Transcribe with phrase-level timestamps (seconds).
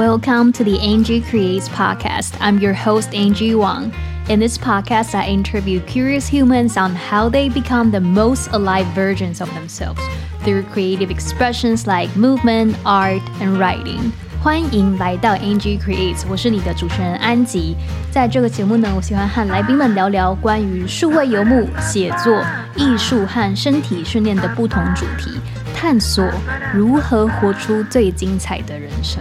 [0.00, 2.36] Welcome to the Angie Creates podcast.
[2.40, 3.92] I'm your host, Angie Wang.
[4.28, 9.40] In this podcast, I interview curious humans on how they become the most alive versions
[9.40, 10.00] of themselves
[10.42, 14.12] through creative expressions like movement, art, and writing.
[14.42, 17.74] 欢迎来到 Angie Creates，我是你的主持人安吉。
[18.10, 22.44] 在这个节目呢，我喜欢和来宾们聊聊关于数位游牧、写作、
[22.76, 25.30] 艺术和身体训练的不同主题，
[25.74, 26.24] 探索
[26.72, 29.20] 如何活出最精彩的人生。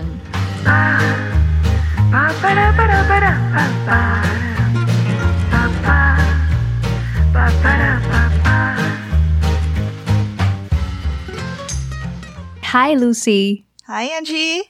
[12.71, 13.65] Hi, Lucy.
[13.87, 14.63] Hi, Angie.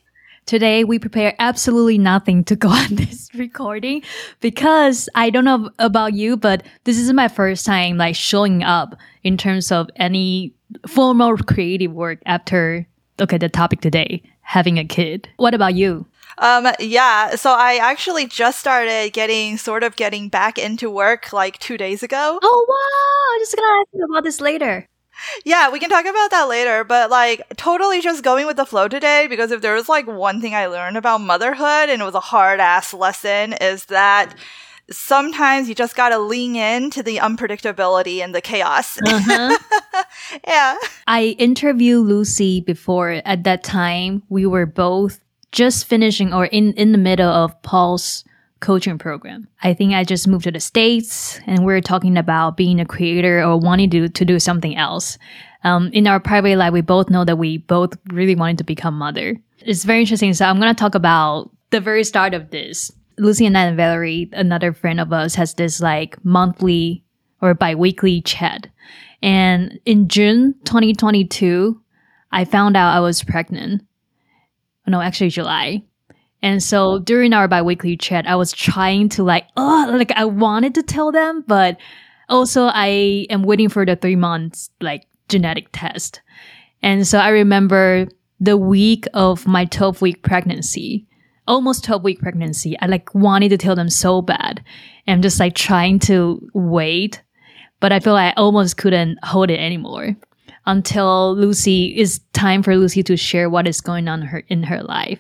[0.47, 4.03] Today, we prepare absolutely nothing to go on this recording
[4.41, 8.97] because I don't know about you, but this is my first time like showing up
[9.23, 10.55] in terms of any
[10.89, 12.87] formal creative work after,
[13.21, 15.29] okay, the topic today, having a kid.
[15.37, 16.07] What about you?
[16.39, 21.59] Um, yeah, so I actually just started getting sort of getting back into work like
[21.59, 22.39] two days ago.
[22.43, 23.35] Oh, wow.
[23.35, 24.87] I'm just gonna ask you about this later.
[25.45, 28.89] Yeah, we can talk about that later, but like totally just going with the flow
[28.89, 32.15] today because if there was like one thing I learned about motherhood and it was
[32.15, 34.35] a hard ass lesson is that
[34.91, 38.99] sometimes you just gotta lean into the unpredictability and the chaos.
[39.07, 40.05] Uh-huh.
[40.47, 40.77] yeah.
[41.07, 43.23] I interviewed Lucy before.
[43.25, 45.21] At that time, we were both
[45.53, 48.25] just finishing or in, in the middle of Paul's
[48.61, 49.49] coaching program.
[49.63, 52.85] I think I just moved to the States and we are talking about being a
[52.85, 55.19] creator or wanting to, to do something else.
[55.65, 58.95] Um, in our private life, we both know that we both really wanted to become
[58.95, 59.37] mother.
[59.61, 60.33] It's very interesting.
[60.35, 62.91] So I'm going to talk about the very start of this.
[63.21, 67.05] Lucy and Valerie, another friend of us, has this like monthly
[67.41, 68.67] or bi-weekly chat.
[69.23, 71.81] And in June 2022,
[72.33, 73.83] I found out I was pregnant.
[74.87, 75.85] No, actually July.
[76.43, 80.75] And so during our biweekly chat, I was trying to like, oh, like I wanted
[80.77, 81.79] to tell them, but
[82.29, 86.23] also I am waiting for the three months like genetic test.
[86.83, 88.09] And so I remember
[88.41, 91.07] the week of my 12 week pregnancy,
[91.51, 94.65] almost 12 week pregnancy, I like wanted to tell them so bad.
[95.07, 97.23] And I'm just like trying to wait,
[97.81, 100.17] but I feel like I almost couldn't hold it anymore
[100.67, 104.83] until Lucy is time for Lucy to share what is going on her in her
[104.83, 105.19] life.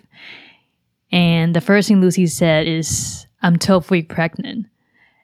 [1.10, 4.66] And the first thing Lucy said is, I'm 12 week pregnant.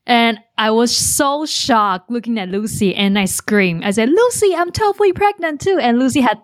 [0.06, 3.84] And I was so shocked looking at Lucy and I screamed.
[3.84, 5.78] I said, Lucy, I'm 12 week pregnant too.
[5.81, 6.41] And Lucy had,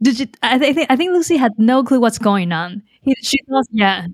[0.00, 2.82] did you, I, th- I think Lucy had no clue what's going on.
[3.08, 3.38] He, she
[3.70, 4.06] yeah.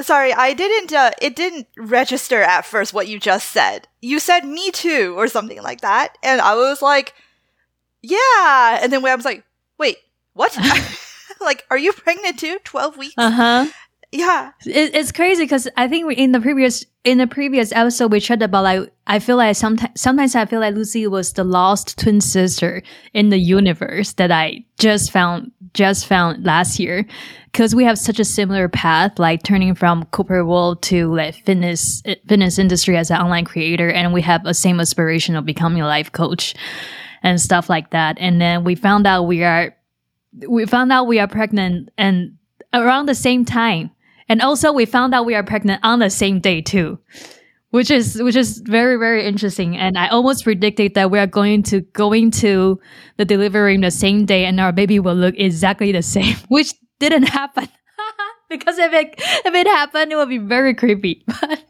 [0.00, 3.88] Sorry, I didn't, uh, it didn't register at first what you just said.
[4.00, 6.16] You said me too or something like that.
[6.22, 7.12] And I was like,
[8.02, 8.78] yeah.
[8.82, 9.44] And then I was like,
[9.78, 9.98] wait,
[10.32, 10.56] what?
[11.40, 12.58] like, are you pregnant too?
[12.64, 13.14] 12 weeks?
[13.18, 13.66] Uh huh.
[14.12, 14.52] Yeah.
[14.66, 18.42] It, it's crazy because I think in the previous in the previous episode we chatted
[18.42, 22.20] about like I feel like sometimes sometimes I feel like Lucy was the lost twin
[22.20, 22.82] sister
[23.14, 27.06] in the universe that I just found just found last year
[27.52, 32.02] because we have such a similar path like turning from corporate world to like fitness
[32.26, 35.86] fitness industry as an online creator and we have a same aspiration of becoming a
[35.86, 36.54] life coach
[37.22, 39.74] and stuff like that and then we found out we are
[40.48, 42.36] we found out we are pregnant and
[42.72, 43.90] around the same time.
[44.28, 46.98] And also we found out we are pregnant on the same day too.
[47.70, 49.76] Which is which is very, very interesting.
[49.76, 52.80] And I almost predicted that we are going to going to
[53.16, 56.74] the delivery in the same day and our baby will look exactly the same, which
[57.00, 57.68] didn't happen.
[58.48, 61.24] because if it if it happened, it would be very creepy.
[61.40, 61.64] But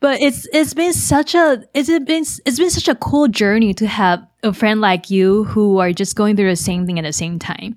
[0.00, 3.86] but it's it's been such a it's been it's been such a cool journey to
[3.86, 7.12] have a friend like you who are just going through the same thing at the
[7.12, 7.76] same time.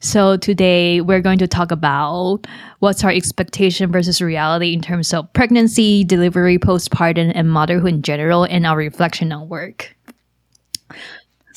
[0.00, 2.46] So today we're going to talk about
[2.80, 8.44] what's our expectation versus reality in terms of pregnancy, delivery, postpartum, and motherhood in general,
[8.44, 9.96] and our reflection on work.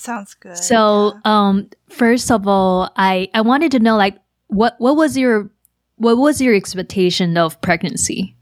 [0.05, 0.57] Sounds good.
[0.57, 5.50] So, um, first of all, I I wanted to know like what what was your
[5.97, 8.35] what was your expectation of pregnancy?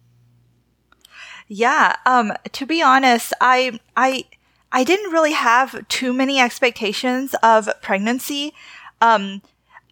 [1.47, 1.95] Yeah.
[2.05, 4.25] Um, to be honest, I, I,
[4.71, 8.53] I didn't really have too many expectations of pregnancy.
[9.01, 9.41] Um,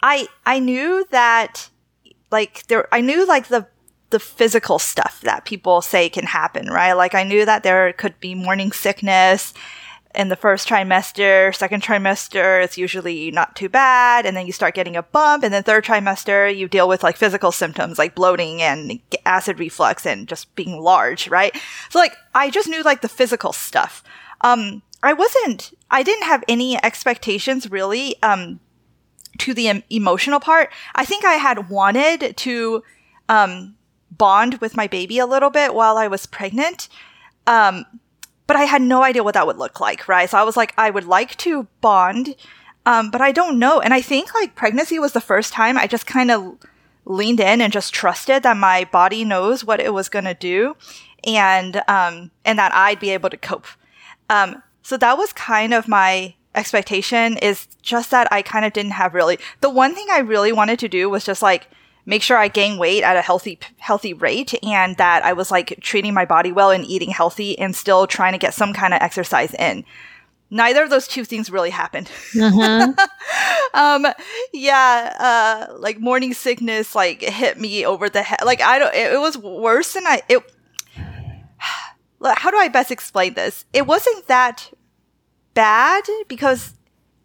[0.01, 1.69] I, I knew that,
[2.31, 3.68] like, there, I knew, like, the,
[4.10, 6.94] the physical stuff that people say can happen, right?
[6.94, 9.54] Like, I knew that there could be morning sickness
[10.13, 14.25] in the first trimester, second trimester, it's usually not too bad.
[14.25, 15.44] And then you start getting a bump.
[15.44, 20.06] And then third trimester, you deal with like physical symptoms like bloating and acid reflux
[20.06, 21.56] and just being large, right?
[21.90, 24.04] So like, I just knew like the physical stuff.
[24.42, 28.60] Um, I wasn't, I didn't have any expectations really, um,
[29.40, 32.84] to the em- emotional part, I think I had wanted to
[33.30, 33.75] um,
[34.12, 36.90] bond with my baby a little bit while I was pregnant.
[37.48, 37.86] Um,
[38.48, 40.30] but I had no idea what that would look like, right?
[40.30, 42.36] So I was like, I would like to bond,
[42.86, 43.80] um, but I don't know.
[43.80, 46.58] And I think like pregnancy was the first time I just kind of
[47.06, 50.76] leaned in and just trusted that my body knows what it was going to do
[51.26, 53.68] and um, and that I'd be able to cope.
[54.30, 58.92] Um, so that was kind of my expectation is just that I kind of didn't
[58.92, 61.70] have really the one thing I really wanted to do was just like
[62.06, 65.80] make sure I gain weight at a healthy healthy rate and that I was like
[65.81, 69.01] treating my body well and eating healthy and still trying to get some kind of
[69.01, 69.86] exercise in.
[70.53, 72.12] Neither of those two things really happened.
[72.39, 72.94] Uh-huh.
[73.74, 74.06] um,
[74.51, 78.39] yeah, uh, like morning sickness, like hit me over the head.
[78.44, 80.44] Like I don't, it, it was worse than I, it,
[82.36, 83.63] how do I best explain this?
[83.71, 84.69] It wasn't that
[85.53, 86.74] bad because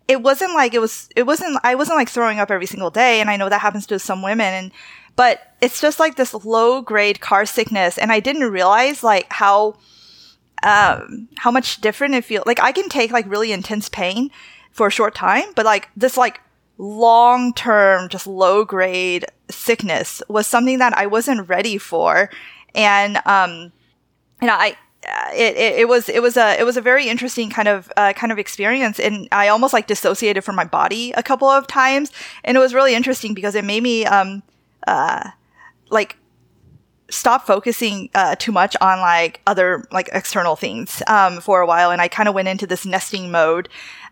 [0.08, 3.20] it wasn't like it was it wasn't I wasn't like throwing up every single day
[3.20, 4.72] and I know that happens to some women and
[5.16, 9.76] but it's just like this low grade car sickness and I didn't realize like how
[10.62, 14.30] um how much different it feels like I can take like really intense pain
[14.70, 16.40] for a short time but like this like
[16.78, 22.30] long term just low grade sickness was something that I wasn't ready for
[22.74, 23.72] and um
[24.40, 24.76] and I
[25.34, 28.12] it, it, it, was it was a it was a very interesting kind of uh,
[28.12, 28.98] kind of experience.
[28.98, 32.10] And I almost like dissociated from my body a couple of times.
[32.44, 34.42] And it was really interesting because it made me um
[34.86, 35.30] uh
[35.90, 36.16] like
[37.08, 41.90] stop focusing uh, too much on like other like external things um, for a while.
[41.90, 43.68] And I kind of went into this nesting mode.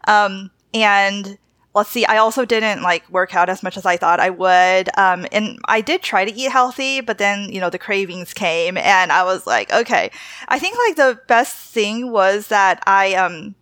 [0.06, 1.38] Um, and
[1.74, 4.96] let's see, I also didn't like work out as much as I thought I would.
[4.96, 8.76] Um, and I did try to eat healthy, but then, you know, the cravings came
[8.76, 10.10] and I was like, okay.
[10.46, 13.56] I think like the best thing was that I, um,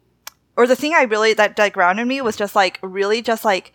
[0.57, 3.73] or the thing I really, that, that grounded me was just like, really just like,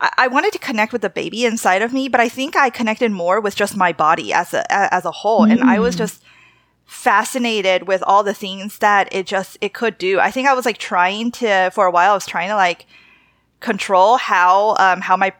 [0.00, 2.70] I, I wanted to connect with the baby inside of me, but I think I
[2.70, 5.46] connected more with just my body as a, as a whole.
[5.46, 5.52] Mm.
[5.52, 5.98] And I was mm.
[5.98, 6.22] just,
[6.90, 10.18] fascinated with all the things that it just it could do.
[10.18, 12.84] I think I was like trying to for a while I was trying to like
[13.60, 15.32] control how um, how my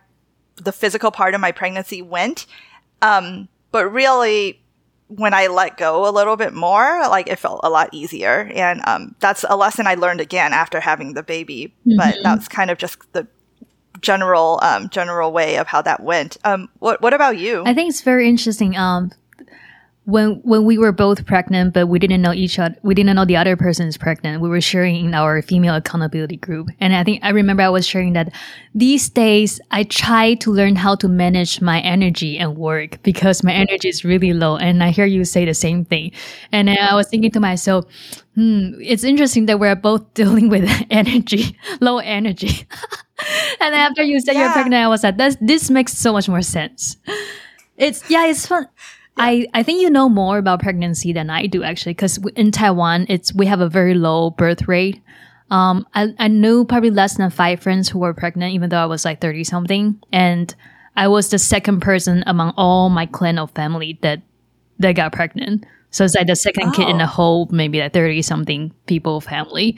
[0.56, 2.46] the physical part of my pregnancy went.
[3.02, 4.61] Um, but really,
[5.08, 8.50] when I let go a little bit more, like it felt a lot easier.
[8.55, 11.75] And um, that's a lesson I learned again after having the baby.
[11.87, 11.96] Mm-hmm.
[11.96, 13.26] But that's kind of just the
[14.00, 16.37] general um, general way of how that went.
[16.44, 17.62] Um, what what about you?
[17.66, 18.76] I think it's very interesting.
[18.76, 19.12] Um,
[20.11, 23.25] when when we were both pregnant, but we didn't know each other, we didn't know
[23.25, 24.43] the other person is pregnant.
[24.43, 27.87] We were sharing in our female accountability group, and I think I remember I was
[27.87, 28.33] sharing that
[28.75, 33.53] these days I try to learn how to manage my energy and work because my
[33.53, 34.57] energy is really low.
[34.57, 36.12] And I hear you say the same thing,
[36.51, 37.85] and I was thinking to myself,
[38.35, 42.67] hmm, it's interesting that we're both dealing with energy, low energy.
[43.61, 44.45] and after you said yeah.
[44.45, 46.97] you're pregnant, I was like, this this makes so much more sense.
[47.77, 48.67] It's yeah, it's fun.
[49.17, 53.07] I, I think you know more about pregnancy than I do actually, because in Taiwan,
[53.09, 55.03] it's we have a very low birth rate.
[55.51, 58.87] Um, I, I knew probably less than five friends who were pregnant, even though I
[58.87, 60.01] was like 30 something.
[60.12, 60.55] And
[60.97, 64.23] I was the second person among all my clan of family that,
[64.79, 65.65] that got pregnant.
[65.91, 69.77] So it's like the second kid in the whole, maybe like 30 something people family.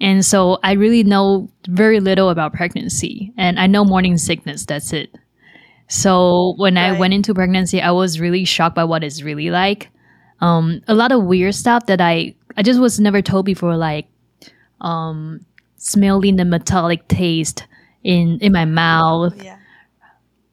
[0.00, 4.64] And so I really know very little about pregnancy and I know morning sickness.
[4.64, 5.14] That's it.
[5.88, 6.88] So when right.
[6.88, 9.88] I went into pregnancy, I was really shocked by what it's really like.
[10.40, 14.06] Um, a lot of weird stuff that I I just was never told before, like
[14.80, 15.44] um,
[15.76, 17.66] smelling the metallic taste
[18.02, 19.42] in in my mouth.
[19.42, 19.58] Yeah.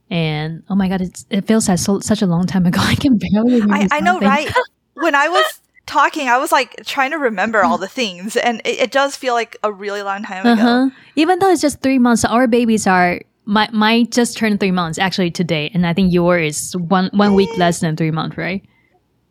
[0.10, 2.80] And oh my god, it's, it feels like so, such a long time ago.
[2.84, 3.62] I can barely.
[3.62, 3.74] Remember.
[3.92, 4.52] I, I know, right?
[4.94, 8.80] when I was talking, I was like trying to remember all the things, and it,
[8.80, 10.62] it does feel like a really long time ago.
[10.62, 10.90] Uh-huh.
[11.16, 14.98] Even though it's just three months, our babies are my my just turned three months
[14.98, 18.64] actually today, and I think yours is one one week less than three months, right?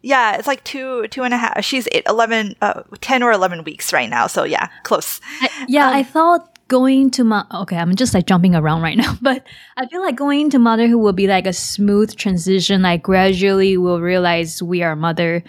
[0.03, 1.65] Yeah, it's like two two and a half.
[1.65, 4.27] She's eight, 11, uh, 10 or eleven weeks right now.
[4.27, 5.21] So yeah, close.
[5.41, 8.97] I, yeah, um, I thought going to my okay, I'm just like jumping around right
[8.97, 12.83] now, but I feel like going to motherhood will be like a smooth transition.
[12.83, 15.45] Like gradually, we'll realize we are mother.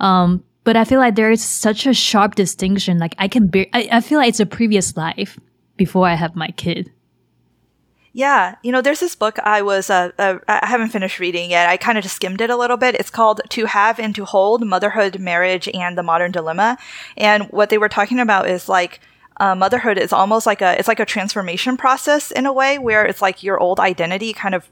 [0.00, 2.98] Um, but I feel like there is such a sharp distinction.
[2.98, 3.66] Like I can bear.
[3.72, 5.38] I, I feel like it's a previous life
[5.76, 6.90] before I have my kid.
[8.18, 11.68] Yeah, you know, there's this book I was uh, uh I haven't finished reading yet.
[11.68, 12.96] I kind of just skimmed it a little bit.
[12.96, 16.78] It's called To Have and to Hold: Motherhood, Marriage, and the Modern Dilemma.
[17.16, 18.98] And what they were talking about is like
[19.36, 23.06] uh, motherhood is almost like a it's like a transformation process in a way where
[23.06, 24.68] it's like your old identity kind of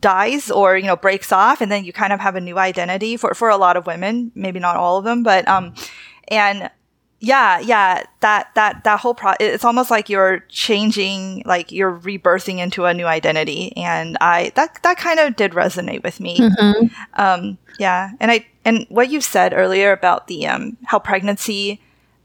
[0.00, 3.18] dies or you know breaks off and then you kind of have a new identity
[3.18, 5.74] for for a lot of women maybe not all of them but um
[6.28, 6.70] and
[7.20, 12.58] yeah yeah that that that whole pro it's almost like you're changing like you're rebirthing
[12.58, 16.86] into a new identity and i that that kind of did resonate with me mm-hmm.
[17.20, 21.80] um yeah and i and what you said earlier about the um how pregnancy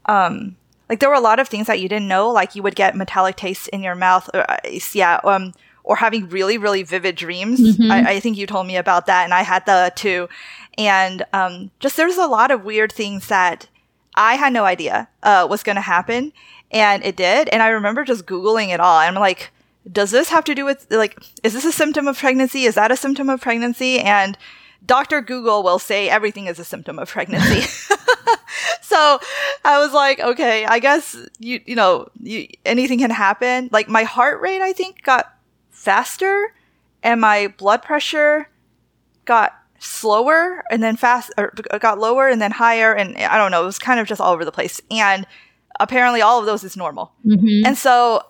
[0.06, 0.56] um
[0.88, 2.96] like there were a lot of things that you didn't know like you would get
[2.96, 4.56] metallic taste in your mouth or uh,
[4.92, 5.52] yeah um
[5.84, 7.92] or having really really vivid dreams mm-hmm.
[7.92, 10.28] I, I think you told me about that and i had that too
[10.78, 13.68] and um just there's a lot of weird things that
[14.16, 16.32] I had no idea uh, was going to happen,
[16.70, 17.48] and it did.
[17.50, 19.00] And I remember just googling it all.
[19.00, 19.50] And I'm like,
[19.90, 22.64] does this have to do with like, is this a symptom of pregnancy?
[22.64, 24.00] Is that a symptom of pregnancy?
[24.00, 24.36] And
[24.84, 25.20] Dr.
[25.20, 27.66] Google will say everything is a symptom of pregnancy.
[28.80, 29.18] so
[29.64, 33.68] I was like, okay, I guess you you know you, anything can happen.
[33.72, 35.34] Like my heart rate, I think, got
[35.70, 36.54] faster,
[37.02, 38.48] and my blood pressure
[39.24, 43.62] got slower and then fast or got lower and then higher and I don't know,
[43.62, 44.80] it was kind of just all over the place.
[44.90, 45.26] And
[45.80, 47.12] apparently all of those is normal.
[47.24, 47.66] Mm-hmm.
[47.66, 48.22] And so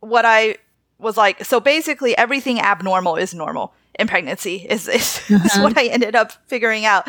[0.00, 0.56] what I
[0.98, 5.44] was like, so basically everything abnormal is normal in pregnancy is, is, uh-huh.
[5.44, 7.08] is what I ended up figuring out.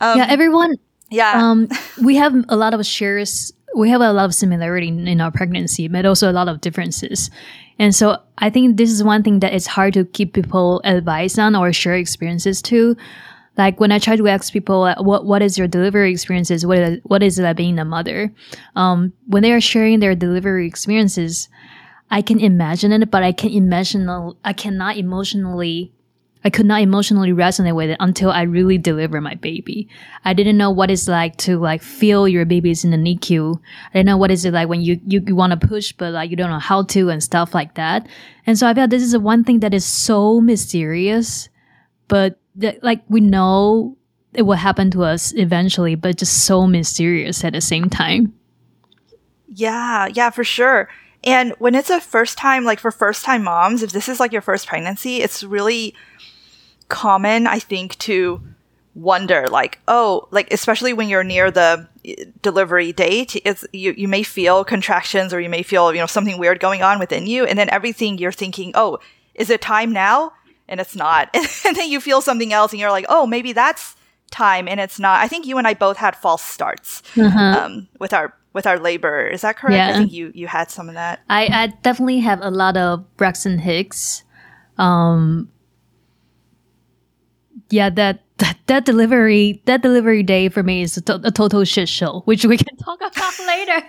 [0.00, 0.74] Um, yeah, everyone.
[1.10, 1.32] Yeah.
[1.34, 1.68] Um,
[2.02, 3.52] we have a lot of shares.
[3.76, 6.60] We have a lot of similarity in, in our pregnancy, but also a lot of
[6.60, 7.30] differences.
[7.78, 11.38] And so I think this is one thing that it's hard to keep people advice
[11.38, 12.96] on or share experiences to.
[13.56, 16.64] Like when I try to ask people, uh, what what is your delivery experiences?
[16.64, 18.32] What is what is it like being a mother?
[18.76, 21.48] Um, when they are sharing their delivery experiences,
[22.10, 24.08] I can imagine it, but I can imagine
[24.44, 25.92] I cannot emotionally
[26.44, 29.88] I could not emotionally resonate with it until I really delivered my baby.
[30.24, 33.58] I didn't know what it's like to like feel your baby's in the NICU.
[33.92, 36.12] I didn't know what is it like when you, you, you want to push, but
[36.12, 38.06] like you don't know how to and stuff like that.
[38.46, 41.48] And so I felt this is the one thing that is so mysterious,
[42.06, 43.96] but that, like we know
[44.32, 48.32] it will happen to us eventually, but just so mysterious at the same time.
[49.48, 50.88] Yeah, yeah, for sure.
[51.24, 54.32] And when it's a first time, like for first time moms, if this is like
[54.32, 55.94] your first pregnancy, it's really
[56.88, 58.40] common, I think, to
[58.94, 64.08] wonder like oh like especially when you're near the eh, delivery date it's you, you
[64.08, 67.44] may feel contractions or you may feel you know something weird going on within you
[67.44, 68.98] and then everything you're thinking oh
[69.38, 70.32] is it time now?
[70.68, 71.34] And it's not.
[71.64, 73.94] And then you feel something else and you're like oh maybe that's
[74.30, 75.20] time and it's not.
[75.20, 77.38] I think you and i both had false starts mm-hmm.
[77.38, 79.26] um, with our with our labor.
[79.26, 79.76] Is that correct?
[79.76, 79.90] Yeah.
[79.90, 81.20] i think you you had some of that.
[81.30, 84.24] I i definitely have a lot of braxton hicks
[84.76, 85.50] um
[87.70, 91.64] yeah, that, that that delivery that delivery day for me is a, to- a total
[91.64, 93.82] shit show, which we can talk about later.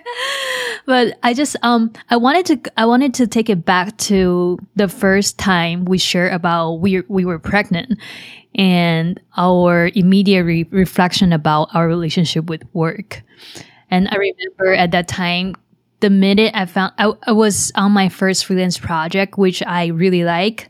[0.86, 4.88] but I just um I wanted to I wanted to take it back to the
[4.88, 7.98] first time we shared about we we were pregnant
[8.56, 13.22] and our immediate re- reflection about our relationship with work.
[13.90, 15.54] And I remember at that time
[16.00, 20.24] the minute I found I, I was on my first freelance project, which I really
[20.24, 20.68] like.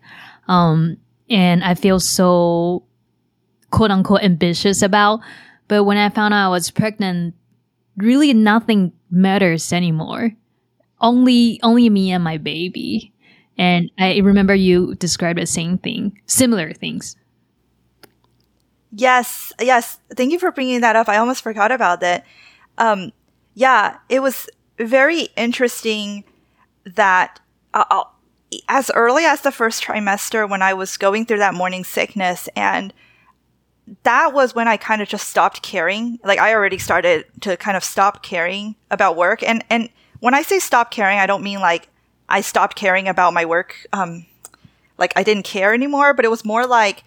[0.48, 0.98] Um,
[1.30, 2.82] and I feel so
[3.70, 5.20] quote unquote ambitious about.
[5.68, 7.34] But when I found out I was pregnant,
[7.96, 10.32] really nothing matters anymore.
[11.00, 13.12] Only only me and my baby.
[13.56, 17.16] And I remember you described the same thing, similar things.
[18.92, 19.98] Yes, yes.
[20.16, 21.08] Thank you for bringing that up.
[21.08, 22.24] I almost forgot about that.
[22.78, 23.12] Um,
[23.54, 24.48] yeah, it was
[24.78, 26.24] very interesting
[26.84, 27.40] that
[27.74, 28.04] uh, uh
[28.68, 32.92] as early as the first trimester, when I was going through that morning sickness and
[34.02, 36.18] that was when I kind of just stopped caring.
[36.24, 39.42] Like I already started to kind of stop caring about work.
[39.42, 39.88] And and
[40.20, 41.88] when I say stop caring, I don't mean like
[42.28, 43.86] I stopped caring about my work.
[43.92, 44.26] Um,
[44.98, 47.04] like I didn't care anymore, but it was more like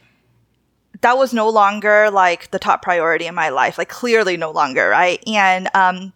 [1.02, 3.78] that was no longer like the top priority in my life.
[3.78, 5.24] Like clearly no longer, right?
[5.28, 6.14] And um,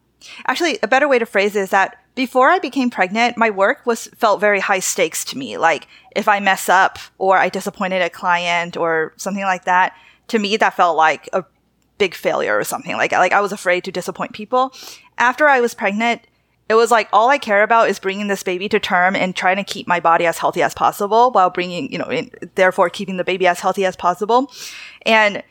[0.48, 3.86] actually, a better way to phrase it is that before I became pregnant, my work
[3.86, 5.58] was felt very high stakes to me.
[5.58, 9.96] Like if I mess up or I disappointed a client or something like that,
[10.28, 11.46] to me that felt like a
[11.98, 14.74] big failure or something like like I was afraid to disappoint people.
[15.18, 16.22] After I was pregnant,
[16.70, 19.56] it was like all I care about is bringing this baby to term and trying
[19.56, 23.18] to keep my body as healthy as possible while bringing, you know, in, therefore keeping
[23.18, 24.52] the baby as healthy as possible.
[25.06, 25.44] And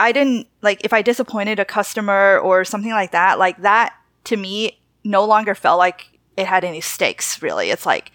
[0.00, 4.36] I didn't like if I disappointed a customer or something like that, like that to
[4.36, 7.70] me no longer felt like it had any stakes really.
[7.70, 8.10] It's like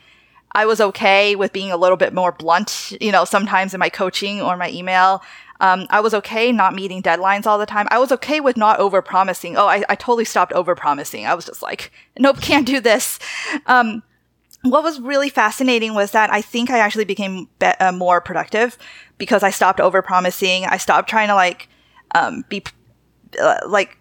[0.54, 3.90] I was okay with being a little bit more blunt, you know, sometimes in my
[3.90, 5.22] coaching or my email.
[5.60, 7.88] Um, I was okay not meeting deadlines all the time.
[7.92, 9.58] I was okay with not over promising.
[9.58, 11.26] Oh, I, I totally stopped over promising.
[11.26, 13.20] I was just like, nope, can't do this.
[13.66, 14.04] Um,
[14.62, 18.78] what was really fascinating was that I think I actually became be- uh, more productive
[19.18, 20.66] because I stopped over promising.
[20.66, 21.70] I stopped trying to like
[22.16, 22.64] um, be
[23.42, 23.98] uh, like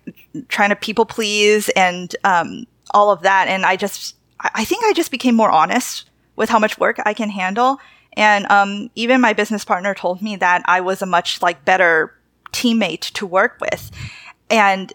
[0.48, 3.48] trying to people please and um, all of that.
[3.48, 7.14] And I just, I think I just became more honest with how much work I
[7.14, 7.78] can handle.
[8.14, 12.14] And um, even my business partner told me that I was a much like better
[12.52, 13.90] teammate to work with,
[14.50, 14.92] and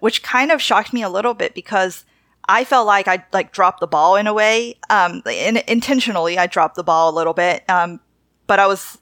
[0.00, 2.04] which kind of shocked me a little bit because
[2.48, 4.78] I felt like I like dropped the ball in a way.
[4.90, 7.68] Um, in, intentionally, I dropped the ball a little bit.
[7.68, 8.00] Um,
[8.46, 8.98] but I was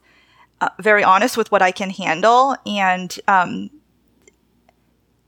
[0.60, 3.70] uh, very honest with what I can handle, and um,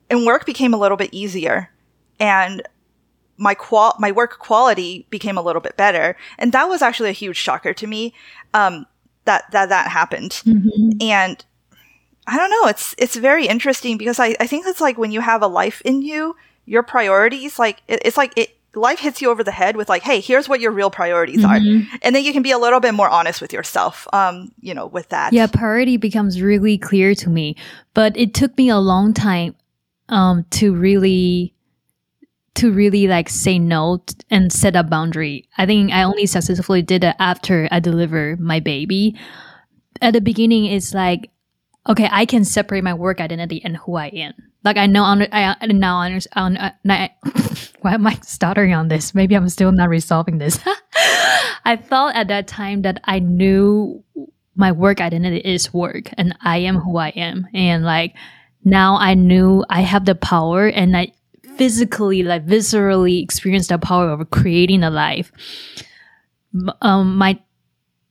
[0.09, 1.71] and work became a little bit easier,
[2.19, 2.63] and
[3.39, 7.13] my qual my work quality became a little bit better, and that was actually a
[7.13, 8.15] huge shocker to me.
[8.55, 8.87] Um,
[9.25, 10.99] that that that happened, mm-hmm.
[11.01, 11.45] and
[12.27, 12.69] I don't know.
[12.69, 15.83] It's it's very interesting because I I think it's like when you have a life
[15.85, 19.77] in you, your priorities like it, it's like it life hits you over the head
[19.77, 21.93] with like, hey, here's what your real priorities mm-hmm.
[21.95, 21.99] are.
[22.03, 24.87] And then you can be a little bit more honest with yourself, um, you know,
[24.87, 25.33] with that.
[25.33, 27.57] Yeah, priority becomes really clear to me.
[27.95, 29.55] But it took me a long time
[30.09, 31.53] um to really
[32.57, 35.49] to really like say no and set a boundary.
[35.59, 39.17] I think I only successfully did it after I delivered my baby.
[40.01, 41.31] At the beginning, it's like,
[41.89, 44.35] okay, I can separate my work identity and who I am.
[44.65, 46.59] Like I know, I, I now understand.
[47.81, 49.15] Why am I stuttering on this?
[49.15, 50.59] Maybe I'm still not resolving this.
[51.65, 54.03] I thought at that time that I knew
[54.57, 58.15] my work identity is work, and I am who I am, and like
[58.65, 61.13] now I knew I have the power, and I
[61.57, 65.33] physically, like viscerally, experience the power of creating a life.
[66.81, 67.39] Um, my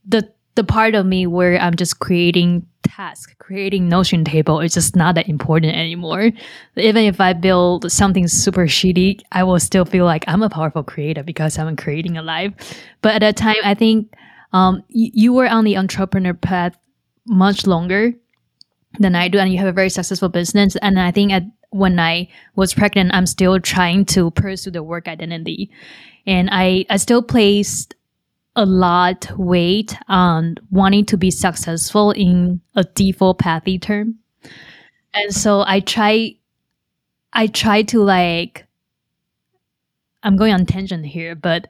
[0.05, 4.95] the the part of me where I'm just creating task, creating Notion table is just
[4.95, 6.31] not that important anymore.
[6.77, 10.83] Even if I build something super shitty, I will still feel like I'm a powerful
[10.83, 12.53] creator because I'm creating a life.
[13.01, 14.13] But at that time, I think
[14.53, 16.77] um, you were on the entrepreneur path
[17.27, 18.13] much longer
[18.99, 20.77] than I do, and you have a very successful business.
[20.77, 21.43] And I think at
[21.75, 25.69] when I was pregnant, I'm still trying to pursue the work identity,
[26.25, 27.95] and I I still placed
[28.55, 34.15] a lot weight on wanting to be successful in a default pathy term.
[35.13, 36.35] And so I try
[37.33, 38.65] I try to like
[40.23, 41.67] I'm going on tangent here, but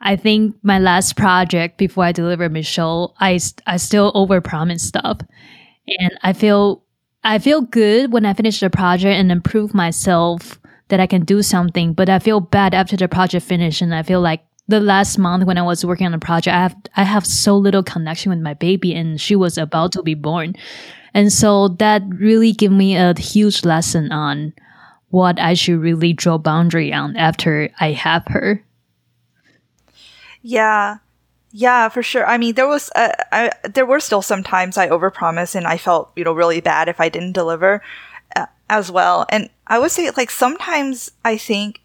[0.00, 5.20] I think my last project before I deliver Michelle, I I still overpromise stuff.
[5.86, 6.81] And I feel
[7.24, 10.58] I feel good when I finish the project and improve myself
[10.88, 14.02] that I can do something, but I feel bad after the project finish and I
[14.02, 17.04] feel like the last month when I was working on the project, I have I
[17.04, 20.54] have so little connection with my baby, and she was about to be born,
[21.14, 24.52] and so that really gave me a huge lesson on
[25.10, 28.64] what I should really draw boundary on after I have her.
[30.42, 30.98] Yeah,
[31.52, 32.26] yeah, for sure.
[32.26, 35.76] I mean, there was uh, I, there were still some times I overpromised, and I
[35.76, 37.82] felt you know really bad if I didn't deliver
[38.34, 39.26] uh, as well.
[39.28, 41.80] And I would say like sometimes I think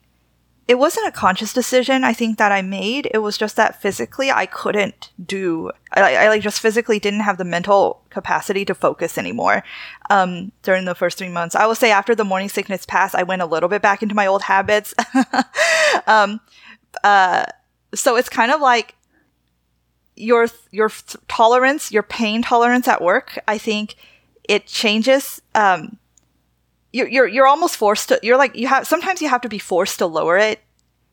[0.68, 3.10] it wasn't a conscious decision I think that I made.
[3.14, 5.72] It was just that physically I couldn't do.
[5.94, 9.64] I, I like just physically didn't have the mental capacity to focus anymore
[10.10, 11.56] um, during the first three months.
[11.56, 14.16] I will say after the morning sickness passed, I went a little bit back into
[14.16, 14.94] my old habits.
[16.08, 16.42] um,
[17.04, 17.46] uh,
[17.96, 18.96] so it's kind of like
[20.18, 20.92] your your
[21.28, 23.40] tolerance, your pain tolerance at work.
[23.48, 23.96] I think
[24.44, 25.42] it changes.
[25.56, 25.98] Um,
[26.94, 29.60] you're, you're you're almost forced to you're like you have sometimes you have to be
[29.60, 30.62] forced to lower it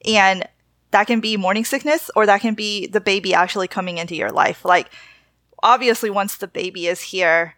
[0.07, 0.49] and
[0.93, 4.31] that can be morning sickness or that can be the baby actually coming into your
[4.31, 4.91] life like
[5.63, 7.57] obviously once the baby is here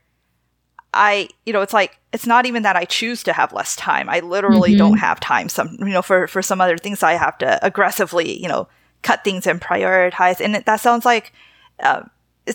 [0.94, 4.08] i you know it's like it's not even that i choose to have less time
[4.08, 4.78] i literally mm-hmm.
[4.78, 8.40] don't have time some you know for for some other things i have to aggressively
[8.40, 8.66] you know
[9.02, 11.32] cut things and prioritize and that sounds like
[11.80, 12.02] uh,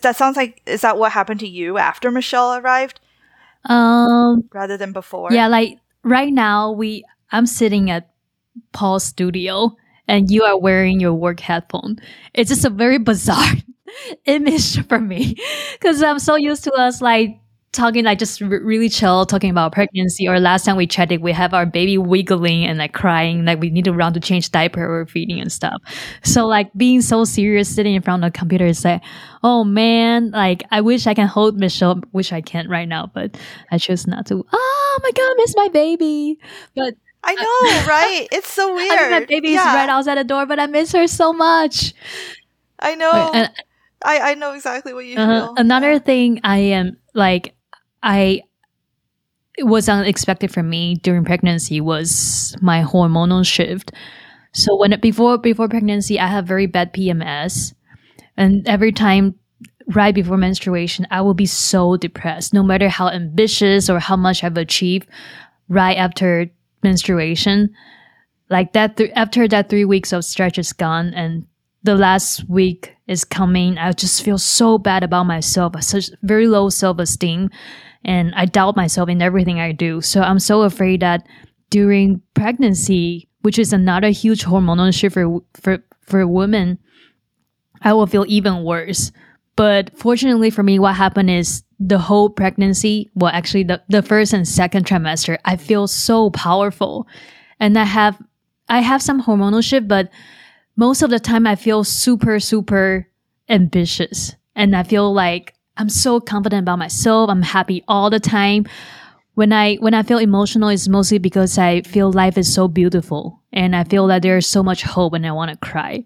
[0.01, 2.99] that sounds like is that what happened to you after michelle arrived
[3.65, 5.31] um, rather than before.
[5.31, 8.09] Yeah, like right now we I'm sitting at
[8.73, 9.75] Paul's studio
[10.07, 11.97] and you are wearing your work headphone.
[12.33, 13.53] It's just a very bizarre
[14.25, 15.35] image for me
[15.73, 17.39] because I'm so used to us like
[17.71, 21.31] talking like just r- really chill talking about pregnancy or last time we chatted we
[21.31, 24.83] have our baby wiggling and like crying like we need to run to change diaper
[24.83, 25.81] or feeding and stuff
[26.23, 29.01] so like being so serious sitting in front of the computer is like
[29.43, 33.37] oh man like i wish i can hold michelle which i can't right now but
[33.71, 36.39] i choose not to oh my god I miss my baby
[36.75, 38.27] but I know, right?
[38.31, 38.91] It's so weird.
[38.91, 39.75] I mean, my baby's yeah.
[39.75, 41.93] right outside the door, but I miss her so much.
[42.79, 43.31] I know.
[43.31, 43.51] And,
[44.03, 45.53] I, I know exactly what you uh, feel.
[45.55, 45.99] Another yeah.
[45.99, 47.53] thing I am like
[48.03, 48.43] I
[49.57, 53.91] it was unexpected for me during pregnancy was my hormonal shift.
[54.53, 57.73] So when before before pregnancy, I have very bad PMS,
[58.37, 59.35] and every time
[59.93, 62.53] right before menstruation, I will be so depressed.
[62.53, 65.07] No matter how ambitious or how much I've achieved,
[65.69, 66.49] right after
[66.83, 67.69] menstruation.
[68.49, 71.45] Like that, th- after that three weeks of stretch is gone and
[71.83, 76.69] the last week is coming, I just feel so bad about myself, such very low
[76.69, 77.49] self esteem,
[78.03, 80.01] and I doubt myself in everything I do.
[80.01, 81.27] So I'm so afraid that
[81.69, 86.79] during pregnancy, which is another huge hormonal shift for for for women,
[87.81, 89.11] I will feel even worse.
[89.55, 94.33] But fortunately for me, what happened is the whole pregnancy, well, actually the, the first
[94.33, 97.07] and second trimester, I feel so powerful.
[97.59, 98.17] And I have
[98.69, 100.09] I have some hormonal shift, but
[100.75, 103.07] most of the time I feel super, super
[103.49, 104.35] ambitious.
[104.55, 107.27] And I feel like I'm so confident about myself.
[107.31, 108.67] I'm happy all the time.
[109.33, 113.41] When I when I feel emotional, it's mostly because I feel life is so beautiful
[113.51, 116.05] and I feel that there's so much hope and I want to cry.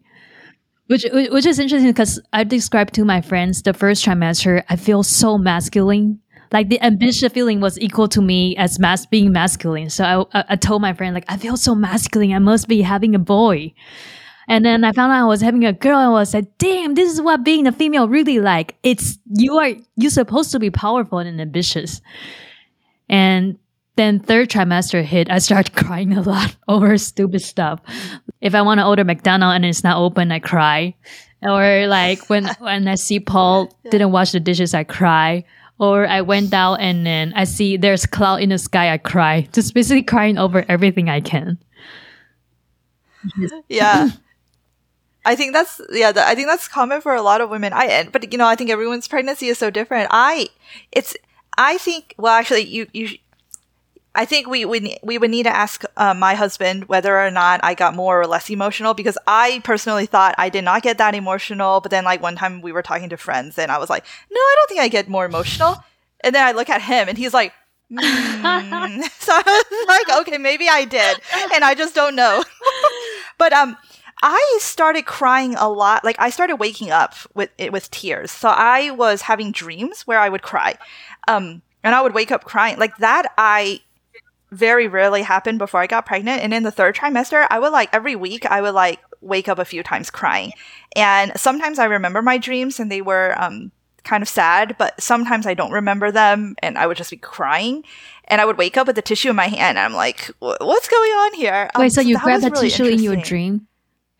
[0.88, 5.04] Which which is interesting because I described to my friends the first trimester, I feel
[5.04, 6.22] so masculine.
[6.54, 9.90] Like the ambitious feeling was equal to me as mas- being masculine.
[9.90, 12.32] So I, I told my friend like I feel so masculine.
[12.32, 13.74] I must be having a boy.
[14.48, 16.94] And then I found out I was having a girl and I was like, damn,
[16.94, 18.76] this is what being a female really like.
[18.84, 22.02] It's you are you're supposed to be powerful and ambitious.
[23.10, 23.58] And
[23.96, 27.80] then third trimester hit, I started crying a lot over stupid stuff.
[28.42, 30.96] If I want to order McDonald's and it's not open, I cry.
[31.42, 35.46] Or like when when I see Paul didn't wash the dishes, I cry.
[35.78, 39.48] Or I went out and then I see there's cloud in the sky, I cry.
[39.52, 41.58] Just basically crying over everything I can.
[43.68, 44.12] yeah.
[45.26, 46.12] I think that's yeah.
[46.12, 47.74] The, I think that's common for a lot of women.
[47.74, 50.10] I but you know I think everyone's pregnancy is so different.
[50.12, 50.50] I
[50.92, 51.16] it's
[51.58, 53.18] I think well actually you you
[54.16, 57.60] I think we we we would need to ask uh, my husband whether or not
[57.64, 61.16] I got more or less emotional because I personally thought I did not get that
[61.16, 61.82] emotional.
[61.82, 64.40] But then like one time we were talking to friends and I was like, no,
[64.40, 65.84] I don't think I get more emotional.
[66.22, 67.54] And then I look at him and he's like.
[67.92, 69.04] Mm.
[69.20, 71.20] so I was like, okay, maybe I did,
[71.54, 72.44] and I just don't know.
[73.38, 73.78] but um,
[74.22, 76.04] I started crying a lot.
[76.04, 78.32] Like I started waking up with with tears.
[78.32, 80.78] So I was having dreams where I would cry.
[81.28, 82.80] Um and I would wake up crying.
[82.80, 83.82] Like that I
[84.52, 86.42] very rarely happened before I got pregnant.
[86.42, 89.60] And in the third trimester, I would like every week I would like wake up
[89.60, 90.52] a few times crying.
[90.96, 93.72] And sometimes I remember my dreams and they were um
[94.04, 97.84] kind of sad, but sometimes I don't remember them and I would just be crying.
[98.26, 100.88] And I would wake up with the tissue in my hand and I'm like, what's
[100.88, 101.70] going on here?
[101.76, 103.68] Wait, um, so you grabbed the really tissue in your dream?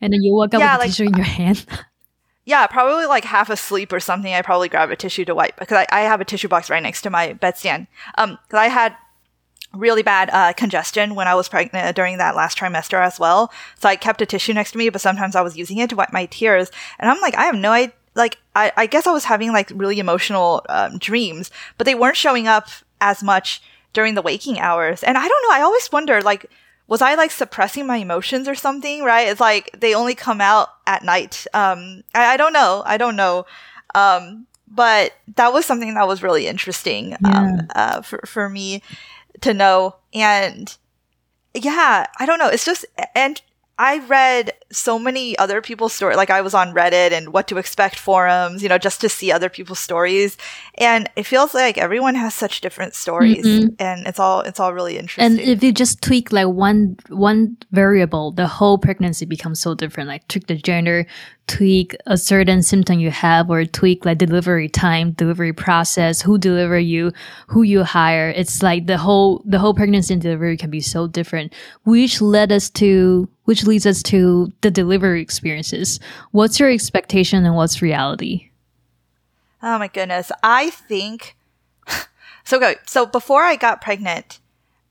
[0.00, 1.64] And then you woke up yeah, with a like, tissue in your hand.
[2.44, 4.32] yeah, probably like half asleep or something.
[4.32, 6.82] I probably grab a tissue to wipe because I, I have a tissue box right
[6.82, 7.86] next to my bedstand.
[8.16, 8.96] Um, because I had
[9.74, 13.52] really bad uh, congestion when I was pregnant during that last trimester as well.
[13.78, 15.96] So I kept a tissue next to me, but sometimes I was using it to
[15.96, 16.70] wipe my tears.
[16.98, 17.94] And I'm like, I have no idea.
[18.14, 22.16] Like, I, I guess I was having like really emotional um, dreams, but they weren't
[22.16, 22.68] showing up
[23.00, 23.60] as much
[23.92, 25.02] during the waking hours.
[25.02, 25.54] And I don't know.
[25.54, 26.46] I always wonder, like,
[26.88, 29.02] was I like suppressing my emotions or something?
[29.02, 29.28] Right?
[29.28, 31.46] It's like they only come out at night.
[31.52, 32.82] Um, I, I don't know.
[32.86, 33.46] I don't know.
[33.94, 37.38] Um, but that was something that was really interesting um, yeah.
[37.38, 38.82] um, uh, for for me
[39.40, 39.96] to know.
[40.12, 40.76] And
[41.54, 42.48] yeah, I don't know.
[42.48, 43.40] It's just and
[43.78, 46.16] I read so many other people's stories.
[46.16, 49.30] Like I was on Reddit and what to expect forums, you know, just to see
[49.30, 50.38] other people's stories.
[50.76, 53.74] And it feels like everyone has such different stories mm-hmm.
[53.78, 55.24] and it's all, it's all really interesting.
[55.24, 60.08] And if you just tweak like one, one variable, the whole pregnancy becomes so different.
[60.08, 61.06] Like tweak the gender,
[61.46, 66.78] tweak a certain symptom you have or tweak like delivery time, delivery process, who deliver
[66.78, 67.12] you,
[67.46, 68.30] who you hire.
[68.30, 71.52] It's like the whole, the whole pregnancy and delivery can be so different,
[71.84, 75.98] which led us to, which leads us to the delivery experiences.
[76.32, 78.50] What's your expectation and what's reality?
[79.62, 80.30] Oh my goodness.
[80.42, 81.36] I think,
[82.44, 84.38] so go, so before I got pregnant,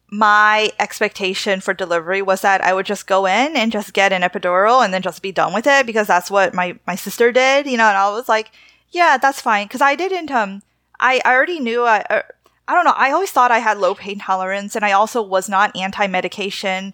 [0.10, 4.22] my expectation for delivery was that I would just go in and just get an
[4.22, 7.68] epidural and then just be done with it because that's what my, my sister did,
[7.68, 8.52] you know, and I was like,
[8.92, 9.68] yeah, that's fine.
[9.68, 10.62] Cause I didn't, um,
[11.00, 12.22] I, I already knew, I, uh,
[12.68, 12.94] I don't know.
[12.96, 16.94] I always thought I had low pain tolerance and I also was not anti medication.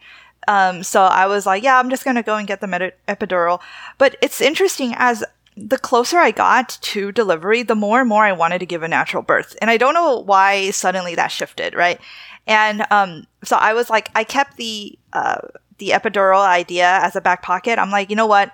[0.52, 2.94] Um, so I was like, yeah, I'm just going to go and get the med-
[3.08, 3.62] epidural.
[3.98, 5.24] But it's interesting as
[5.56, 8.88] the closer I got to delivery, the more and more I wanted to give a
[8.90, 9.56] natural birth.
[9.62, 12.02] And I don't know why suddenly that shifted, right?
[12.48, 15.40] And um, so I was like, I kept the uh,
[15.78, 17.80] the epidural idea as a back pocket.
[17.80, 18.52] I'm like, you know what?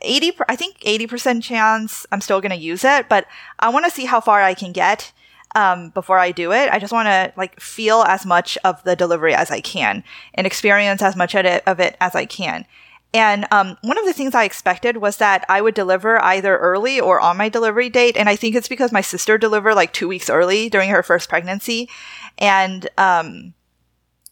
[0.00, 3.26] 80, I think 80% chance I'm still going to use it, but
[3.58, 5.12] I want to see how far I can get
[5.54, 6.70] um, before I do it.
[6.70, 10.46] I just want to like feel as much of the delivery as I can and
[10.46, 12.66] experience as much of it, of it as I can.
[13.14, 16.98] And um, one of the things I expected was that I would deliver either early
[16.98, 18.16] or on my delivery date.
[18.16, 21.28] And I think it's because my sister delivered like two weeks early during her first
[21.28, 21.90] pregnancy.
[22.38, 23.52] And um,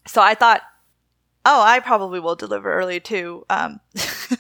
[0.07, 0.63] so I thought,
[1.45, 3.45] oh, I probably will deliver early too.
[3.51, 3.81] Um,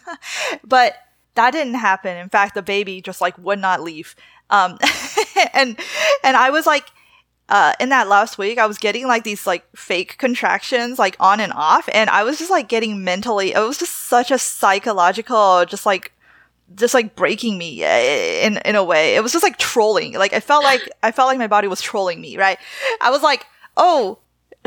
[0.64, 0.94] but
[1.34, 2.16] that didn't happen.
[2.16, 4.16] In fact, the baby just like would not leave.
[4.50, 4.78] Um,
[5.54, 5.78] and
[6.22, 6.84] and I was like,
[7.48, 11.40] uh, in that last week, I was getting like these like fake contractions, like on
[11.40, 13.52] and off, and I was just like getting mentally.
[13.52, 16.12] It was just such a psychological, just like
[16.76, 19.16] just like breaking me eh, in in a way.
[19.16, 20.14] It was just like trolling.
[20.14, 22.36] Like I felt like I felt like my body was trolling me.
[22.36, 22.58] Right?
[23.00, 24.18] I was like, oh,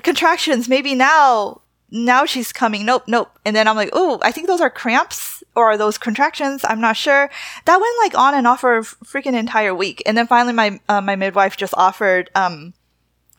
[0.04, 0.68] contractions.
[0.68, 2.86] Maybe now now she's coming.
[2.86, 3.32] Nope, nope.
[3.46, 6.64] And then I'm like, oh, I think those are cramps or are those contractions?
[6.68, 7.30] I'm not sure.
[7.66, 10.02] That went like on and off for a freaking entire week.
[10.06, 12.30] And then finally, my uh, my midwife just offered.
[12.36, 12.74] Um,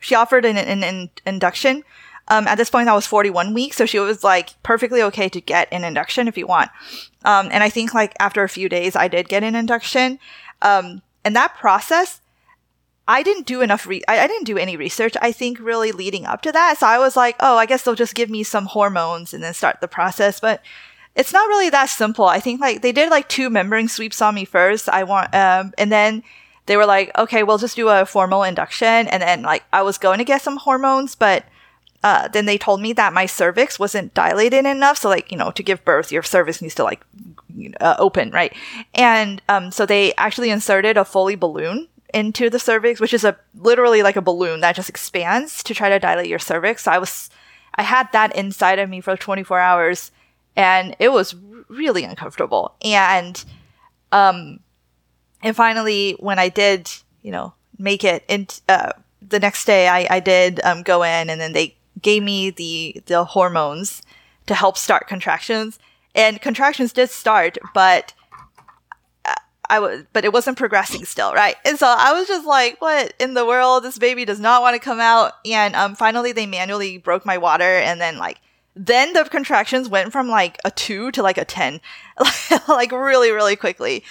[0.01, 1.83] she offered an, an, an induction.
[2.29, 5.41] Um, at this point, I was 41 weeks, so she was like perfectly okay to
[5.41, 6.71] get an induction if you want.
[7.25, 10.19] Um, and I think like after a few days, I did get an induction.
[10.63, 12.21] Um, and that process
[13.07, 13.87] I didn't do enough.
[13.87, 15.15] Re- I, I, didn't do any research.
[15.21, 16.79] I think really leading up to that.
[16.79, 19.53] So I was like, oh, I guess they'll just give me some hormones and then
[19.53, 20.41] start the process.
[20.41, 20.63] But
[21.15, 22.27] it's not really that simple.
[22.27, 24.89] I think like they did like two membrane sweeps on me first.
[24.89, 26.23] I want, um, and then
[26.67, 29.09] they were like, okay, we'll just do a formal induction.
[29.09, 31.45] And then like I was going to get some hormones, but
[32.03, 34.99] uh, then they told me that my cervix wasn't dilated enough.
[34.99, 37.03] So like, you know, to give birth, your cervix needs to like
[37.81, 38.53] uh, open, right?
[38.95, 43.37] And um, so they actually inserted a Foley balloon into the cervix, which is a
[43.55, 46.85] literally like a balloon that just expands to try to dilate your cervix.
[46.85, 47.31] So I was,
[47.77, 50.11] I had that inside of me for 24 hours
[50.57, 51.35] and it was
[51.69, 52.75] really uncomfortable.
[52.83, 53.43] And,
[54.13, 54.61] um,
[55.43, 56.91] and finally, when I did,
[57.23, 58.93] you know, make it in, uh,
[59.27, 63.03] the next day I, I did, um, go in and then they gave me the,
[63.07, 64.03] the hormones
[64.47, 65.79] to help start contractions
[66.15, 68.15] and contractions did start, but
[69.69, 71.57] I was, but it wasn't progressing still, right?
[71.65, 73.83] And so I was just like, what in the world?
[73.83, 75.33] This baby does not want to come out.
[75.47, 78.41] And, um, finally they manually broke my water and then like,
[78.77, 81.81] then the contractions went from like a two to like a 10,
[82.69, 84.05] like really, really quickly.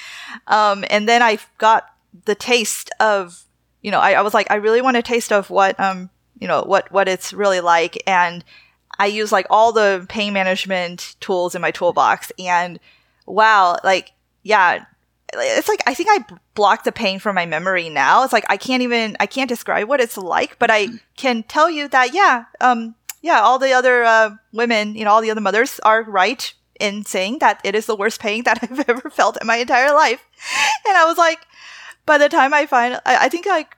[0.47, 1.85] Um, and then I got
[2.25, 3.43] the taste of,
[3.81, 6.47] you know, I, I was like, I really want a taste of what, um, you
[6.47, 8.01] know, what, what it's really like.
[8.07, 8.43] And
[8.97, 12.79] I use like all the pain management tools in my toolbox and
[13.25, 14.85] wow, like, yeah,
[15.35, 18.23] it's like I think I blocked the pain from my memory now.
[18.23, 21.69] It's like I can't even I can't describe what it's like, but I can tell
[21.69, 25.41] you that yeah, um, yeah, all the other uh, women, you know, all the other
[25.41, 29.41] mothers are right in saying that it is the worst pain that I've ever felt
[29.41, 30.23] in my entire life.
[30.87, 31.39] And I was like,
[32.05, 33.75] by the time I find, I, I think like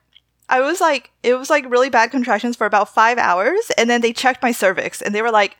[0.49, 4.01] I was like, it was like really bad contractions for about five hours, and then
[4.01, 5.57] they checked my cervix, and they were like,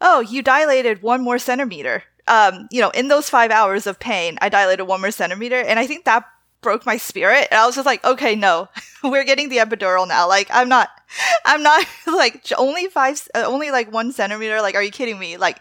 [0.00, 4.38] "Oh, you dilated one more centimeter." um, you know, in those five hours of pain,
[4.40, 5.56] I dilated one more centimeter.
[5.56, 6.24] And I think that
[6.64, 7.46] broke my spirit.
[7.52, 8.68] And I was just like, okay, no,
[9.04, 10.26] we're getting the epidural now.
[10.26, 10.88] Like, I'm not,
[11.44, 14.60] I'm not like only five, uh, only like one centimeter.
[14.60, 15.36] Like, are you kidding me?
[15.36, 15.60] Like,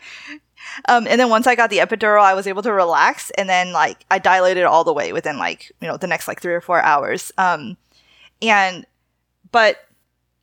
[0.87, 3.29] um, and then once I got the epidural, I was able to relax.
[3.31, 6.41] And then like I dilated all the way within like, you know, the next like
[6.41, 7.31] three or four hours.
[7.37, 7.77] Um,
[8.41, 8.87] and,
[9.51, 9.77] but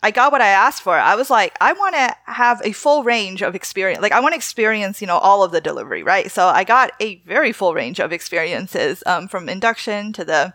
[0.02, 0.96] I got what I asked for.
[0.96, 4.00] I was like, I want to have a full range of experience.
[4.00, 6.30] Like, I want to experience, you know, all of the delivery, right?
[6.30, 10.54] So I got a very full range of experiences, um, from induction to the,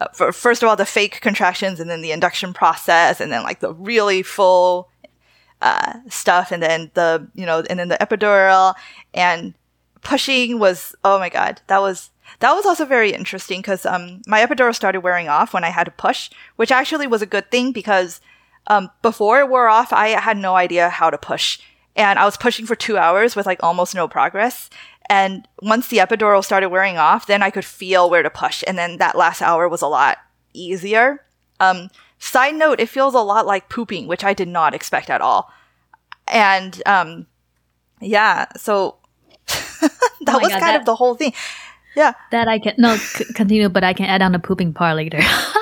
[0.00, 3.44] uh, for, first of all, the fake contractions and then the induction process and then
[3.44, 4.88] like the really full,
[5.62, 8.74] uh, stuff and then the, you know, and then the epidural
[9.14, 9.54] and
[10.02, 14.44] pushing was, oh my God, that was, that was also very interesting because, um, my
[14.44, 17.70] epidural started wearing off when I had to push, which actually was a good thing
[17.70, 18.20] because
[18.66, 21.58] um, before it wore off, I had no idea how to push.
[21.94, 24.68] And I was pushing for two hours with like almost no progress.
[25.08, 28.64] And once the epidural started wearing off, then I could feel where to push.
[28.66, 30.18] And then that last hour was a lot
[30.52, 31.24] easier.
[31.60, 35.20] Um, side note, it feels a lot like pooping, which I did not expect at
[35.20, 35.50] all.
[36.26, 37.26] And, um,
[38.00, 38.96] yeah, so
[39.46, 39.90] that
[40.28, 41.32] oh was God, kind that, of the whole thing.
[41.94, 42.12] Yeah.
[42.32, 45.20] That I can, no, c- continue, but I can add on the pooping part later.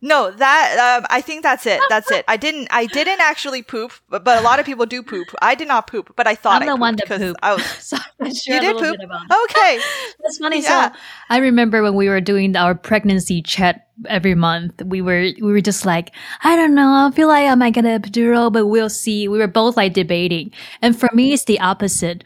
[0.00, 1.80] No, that um, I think that's it.
[1.88, 2.24] That's it.
[2.28, 2.68] I didn't.
[2.70, 5.26] I didn't actually poop, but, but a lot of people do poop.
[5.42, 7.40] I did not poop, but I thought I'm I the one that pooped.
[7.42, 7.64] I was.
[7.80, 8.96] so you did poop.
[9.50, 9.80] Okay,
[10.22, 10.62] that's funny.
[10.62, 10.92] Yeah.
[10.92, 10.98] So
[11.30, 14.80] I remember when we were doing our pregnancy chat every month.
[14.84, 16.12] We were we were just like,
[16.44, 17.08] I don't know.
[17.08, 19.26] I feel like I might get a epidural, but we'll see.
[19.26, 22.22] We were both like debating, and for me, it's the opposite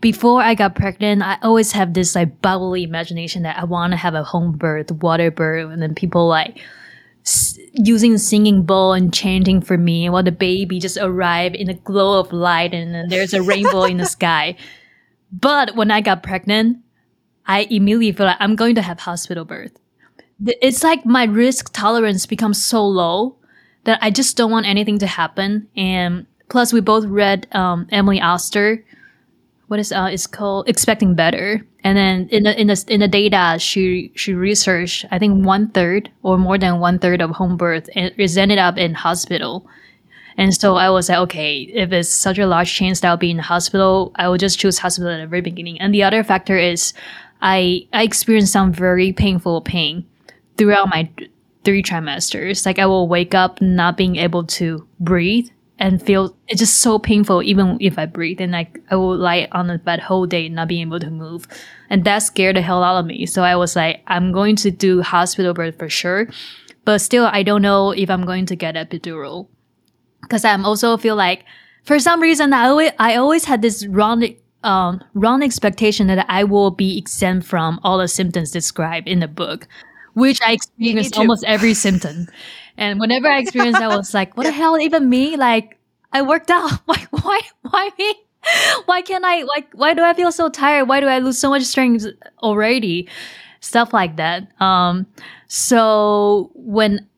[0.00, 3.98] before I got pregnant, I always have this like bubbly imagination that I want to
[3.98, 6.58] have a home birth, water birth, and then people like
[7.72, 12.20] using singing bowl and chanting for me while the baby just arrived in a glow
[12.20, 14.56] of light and there's a rainbow in the sky.
[15.32, 16.78] But when I got pregnant,
[17.46, 19.72] I immediately feel like I'm going to have hospital birth.
[20.46, 23.36] It's like my risk tolerance becomes so low
[23.84, 25.68] that I just don't want anything to happen.
[25.76, 28.84] And plus we both read um, Emily Oster.
[29.74, 30.08] What is uh?
[30.12, 31.60] It's called Expecting Better.
[31.82, 35.04] And then in the in the in the data, she she researched.
[35.10, 38.78] I think one third or more than one third of home birth is ended up
[38.78, 39.66] in hospital.
[40.36, 43.32] And so I was like, okay, if it's such a large chance that I'll be
[43.32, 45.80] in hospital, I will just choose hospital at the very beginning.
[45.80, 46.94] And the other factor is
[47.42, 50.06] I I experienced some very painful pain
[50.56, 51.10] throughout my
[51.64, 52.64] three trimesters.
[52.64, 56.98] Like I will wake up not being able to breathe and feel it's just so
[56.98, 60.48] painful even if I breathe and like I will lie on the bed whole day
[60.48, 61.46] not being able to move.
[61.90, 63.26] And that scared the hell out of me.
[63.26, 66.28] So I was like, I'm going to do hospital birth for sure.
[66.84, 69.48] But still I don't know if I'm going to get epidural.
[70.28, 71.44] Cause I'm also feel like
[71.84, 74.24] for some reason I always I always had this wrong
[74.62, 79.28] um, wrong expectation that I will be exempt from all the symptoms described in the
[79.28, 79.68] book
[80.14, 82.28] which I experienced almost every symptom.
[82.76, 85.36] And whenever I experienced, that, I was like, what the hell, even me?
[85.36, 85.78] Like,
[86.12, 86.70] I worked out.
[86.86, 88.14] Why, why, why me?
[88.84, 90.86] Why can't I, like, why do I feel so tired?
[90.86, 92.06] Why do I lose so much strength
[92.42, 93.08] already?
[93.60, 94.48] Stuff like that.
[94.60, 95.06] Um,
[95.48, 97.08] so when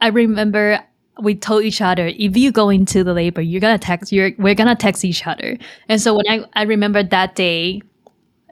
[0.00, 0.82] I remember
[1.20, 4.54] we told each other, if you go into the labor, you're gonna text, you're, we're
[4.54, 5.58] gonna text each other.
[5.88, 7.82] And so when I, I remember that day,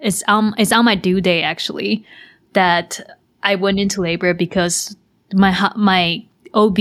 [0.03, 2.05] it's um, it's on my due day actually,
[2.53, 3.01] that
[3.43, 4.97] I went into labor because
[5.33, 6.77] my my OB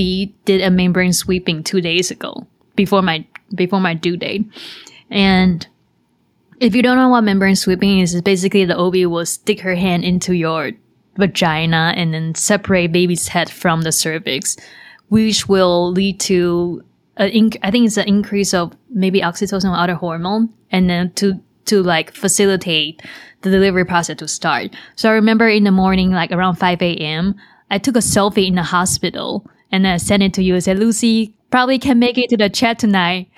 [0.46, 4.46] did a membrane sweeping two days ago before my before my due date,
[5.10, 5.68] and
[6.60, 9.76] if you don't know what membrane sweeping is, it's basically the OB will stick her
[9.76, 10.72] hand into your
[11.18, 14.58] vagina and then separate baby's head from the cervix,
[15.10, 16.84] which will lead to
[17.20, 21.40] inc- I think it's an increase of maybe oxytocin or other hormone, and then to
[21.66, 23.02] to like facilitate
[23.42, 24.76] the delivery process to start.
[24.96, 27.36] So I remember in the morning, like around 5 a.m.,
[27.70, 30.60] I took a selfie in the hospital and uh, I sent it to you I
[30.60, 33.30] said, Lucy, probably can make it to the chat tonight.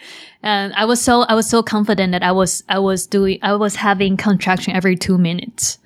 [0.43, 3.53] And I was so, I was so confident that I was, I was doing, I
[3.55, 5.77] was having contraction every two minutes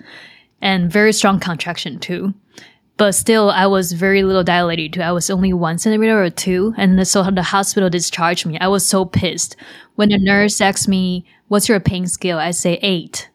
[0.61, 2.33] and very strong contraction too.
[2.97, 5.01] But still, I was very little dilated too.
[5.01, 6.73] I was only one centimeter or two.
[6.77, 8.57] And so the hospital discharged me.
[8.59, 9.57] I was so pissed.
[9.95, 12.37] When the nurse asked me, what's your pain scale?
[12.37, 13.29] I say eight.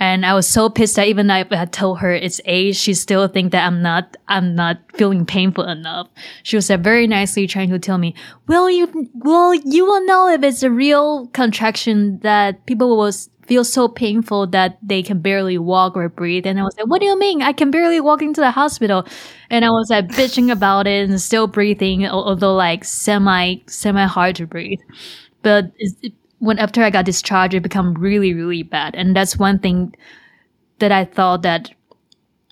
[0.00, 3.26] And I was so pissed that even if I told her it's age, she still
[3.26, 6.08] think that I'm not, I'm not feeling painful enough.
[6.44, 8.14] She was very nicely trying to tell me,
[8.46, 13.10] well, you, well, you will know if it's a real contraction that people will
[13.46, 16.46] feel so painful that they can barely walk or breathe.
[16.46, 17.42] And I was like, what do you mean?
[17.42, 19.04] I can barely walk into the hospital.
[19.50, 24.36] And I was like bitching about it and still breathing, although like semi, semi hard
[24.36, 24.80] to breathe.
[25.42, 25.72] But
[26.38, 28.94] when after I got discharged, it became really, really bad.
[28.94, 29.94] And that's one thing
[30.78, 31.70] that I thought that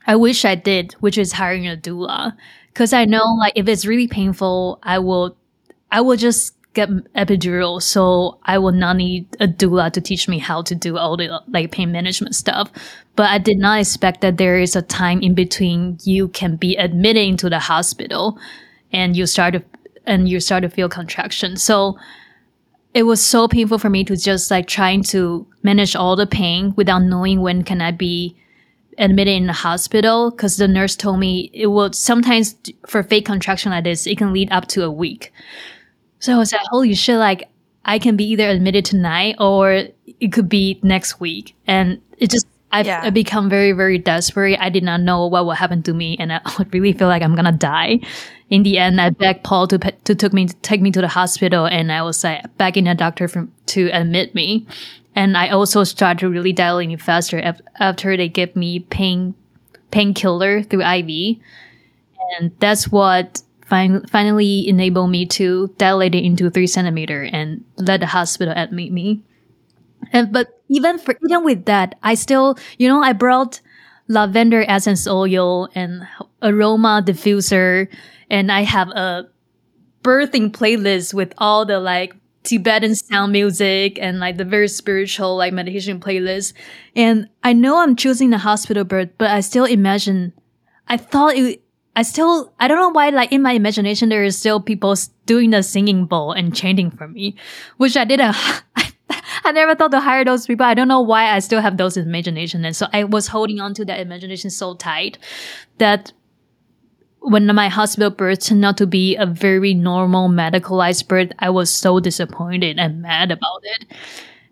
[0.06, 2.36] I wish I did, which is hiring a doula.
[2.74, 5.36] Cause I know like if it's really painful, I will,
[5.90, 7.82] I will just get epidural.
[7.82, 11.42] So I will not need a doula to teach me how to do all the
[11.48, 12.70] like pain management stuff.
[13.16, 16.76] But I did not expect that there is a time in between you can be
[16.76, 18.38] admitted into the hospital
[18.92, 19.64] and you start to,
[20.04, 21.56] and you start to feel contraction.
[21.56, 21.98] So,
[22.96, 26.72] it was so painful for me to just like trying to manage all the pain
[26.76, 28.34] without knowing when can I be
[28.96, 32.56] admitted in the hospital because the nurse told me it will sometimes
[32.86, 35.30] for fake contraction like this it can lead up to a week.
[36.20, 37.50] So i was like holy shit like
[37.84, 41.54] i can be either admitted tonight or it could be next week.
[41.66, 43.10] And it just I've, yeah.
[43.10, 44.58] Become very very desperate.
[44.58, 47.22] I did not know what will happen to me and i would really feel like
[47.22, 48.00] i'm gonna die
[48.48, 51.66] in the end, I begged Paul to to took me take me to the hospital,
[51.66, 54.66] and I was like begging a doctor from, to admit me.
[55.14, 59.34] And I also started really dilating faster after they gave me pain
[59.90, 61.38] painkiller through IV,
[62.38, 68.00] and that's what fin- finally enabled me to dilate it into three centimeter and let
[68.00, 69.22] the hospital admit me.
[70.12, 73.60] And but even for even with that, I still you know I brought
[74.08, 76.06] lavender essence oil and
[76.42, 77.88] aroma diffuser
[78.30, 79.28] and I have a
[80.02, 82.14] birthing playlist with all the like
[82.46, 86.52] Tibetan sound music and like the very spiritual like meditation playlist.
[86.94, 90.32] And I know I'm choosing the hospital birth, but I still imagine,
[90.88, 91.62] I thought it,
[91.96, 95.50] I still, I don't know why, like in my imagination, there is still people doing
[95.50, 97.36] the singing bowl and chanting for me,
[97.78, 98.36] which I didn't,
[99.44, 100.66] I never thought to hire those people.
[100.66, 102.64] I don't know why I still have those imagination.
[102.64, 105.18] And so I was holding on to that imagination so tight
[105.78, 106.12] that
[107.20, 111.70] when my hospital birth turned out to be a very normal medicalized birth, I was
[111.70, 113.92] so disappointed and mad about it.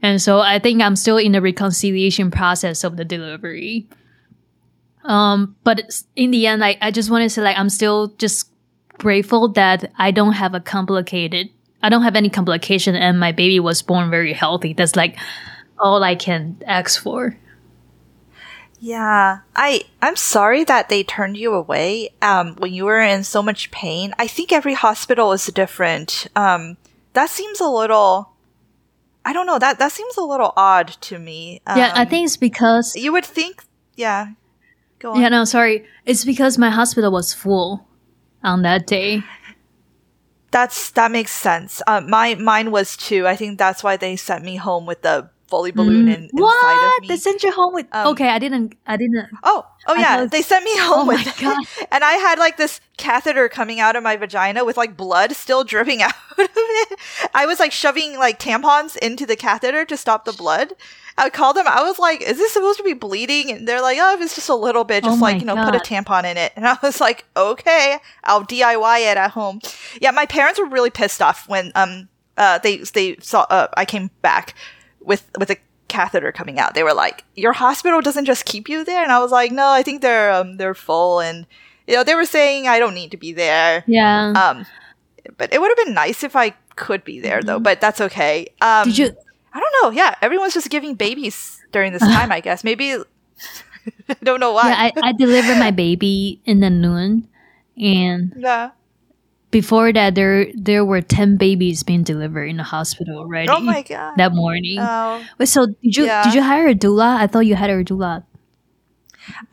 [0.02, 3.88] And so I think I'm still in the reconciliation process of the delivery.
[5.04, 8.50] Um, but in the end, I, I just want to say like I'm still just
[8.98, 11.50] grateful that I don't have a complicated
[11.84, 14.72] I don't have any complication and my baby was born very healthy.
[14.72, 15.18] That's like
[15.78, 17.38] all I can ask for.
[18.84, 23.42] Yeah, I I'm sorry that they turned you away um, when you were in so
[23.42, 24.12] much pain.
[24.18, 26.26] I think every hospital is different.
[26.36, 26.76] Um,
[27.14, 28.34] that seems a little.
[29.24, 31.62] I don't know that that seems a little odd to me.
[31.66, 33.64] Um, yeah, I think it's because you would think.
[33.96, 34.32] Yeah,
[34.98, 35.22] go on.
[35.22, 35.86] Yeah, no, sorry.
[36.04, 37.88] It's because my hospital was full
[38.42, 39.22] on that day.
[40.50, 41.80] That's that makes sense.
[41.86, 43.26] Uh, my mine was too.
[43.26, 46.14] I think that's why they sent me home with the Foley balloon mm.
[46.16, 46.96] in, inside what?
[46.96, 47.08] of me.
[47.08, 47.86] They sent you home with?
[47.92, 48.74] Um, okay, I didn't.
[48.88, 49.28] I didn't.
[49.44, 51.40] Oh, oh yeah, they sent me home oh with.
[51.40, 51.64] God.
[51.92, 55.62] And I had like this catheter coming out of my vagina with like blood still
[55.62, 56.98] dripping out of it.
[57.32, 60.72] I was like shoving like tampons into the catheter to stop the blood.
[61.16, 61.68] I called them.
[61.68, 64.48] I was like, "Is this supposed to be bleeding?" And they're like, "Oh, it's just
[64.48, 65.04] a little bit.
[65.04, 65.70] Just oh like you know, God.
[65.70, 69.60] put a tampon in it." And I was like, "Okay, I'll DIY it at home."
[70.00, 73.84] Yeah, my parents were really pissed off when um uh they they saw uh, I
[73.84, 74.54] came back
[75.04, 75.56] with with a
[75.88, 76.74] catheter coming out.
[76.74, 79.68] They were like, "Your hospital doesn't just keep you there," and I was like, "No,
[79.68, 81.46] I think they're um, they're full." And
[81.86, 83.84] you know, they were saying I don't need to be there.
[83.86, 84.32] Yeah.
[84.32, 84.66] Um,
[85.36, 87.46] but it would have been nice if I could be there, mm-hmm.
[87.46, 87.60] though.
[87.60, 88.48] But that's okay.
[88.60, 89.16] Um, Did you?
[89.52, 89.90] I don't know.
[89.90, 92.32] Yeah, everyone's just giving babies during this time.
[92.32, 92.94] I guess maybe.
[94.08, 94.70] I don't know why.
[94.70, 97.28] Yeah, I, I delivered my baby in the noon,
[97.76, 98.70] and yeah
[99.54, 103.82] before that there there were 10 babies being delivered in the hospital already oh my
[103.82, 106.24] god that morning oh, Wait, so did you yeah.
[106.24, 108.24] did you hire a doula i thought you had a doula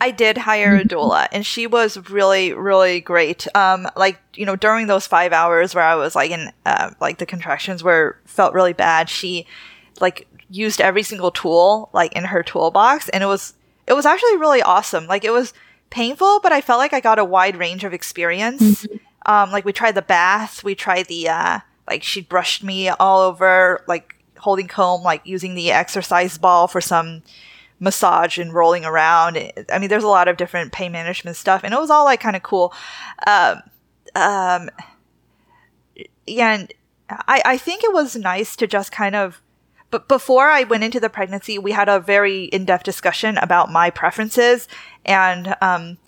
[0.00, 0.88] I did hire a mm-hmm.
[0.88, 3.46] doula and she was really, really great.
[3.54, 7.16] Um, like, you know, during those five hours where I was like in, uh, like
[7.16, 9.46] the contractions were, felt really bad, she
[9.98, 13.54] like used every single tool like in her toolbox and it was,
[13.86, 15.06] it was actually really awesome.
[15.06, 15.54] Like it was
[15.88, 18.84] painful, but I felt like I got a wide range of experience.
[18.84, 18.96] Mm-hmm.
[19.26, 21.58] Um, like we tried the bath, we tried the uh,
[21.88, 26.80] like she brushed me all over, like holding comb, like using the exercise ball for
[26.80, 27.22] some
[27.78, 29.36] massage and rolling around.
[29.70, 32.20] I mean, there's a lot of different pain management stuff, and it was all like
[32.20, 32.72] kind of cool.
[33.26, 33.62] Um,
[34.14, 34.70] um,
[36.26, 36.72] yeah, and
[37.08, 39.42] I, I think it was nice to just kind of
[39.92, 43.90] but before I went into the pregnancy, we had a very in-depth discussion about my
[43.90, 44.66] preferences
[45.04, 45.98] and um,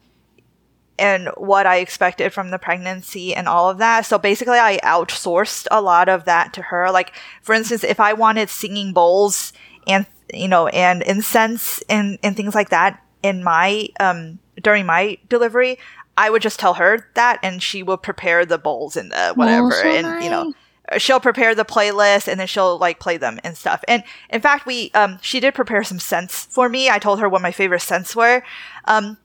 [0.98, 4.06] and what I expected from the pregnancy and all of that.
[4.06, 6.90] So basically, I outsourced a lot of that to her.
[6.90, 9.52] Like, for instance, if I wanted singing bowls
[9.86, 15.18] and, you know, and incense and, and things like that in my, um, during my
[15.28, 15.78] delivery,
[16.16, 19.66] I would just tell her that and she will prepare the bowls and the whatever.
[19.66, 20.24] Oh, so and, nice.
[20.24, 20.54] you know,
[20.96, 23.82] she'll prepare the playlist and then she'll like play them and stuff.
[23.88, 26.88] And in fact, we, um, she did prepare some scents for me.
[26.88, 28.44] I told her what my favorite scents were.
[28.84, 29.18] Um,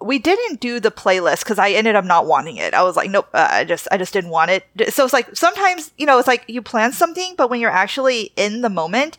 [0.00, 2.74] we didn't do the playlist because I ended up not wanting it.
[2.74, 4.64] I was like, nope, uh, I just, I just didn't want it.
[4.92, 8.32] So it's like sometimes, you know, it's like you plan something, but when you're actually
[8.36, 9.18] in the moment,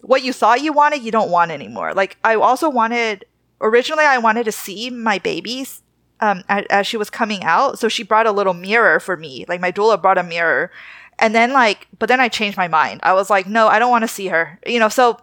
[0.00, 1.92] what you thought you wanted, you don't want anymore.
[1.92, 3.26] Like I also wanted,
[3.60, 5.82] originally, I wanted to see my babies
[6.20, 7.78] um, as, as she was coming out.
[7.78, 9.44] So she brought a little mirror for me.
[9.48, 10.70] Like my doula brought a mirror.
[11.18, 13.00] And then like, but then I changed my mind.
[13.02, 14.58] I was like, no, I don't want to see her.
[14.66, 15.18] You know, so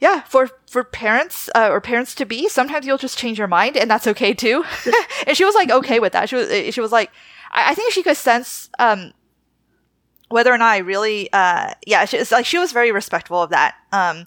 [0.00, 3.76] yeah, for for parents uh, or parents to be, sometimes you'll just change your mind,
[3.76, 4.64] and that's okay too.
[5.26, 6.28] and she was like okay with that.
[6.28, 7.10] She was she was like,
[7.50, 9.12] I, I think she could sense um,
[10.28, 13.74] whether or not I really uh, yeah, she, like she was very respectful of that.
[13.92, 14.26] Um,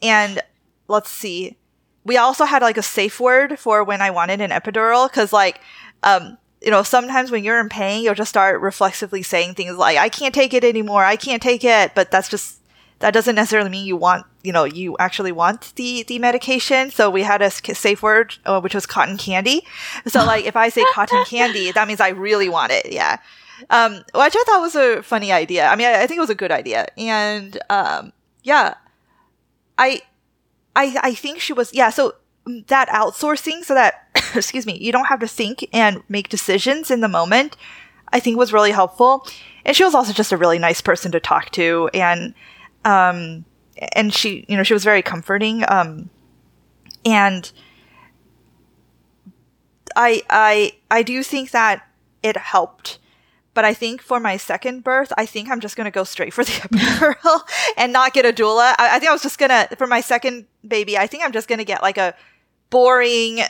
[0.00, 0.40] and
[0.86, 1.56] let's see,
[2.04, 5.60] we also had like a safe word for when I wanted an epidural because like
[6.04, 9.96] um, you know, sometimes when you're in pain, you'll just start reflexively saying things like,
[9.96, 11.04] I can't take it anymore.
[11.04, 11.94] I can't take it.
[11.94, 12.59] But that's just
[13.00, 16.90] that doesn't necessarily mean you want you know you actually want the the medication.
[16.90, 19.66] So we had a safe word uh, which was cotton candy.
[20.06, 23.18] So like if i say cotton candy that means i really want it yeah.
[23.68, 25.66] Um which i thought was a funny idea.
[25.66, 26.86] I mean i, I think it was a good idea.
[26.96, 28.12] And um
[28.44, 28.74] yeah.
[29.76, 30.02] I
[30.76, 32.14] i i think she was yeah so
[32.68, 37.00] that outsourcing so that excuse me you don't have to think and make decisions in
[37.00, 37.56] the moment
[38.12, 39.26] i think was really helpful.
[39.64, 41.90] And she was also just a really nice person to talk to.
[41.92, 42.34] And
[42.84, 43.44] um,
[43.92, 45.64] and she, you know, she was very comforting.
[45.68, 46.10] Um,
[47.04, 47.50] and
[49.96, 51.86] I, I, I do think that
[52.22, 52.98] it helped.
[53.52, 56.44] But I think for my second birth, I think I'm just gonna go straight for
[56.44, 57.40] the epidural
[57.76, 58.74] and not get a doula.
[58.78, 60.96] I, I think I was just gonna for my second baby.
[60.96, 62.14] I think I'm just gonna get like a
[62.70, 63.40] boring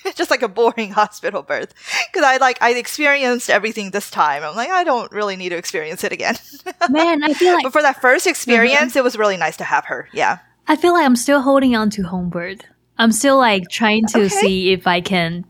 [0.14, 1.74] just like a boring hospital birth
[2.12, 4.42] because I like I experienced everything this time.
[4.42, 6.36] I'm like I don't really need to experience it again.
[6.90, 8.98] Man, I feel like but for that first experience, mm-hmm.
[8.98, 10.08] it was really nice to have her.
[10.12, 12.60] Yeah, I feel like I'm still holding on to home birth.
[12.98, 14.28] I'm still like trying to okay.
[14.28, 15.44] see if I can,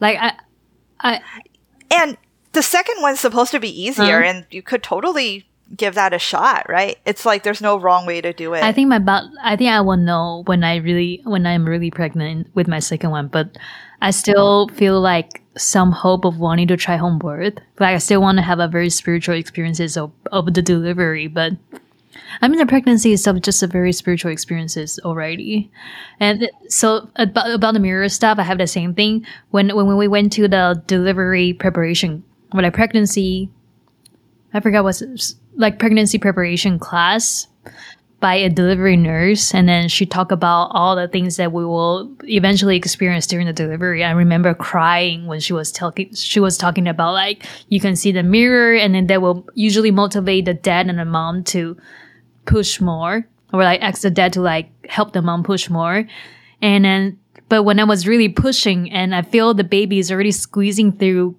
[0.00, 0.32] like I,
[1.00, 1.20] I,
[1.90, 2.16] and
[2.52, 4.30] the second one's supposed to be easier, Uh-huh.
[4.30, 6.98] and you could totally give that a shot, right?
[7.04, 8.62] It's like there's no wrong way to do it.
[8.62, 11.90] I think my but I think I will know when I really when I'm really
[11.90, 13.56] pregnant with my second one, but
[14.00, 17.54] I still feel like some hope of wanting to try home birth.
[17.80, 21.52] Like I still want to have a very spiritual experiences of, of the delivery, but
[22.42, 25.70] I mean the pregnancy itself just a very spiritual experiences already.
[26.20, 29.26] And so about, about the mirror stuff, I have the same thing.
[29.50, 33.50] When when, we went to the delivery preparation, when like pregnancy
[34.56, 37.46] I forgot what's like pregnancy preparation class
[38.20, 42.10] by a delivery nurse and then she talked about all the things that we will
[42.24, 44.02] eventually experience during the delivery.
[44.02, 48.12] I remember crying when she was talking she was talking about like you can see
[48.12, 51.76] the mirror and then that will usually motivate the dad and the mom to
[52.46, 56.06] push more or like ask the dad to like help the mom push more.
[56.62, 60.32] And then but when i was really pushing and i feel the baby is already
[60.32, 61.36] squeezing through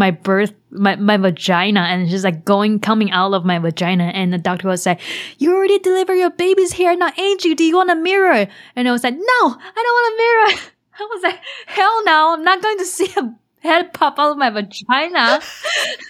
[0.00, 4.04] my birth my, my vagina and just like going coming out of my vagina.
[4.04, 5.00] And the doctor was like
[5.38, 7.54] you already delivered your baby's hair not Angie.
[7.54, 8.46] Do you want a mirror?
[8.74, 10.72] And I was like no I don't want a mirror.
[11.00, 14.38] I was like hell no I'm not going to see a head pop out of
[14.38, 15.40] my vagina.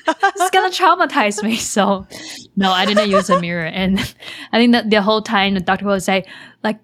[0.07, 1.57] It's gonna traumatize me.
[1.77, 2.07] So
[2.57, 3.67] no I didn't use a mirror.
[3.67, 3.99] And
[4.53, 6.29] I think that the whole time the doctor was like
[6.63, 6.79] like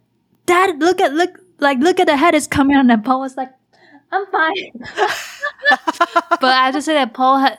[0.47, 2.91] dad look at look like look at the head is coming out.
[2.91, 3.53] And Paul was like
[4.11, 4.73] I'm fine
[6.41, 7.59] but I have to say that Paul had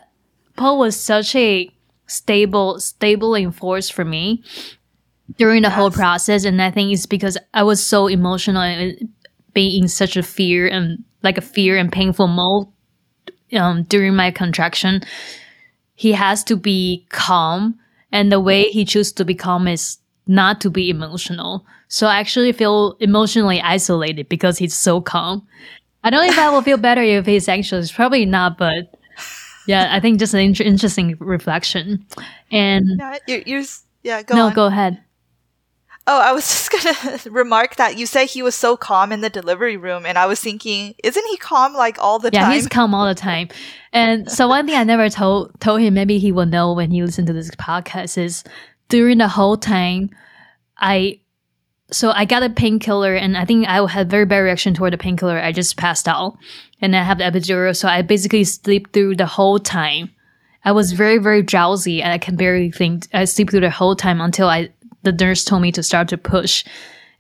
[0.56, 1.70] Paul was such a
[2.08, 4.44] stable stable force for me
[5.38, 9.10] during the whole process, and I think it's because I was so emotional and
[9.54, 12.68] being in such a fear and like a fear and painful mode
[13.54, 15.02] um, during my contraction.
[15.96, 17.80] He has to be calm,
[18.12, 21.66] and the way he chooses to be calm is not to be emotional.
[21.88, 25.48] So I actually feel emotionally isolated because he's so calm.
[26.08, 27.92] I don't know if I will feel better if he's anxious.
[27.92, 28.96] Probably not, but
[29.66, 32.06] yeah, I think just an inter- interesting reflection.
[32.50, 34.54] And yeah, you, you, s- yeah, go no, on.
[34.54, 35.04] go ahead.
[36.10, 39.30] Oh, I was just gonna remark that you said he was so calm in the
[39.30, 42.52] delivery room, and I was thinking, isn't he calm like all the Yeah, time?
[42.52, 43.50] Yeah, he's calm all the time.
[43.92, 47.04] And so one thing I never told told him, maybe he will know when he
[47.04, 48.46] listens to this podcast, is
[48.88, 50.12] during the whole time,
[50.78, 51.20] I
[51.92, 54.98] so I got a painkiller, and I think I had very bad reaction toward the
[54.98, 55.40] painkiller.
[55.40, 56.38] I just passed out,
[56.82, 60.10] and I have the epidural, so I basically sleep through the whole time.
[60.66, 63.08] I was very very drowsy, and I can barely think.
[63.14, 64.70] I sleep through the whole time until I
[65.04, 66.66] the nurse told me to start to push,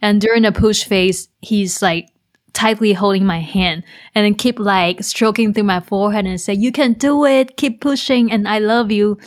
[0.01, 2.09] and during the push phase, he's like
[2.57, 3.83] tightly holding my hand
[4.15, 7.81] and then keep like stroking through my forehead and say, You can do it, keep
[7.81, 9.19] pushing, and I love you.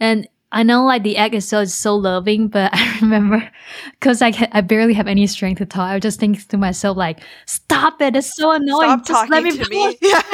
[0.00, 3.50] And I know like the egg itself is so loving, but I remember
[3.92, 5.88] because I, I barely have any strength to talk.
[5.90, 8.90] I was just thinking to myself, like, stop it, it's so annoying.
[8.90, 9.98] Stop just let talking me to me.
[10.02, 10.22] Yeah.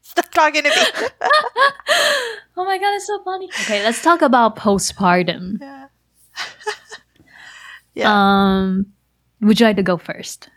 [0.00, 1.08] Stop talking to me.
[2.58, 3.50] Oh my god, it's so funny.
[3.60, 5.58] Okay, let's talk about postpartum.
[5.60, 5.88] yeah.
[7.94, 8.08] yeah.
[8.10, 8.86] Um,
[9.42, 10.48] would you like to go first?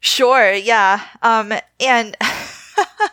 [0.00, 1.02] Sure, yeah.
[1.22, 3.08] Um, and I,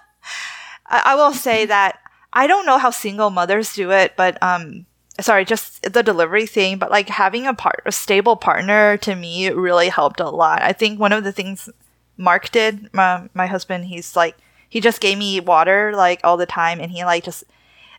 [0.85, 2.00] I will say that
[2.33, 4.85] I don't know how single mothers do it, but um,
[5.19, 6.77] sorry, just the delivery thing.
[6.77, 10.61] But like having a part, a stable partner, to me really helped a lot.
[10.61, 11.69] I think one of the things
[12.17, 14.37] Mark did, my my husband, he's like
[14.69, 17.43] he just gave me water like all the time, and he like just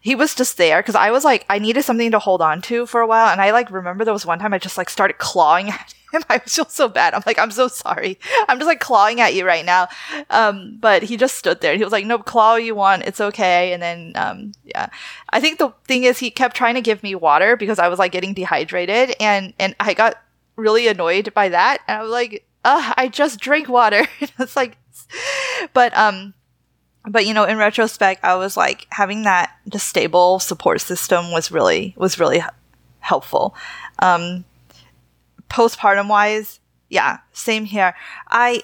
[0.01, 2.87] he was just there because I was like I needed something to hold on to
[2.87, 5.19] for a while, and I like remember there was one time I just like started
[5.19, 6.23] clawing at him.
[6.29, 7.15] I feel so bad.
[7.15, 8.19] I'm like I'm so sorry.
[8.49, 9.89] I'm just like clawing at you right now.
[10.31, 11.77] Um, but he just stood there.
[11.77, 13.05] He was like, "No, claw you want.
[13.05, 14.89] It's okay." And then um, yeah,
[15.31, 17.99] I think the thing is he kept trying to give me water because I was
[17.99, 20.23] like getting dehydrated, and and I got
[20.57, 24.77] really annoyed by that, and I was like, "Ugh, I just drink water." it's like,
[25.73, 26.35] but um
[27.09, 31.51] but you know in retrospect i was like having that just stable support system was
[31.51, 32.43] really was really
[33.01, 33.55] helpful
[33.99, 34.45] um
[35.53, 37.95] postpartum wise yeah same here
[38.29, 38.63] i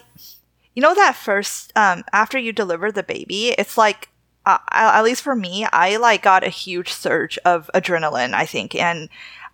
[0.74, 4.09] you know that first um after you deliver the baby it's like
[4.47, 8.74] uh, at least for me i like got a huge surge of adrenaline i think
[8.74, 9.09] and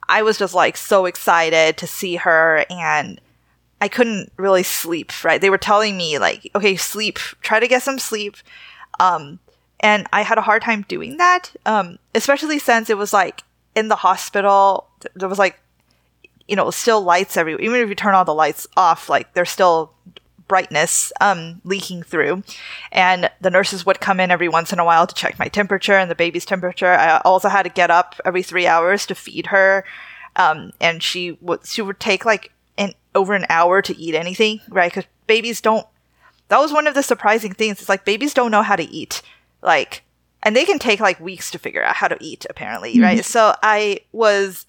[0.08, 3.20] i was just like so excited to see her and
[3.80, 5.38] I couldn't really sleep, right?
[5.38, 8.36] They were telling me like, okay, sleep, try to get some sleep.
[8.98, 9.40] Um,
[9.80, 11.50] and I had a hard time doing that.
[11.66, 13.42] Um, especially since it was like
[13.76, 15.60] in the hospital, there was like,
[16.48, 17.64] you know, still lights everywhere.
[17.64, 19.92] Even if you turn all the lights off, like there's still
[20.46, 22.42] brightness um, leaking through.
[22.92, 25.94] And the nurses would come in every once in a while to check my temperature
[25.96, 26.92] and the baby's temperature.
[26.92, 29.84] I also had to get up every three hours to feed her.
[30.36, 34.60] Um, and she would she would take like an over an hour to eat anything,
[34.68, 34.92] right?
[34.92, 35.86] Because babies don't.
[36.48, 37.80] That was one of the surprising things.
[37.80, 39.22] It's like babies don't know how to eat.
[39.62, 40.02] like
[40.42, 43.54] and they can take like weeks to figure out how to eat apparently right so
[43.62, 44.66] i was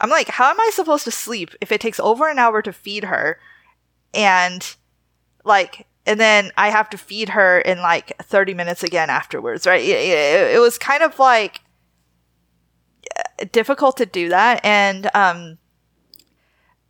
[0.00, 2.72] i'm like how am i supposed to sleep if it takes over an hour to
[2.72, 3.38] feed her?
[4.14, 4.76] And
[5.44, 9.82] like and then i have to feed her in like 30 minutes again afterwards right?
[9.82, 11.60] It, it, it was kind of like
[13.52, 14.64] difficult to do that.
[14.64, 15.58] And um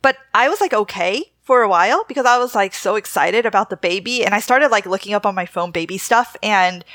[0.01, 3.69] but i was like okay for a while because i was like so excited about
[3.69, 4.23] the baby.
[4.25, 6.35] And i started like looking up on my phone baby stuff.
[6.41, 6.85] And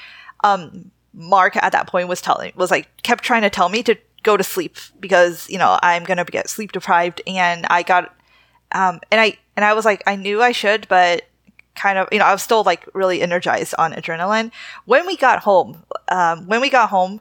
[0.42, 3.96] um mark at that point was telling was like kept trying to tell me to
[4.24, 8.14] go to sleep because you know i'm gonna get sleep deprived and i got
[8.72, 11.22] um and i and i was like i knew i should but
[11.76, 14.50] kind of you know i was still like really energized on adrenaline
[14.84, 17.20] when we got home um when we got home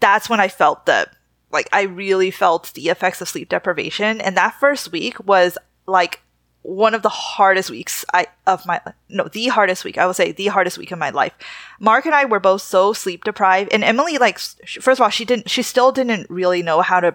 [0.00, 1.06] that's when i felt the
[1.52, 4.20] like I really felt the effects of sleep deprivation.
[4.20, 6.22] And that first week was like
[6.62, 10.32] one of the hardest weeks I of my no the hardest week I will say
[10.32, 11.32] the hardest week of my life.
[11.78, 15.24] Mark and I were both so sleep deprived, and Emily like first of all she
[15.24, 17.14] didn't she still didn't really know how to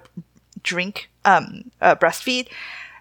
[0.63, 2.47] drink um uh, breastfeed,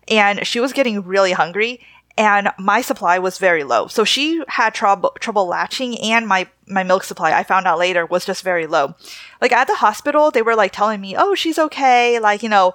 [0.09, 1.81] and she was getting really hungry,
[2.19, 3.87] and my supply was very low.
[3.87, 8.05] So she had trouble trouble latching and my my milk supply I found out later
[8.05, 8.95] was just very low.
[9.41, 12.75] Like at the hospital they were like telling me, "Oh, she's okay." Like, you know,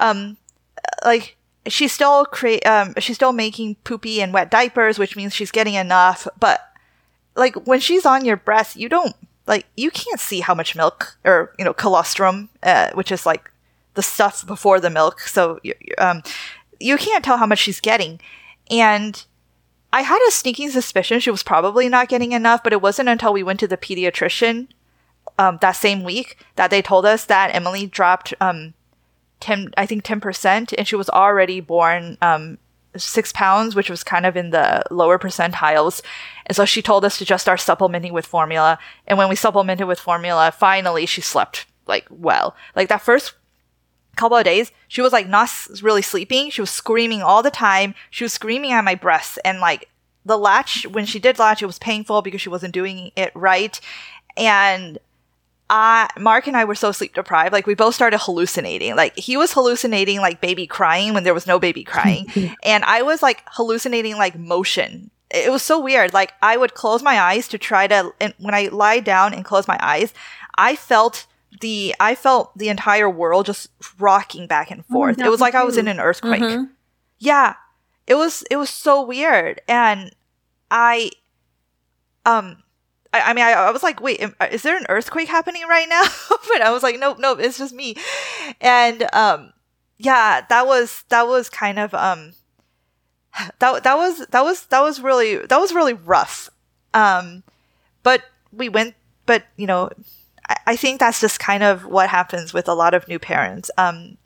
[0.00, 0.36] um
[1.04, 1.36] like
[1.66, 5.74] she's still create um she's still making poopy and wet diapers, which means she's getting
[5.74, 6.60] enough, but
[7.36, 9.14] like when she's on your breast, you don't
[9.46, 13.50] like you can't see how much milk or, you know, colostrum, uh, which is like
[13.94, 15.20] the stuff before the milk.
[15.20, 15.60] So
[15.98, 16.22] um
[16.80, 18.20] you can't tell how much she's getting
[18.70, 19.24] and
[19.92, 23.32] I had a sneaking suspicion she was probably not getting enough, but it wasn't until
[23.32, 24.66] we went to the pediatrician
[25.38, 28.74] um, that same week that they told us that Emily dropped um,
[29.40, 32.58] 10, I think 10%, and she was already born um,
[32.96, 36.00] six pounds, which was kind of in the lower percentiles.
[36.46, 38.78] And so she told us to just start supplementing with formula.
[39.06, 42.54] And when we supplemented with formula, finally she slept like well.
[42.74, 43.34] Like that first
[44.16, 45.50] couple of days, she was like not
[45.82, 46.50] really sleeping.
[46.50, 47.94] She was screaming all the time.
[48.10, 49.88] She was screaming at my breasts and like
[50.24, 53.78] the latch, when she did latch, it was painful because she wasn't doing it right.
[54.36, 54.98] And
[55.70, 57.52] I, Mark and I were so sleep deprived.
[57.52, 58.96] Like we both started hallucinating.
[58.96, 62.26] Like he was hallucinating like baby crying when there was no baby crying.
[62.62, 65.10] and I was like hallucinating like motion.
[65.30, 66.12] It was so weird.
[66.12, 69.44] Like I would close my eyes to try to, and when I lie down and
[69.44, 70.12] close my eyes,
[70.56, 71.26] I felt
[71.60, 75.16] the I felt the entire world just rocking back and oh forth.
[75.20, 75.58] Oh, it was like too.
[75.58, 76.42] I was in an earthquake.
[76.42, 76.64] Mm-hmm.
[77.18, 77.54] Yeah.
[78.06, 80.14] It was it was so weird and
[80.70, 81.10] I
[82.26, 82.63] um
[83.14, 86.02] I, I mean I, I, was like wait is there an earthquake happening right now?
[86.48, 87.96] but I was like nope nope it's just me.
[88.60, 89.52] And um
[89.98, 92.32] yeah, that was that was kind of um
[93.58, 96.50] that that was that was that was really that was really rough.
[96.92, 97.42] Um
[98.02, 98.94] but we went
[99.26, 99.90] but you know
[100.66, 103.70] I think that's just kind of what happens with a lot of new parents.
[103.78, 104.18] Um,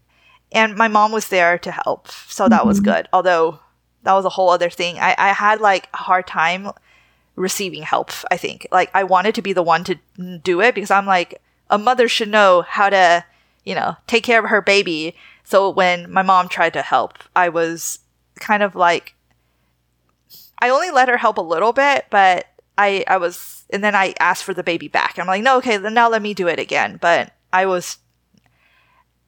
[0.51, 2.69] and my mom was there to help, so that mm-hmm.
[2.69, 3.09] was good.
[3.13, 3.61] Although
[4.03, 4.99] that was a whole other thing.
[4.99, 6.71] I, I had like a hard time
[7.39, 8.11] receiving help.
[8.31, 9.99] I think like I wanted to be the one to
[10.43, 13.25] do it because I'm like a mother should know how to,
[13.65, 15.15] you know, take care of her baby.
[15.45, 18.01] So when my mom tried to help, I was
[18.37, 19.15] kind of like,
[20.59, 24.15] I only let her help a little bit, but I I was and then I
[24.19, 25.19] asked for the baby back.
[25.19, 26.99] I'm like, no, okay, then now let me do it again.
[27.01, 27.99] But I was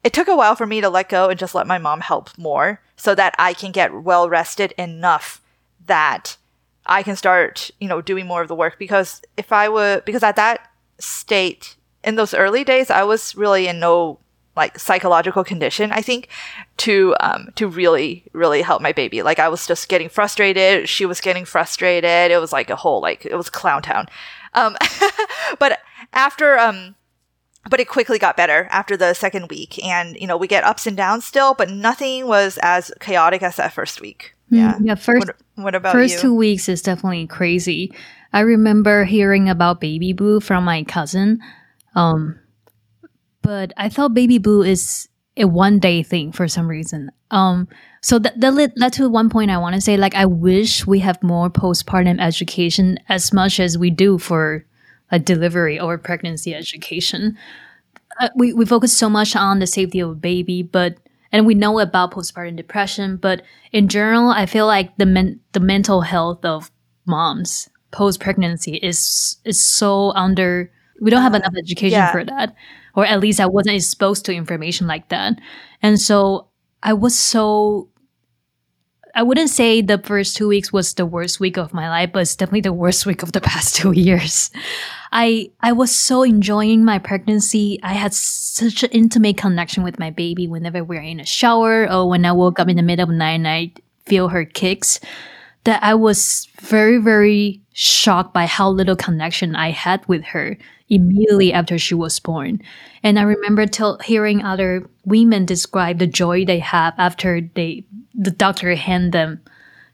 [0.03, 2.35] it took a while for me to let go and just let my mom help
[2.37, 5.41] more so that I can get well rested enough
[5.85, 6.37] that
[6.91, 10.23] I can start, you know, doing more of the work because if I would because
[10.23, 10.69] at that
[10.99, 14.19] state in those early days I was really in no
[14.57, 16.27] like psychological condition i think
[16.75, 19.21] to um to really really help my baby.
[19.21, 20.89] Like i was just getting frustrated.
[20.89, 22.31] She was getting frustrated.
[22.31, 24.07] It was like a whole like it was clown town.
[24.53, 24.75] Um
[25.59, 25.79] but
[26.11, 26.95] after um
[27.69, 29.83] but it quickly got better after the second week.
[29.83, 33.55] And you know we get ups and downs still but nothing was as chaotic as
[33.55, 36.21] that first week yeah yeah first what, what about first you?
[36.21, 37.91] two weeks is definitely crazy
[38.33, 41.39] i remember hearing about baby blue from my cousin
[41.95, 42.37] um
[43.41, 47.11] but I thought baby blue is a one day thing for some reason.
[47.31, 47.67] Um,
[48.01, 50.85] so that, that led, led to one point I want to say, like, I wish
[50.85, 54.65] we have more postpartum education as much as we do for
[55.09, 57.37] a delivery or pregnancy education.
[58.19, 60.97] Uh, we, we focus so much on the safety of a baby, but
[61.31, 65.59] and we know about postpartum depression, but in general, I feel like the men, the
[65.59, 66.71] mental health of
[67.05, 70.71] moms post pregnancy is is so under.
[71.01, 72.11] We don't have enough education yeah.
[72.11, 72.55] for that
[72.95, 75.39] or at least I wasn't exposed to information like that.
[75.81, 76.47] And so
[76.83, 77.89] I was so
[79.13, 82.21] I wouldn't say the first two weeks was the worst week of my life, but
[82.21, 84.51] it's definitely the worst week of the past two years.
[85.11, 87.79] I I was so enjoying my pregnancy.
[87.83, 91.91] I had such an intimate connection with my baby whenever we are in a shower
[91.91, 93.73] or when I woke up in the middle of the night and I
[94.05, 94.99] feel her kicks.
[95.63, 100.57] That I was very, very shocked by how little connection I had with her
[100.89, 102.61] immediately after she was born.
[103.03, 108.31] And I remember tell, hearing other women describe the joy they have after they the
[108.31, 109.41] doctor hand them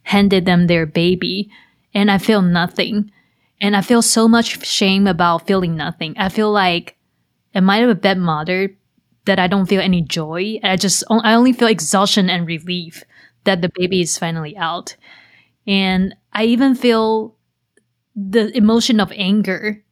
[0.04, 1.52] handed them their baby,
[1.94, 3.12] and I feel nothing.
[3.60, 6.16] And I feel so much shame about feeling nothing.
[6.18, 6.96] I feel like,
[7.56, 8.76] am I a bad mother
[9.26, 10.60] that I don't feel any joy?
[10.64, 13.04] I just, I only feel exhaustion and relief
[13.46, 14.96] that the baby is finally out.
[15.66, 17.36] And I even feel
[18.16, 19.84] the emotion of anger,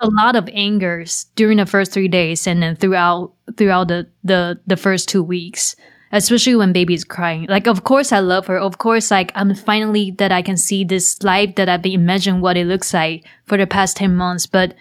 [0.00, 4.60] a lot of angers during the first three days and then throughout, throughout the, the,
[4.66, 5.76] the first two weeks
[6.12, 7.46] especially when baby is crying.
[7.48, 8.58] Like, of course I love her.
[8.58, 12.40] Of course, like, I'm finally that I can see this life that I've been imagining
[12.40, 14.46] what it looks like for the past 10 months.
[14.46, 14.74] But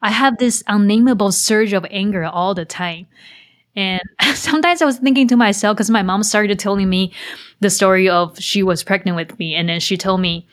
[0.00, 3.06] I have this unnameable surge of anger all the time.
[3.74, 4.00] And
[4.34, 7.12] sometimes I was thinking to myself, because my mom started telling me
[7.58, 9.54] the story of she was pregnant with me.
[9.56, 10.46] And then she told me,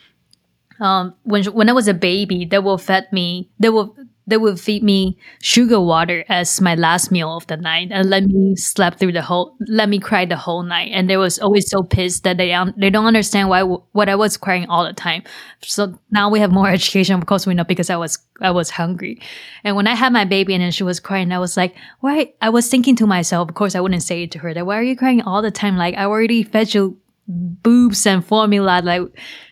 [0.80, 3.95] um, when, when I was a baby, they will fed me, they will
[4.28, 8.26] they would feed me sugar water as my last meal of the night and let
[8.26, 10.92] me sleep through the whole let me cry the whole night.
[10.94, 14.16] And they was always so pissed that they um, they don't understand why what I
[14.16, 15.24] was crying all the time.
[15.62, 18.70] So now we have more education of course we know because I was I was
[18.70, 19.22] hungry.
[19.64, 22.34] And when I had my baby and then she was crying I was like why
[22.42, 24.78] I was thinking to myself of course I wouldn't say it to her that why
[24.78, 25.78] are you crying all the time?
[25.78, 29.02] Like I already fed you boobs and formula like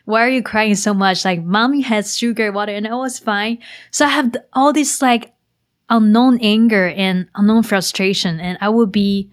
[0.05, 1.25] why are you crying so much?
[1.25, 3.57] Like, mommy has sugar water and it was fine.
[3.91, 5.33] So I have all this like
[5.89, 8.39] unknown anger and unknown frustration.
[8.39, 9.31] And I will be,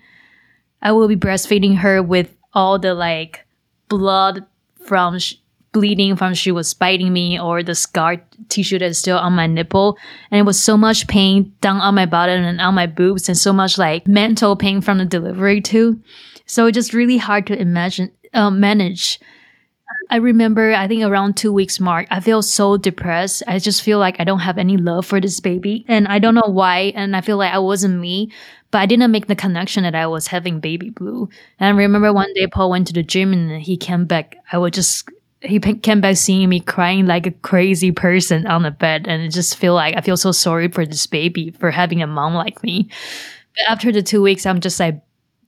[0.81, 3.47] I will be breastfeeding her with all the like
[3.89, 4.45] blood
[4.87, 5.35] from sh-
[5.73, 9.97] bleeding from she was biting me or the scar tissue that's still on my nipple.
[10.31, 13.37] And it was so much pain down on my bottom and on my boobs and
[13.37, 16.01] so much like mental pain from the delivery too.
[16.47, 19.21] So it's just really hard to imagine, uh, manage
[20.11, 23.43] I remember, I think around two weeks mark, I feel so depressed.
[23.47, 25.85] I just feel like I don't have any love for this baby.
[25.89, 26.93] And I don't know why.
[26.95, 28.31] And I feel like I wasn't me,
[28.71, 31.29] but I didn't make the connection that I was having baby blue.
[31.59, 34.37] And I remember one day Paul went to the gym and he came back.
[34.51, 35.09] I was just,
[35.41, 39.07] he came back seeing me crying like a crazy person on the bed.
[39.09, 42.07] And I just feel like I feel so sorry for this baby for having a
[42.07, 42.89] mom like me.
[43.57, 45.01] But after the two weeks, I'm just like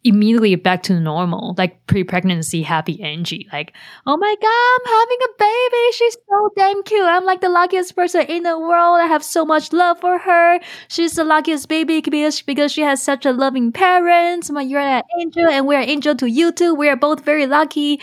[0.04, 3.48] immediately back to normal, like pre-pregnancy happy Angie.
[3.52, 3.72] Like,
[4.06, 5.92] oh my god, I'm having a baby.
[5.92, 7.06] She's so damn cute.
[7.06, 9.00] I'm like the luckiest person in the world.
[9.00, 10.60] I have so much love for her.
[10.88, 14.50] She's the luckiest baby because because she has such a loving parents.
[14.50, 16.74] My you're an angel, and we're an angel to you too.
[16.74, 18.00] We are both very lucky.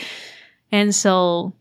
[0.72, 1.54] And so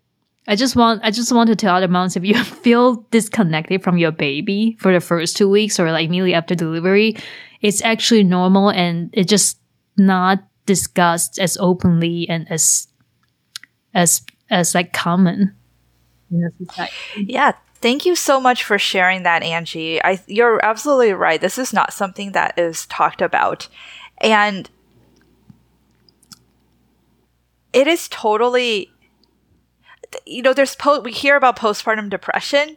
[0.49, 3.99] I just want I just want to tell other moms if you feel disconnected from
[3.99, 7.17] your baby for the first two weeks or like immediately after delivery,
[7.61, 9.59] it's actually normal and it just
[10.01, 12.89] not discussed as openly and as
[13.95, 15.55] as as like common.
[17.17, 20.03] Yeah, thank you so much for sharing that, Angie.
[20.03, 21.41] I you're absolutely right.
[21.41, 23.69] This is not something that is talked about,
[24.19, 24.71] and
[27.73, 28.91] it is totally.
[30.27, 32.77] You know, there's po- we hear about postpartum depression,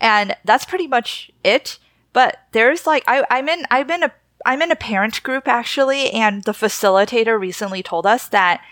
[0.00, 1.78] and that's pretty much it.
[2.12, 4.12] But there's like I I'm in I'm in a
[4.44, 8.62] I'm in a parent group actually, and the facilitator recently told us that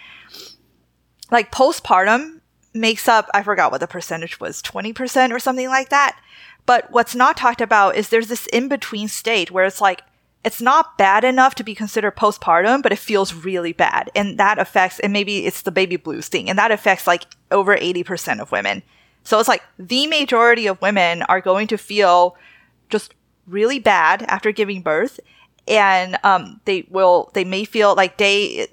[1.30, 2.40] like postpartum
[2.72, 6.20] makes up, I forgot what the percentage was, 20% or something like that.
[6.66, 10.02] But what's not talked about is there's this in between state where it's like,
[10.44, 14.10] it's not bad enough to be considered postpartum, but it feels really bad.
[14.14, 17.76] And that affects, and maybe it's the baby blues thing, and that affects like over
[17.76, 18.82] 80% of women.
[19.22, 22.36] So it's like the majority of women are going to feel
[22.88, 23.14] just
[23.46, 25.20] really bad after giving birth
[25.70, 28.66] and um, they will they may feel like day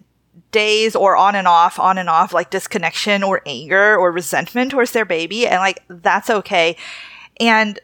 [0.51, 4.91] days or on and off on and off like disconnection or anger or resentment towards
[4.91, 5.47] their baby.
[5.47, 6.75] And like that's okay.
[7.39, 7.79] And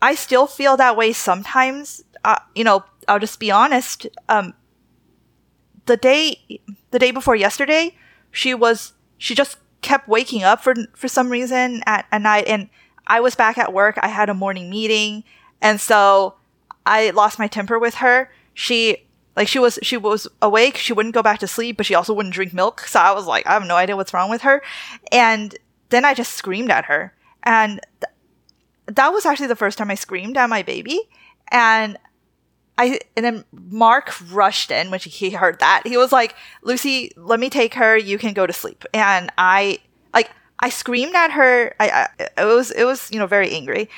[0.00, 2.02] i still feel that way sometimes.
[2.24, 4.52] Uh, you know i'll just be honest um,
[5.86, 7.94] the day the day before yesterday
[8.32, 12.44] she was she just kept waking up for for some reason at, at night.
[12.46, 12.68] And
[13.06, 13.98] i was back at work.
[14.02, 15.24] I had a morning meeting.
[15.60, 16.34] And so
[16.88, 18.96] i lost my temper with her she
[19.36, 22.12] like she was she was awake she wouldn't go back to sleep but she also
[22.12, 24.62] wouldn't drink milk so i was like i have no idea what's wrong with her
[25.12, 25.56] and
[25.90, 27.14] then i just screamed at her
[27.44, 31.00] and th- that was actually the first time i screamed at my baby
[31.50, 31.98] and
[32.78, 35.82] I and then Mark rushed in when he heard that.
[35.84, 37.96] He was like, "Lucy, let me take her.
[37.96, 39.80] You can go to sleep." And I
[40.14, 40.30] like
[40.60, 41.74] I screamed at her.
[41.80, 43.90] I, I it was it was you know very angry.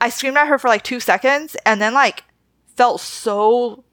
[0.00, 2.24] I screamed at her for like two seconds and then like
[2.82, 3.84] felt so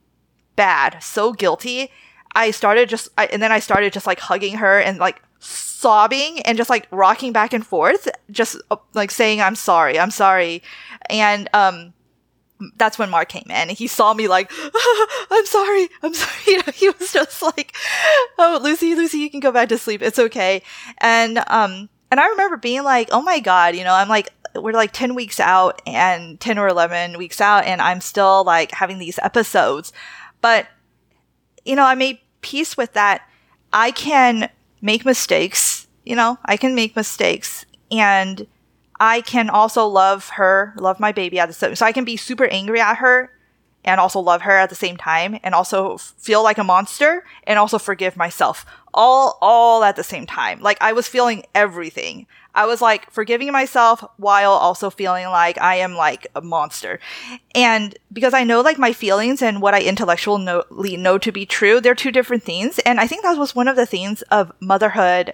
[0.56, 1.92] bad, so guilty.
[2.34, 6.40] I started just I, and then I started just like hugging her and like sobbing
[6.40, 10.64] and just like rocking back and forth, just uh, like saying I'm sorry, I'm sorry,
[11.08, 11.92] and um
[12.76, 13.68] that's when Mark came in.
[13.68, 14.50] He saw me like,
[15.30, 16.34] I'm sorry, I'm sorry.
[16.48, 17.76] You know, he was just like,
[18.38, 20.02] oh, Lucy, Lucy, you can go back to sleep.
[20.02, 20.62] It's okay.
[20.98, 24.72] And, um, and I remember being like, oh my God, you know, I'm like, we're
[24.72, 28.98] like 10 weeks out and 10 or 11 weeks out and I'm still like having
[28.98, 29.92] these episodes.
[30.40, 30.66] But,
[31.64, 33.22] you know, I made peace with that.
[33.72, 34.48] I can
[34.80, 38.46] make mistakes, you know, I can make mistakes and
[38.98, 41.74] I can also love her, love my baby at the same.
[41.74, 43.32] So I can be super angry at her
[43.84, 47.58] and also love her at the same time and also feel like a monster and
[47.58, 50.60] also forgive myself all all at the same time.
[50.60, 52.26] Like I was feeling everything.
[52.60, 57.00] I was like forgiving myself while also feeling like I am like a monster.
[57.54, 61.80] And because I know like my feelings and what I intellectually know, to be true,
[61.80, 62.78] they're two different things.
[62.80, 65.32] And I think that was one of the things of motherhood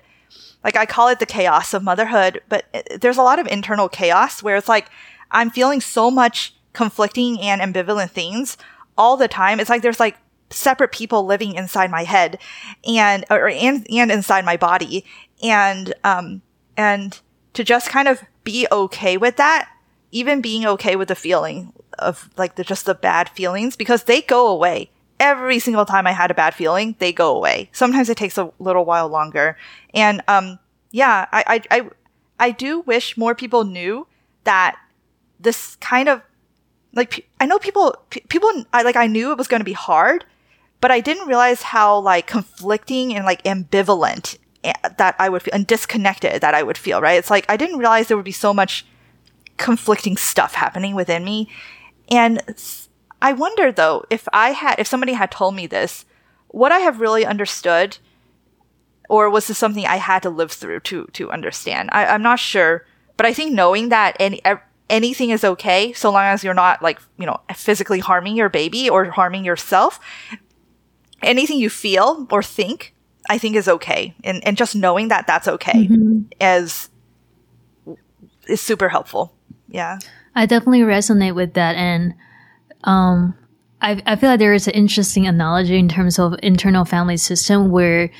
[0.62, 2.64] like I call it the chaos of motherhood, but
[3.00, 4.88] there's a lot of internal chaos where it's like
[5.30, 8.56] I'm feeling so much conflicting and ambivalent things
[8.98, 9.60] all the time.
[9.60, 10.16] It's like there's like
[10.50, 12.38] separate people living inside my head
[12.84, 15.04] and or and, and inside my body
[15.42, 16.42] and um
[16.76, 17.20] and
[17.54, 19.68] to just kind of be okay with that
[20.12, 24.22] even being okay with the feeling of like the just the bad feelings because they
[24.22, 27.70] go away every single time I had a bad feeling, they go away.
[27.72, 29.56] Sometimes it takes a little while longer.
[29.94, 30.58] And um,
[30.90, 31.90] yeah, I, I, I,
[32.38, 34.06] I do wish more people knew
[34.44, 34.76] that
[35.40, 36.22] this kind of
[36.94, 40.24] like I know people people I like I knew it was going to be hard,
[40.80, 44.38] but I didn't realize how like conflicting and like ambivalent
[44.98, 47.00] that I would feel and disconnected that I would feel.
[47.00, 47.18] Right?
[47.18, 48.86] It's like I didn't realize there would be so much
[49.56, 51.48] conflicting stuff happening within me,
[52.10, 52.42] and
[53.20, 56.04] I wonder though, if I had, if somebody had told me this,
[56.52, 57.98] would I have really understood?
[59.08, 61.90] Or was this something I had to live through to, to understand?
[61.92, 62.86] I, I'm not sure,
[63.16, 64.42] but I think knowing that any,
[64.90, 68.90] anything is okay so long as you're not like, you know, physically harming your baby
[68.90, 70.00] or harming yourself,
[71.22, 72.94] anything you feel or think,
[73.28, 74.14] I think is okay.
[74.24, 76.22] And, and just knowing that that's okay mm-hmm.
[76.40, 76.88] is,
[78.48, 79.34] is super helpful.
[79.68, 79.98] Yeah.
[80.34, 81.76] I definitely resonate with that.
[81.76, 82.14] And
[82.84, 83.34] um,
[83.80, 87.70] I, I feel like there is an interesting analogy in terms of internal family system
[87.70, 88.10] where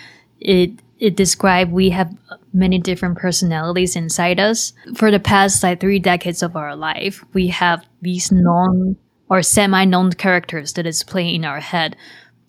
[0.41, 2.17] it it described we have
[2.55, 4.73] many different personalities inside us.
[4.95, 8.97] For the past like three decades of our life, we have these known
[9.29, 11.97] or semi-known characters that is playing in our head.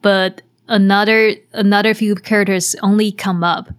[0.01, 3.69] But another another few characters only come up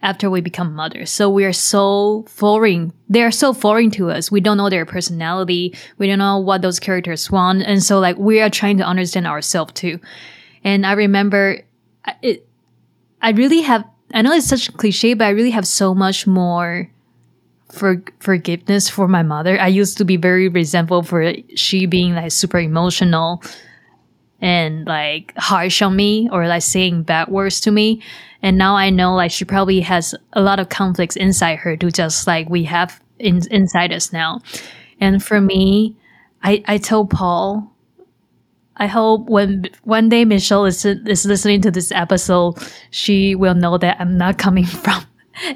[0.00, 1.10] after we become mothers.
[1.10, 2.92] So we are so foreign.
[3.08, 4.30] They are so foreign to us.
[4.30, 5.74] We don't know their personality.
[5.98, 7.62] We don't know what those characters want.
[7.62, 9.98] And so like we are trying to understand ourselves too.
[10.62, 11.62] And I remember
[12.22, 12.46] it,
[13.20, 13.84] I really have,
[14.14, 16.88] I know it's such a cliche, but I really have so much more
[17.72, 19.60] for forgiveness for my mother.
[19.60, 23.42] I used to be very resentful for she being like super emotional
[24.40, 28.02] and like harsh on me or like saying bad words to me.
[28.42, 31.90] And now I know like she probably has a lot of conflicts inside her to
[31.90, 34.40] just like we have in, inside us now.
[35.00, 35.96] And for me,
[36.42, 37.72] I, I told Paul,
[38.76, 42.58] I hope when one day Michelle is, is listening to this episode,
[42.90, 45.04] she will know that I'm not coming from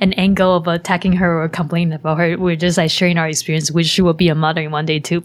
[0.01, 2.37] an angle of attacking her or complaining about her.
[2.37, 4.99] We're just like sharing our experience, which she will be a mother in one day
[4.99, 5.23] too.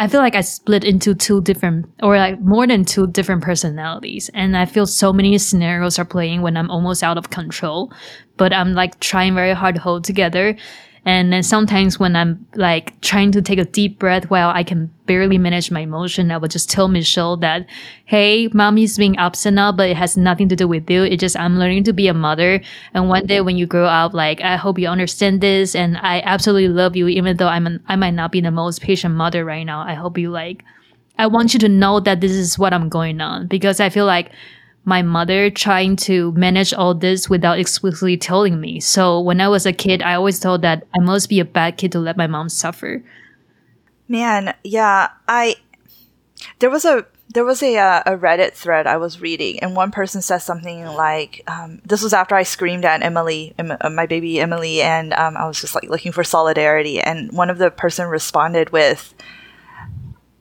[0.00, 4.30] I feel like I split into two different or like more than two different personalities.
[4.32, 7.92] And I feel so many scenarios are playing when I'm almost out of control,
[8.36, 10.56] but I'm like trying very hard to hold together.
[11.04, 14.90] And then sometimes when I'm like trying to take a deep breath while I can
[15.06, 17.66] barely manage my emotion, I would just tell Michelle that,
[18.04, 21.04] Hey, mommy's being upset now, but it has nothing to do with you.
[21.04, 22.60] It's just I'm learning to be a mother.
[22.94, 25.74] And one day when you grow up, like, I hope you understand this.
[25.74, 28.82] And I absolutely love you, even though I'm an, I might not be the most
[28.82, 29.80] patient mother right now.
[29.80, 30.64] I hope you like,
[31.18, 34.06] I want you to know that this is what I'm going on because I feel
[34.06, 34.30] like
[34.88, 38.80] my mother trying to manage all this without explicitly telling me.
[38.80, 41.76] So when I was a kid, I always thought that I must be a bad
[41.76, 43.04] kid to let my mom suffer.
[44.08, 45.56] Man, yeah, I
[46.58, 49.90] there was a there was a uh, a Reddit thread I was reading, and one
[49.90, 54.40] person said something like, um, "This was after I screamed at Emily, uh, my baby
[54.40, 58.06] Emily, and um, I was just like looking for solidarity." And one of the person
[58.08, 59.12] responded with,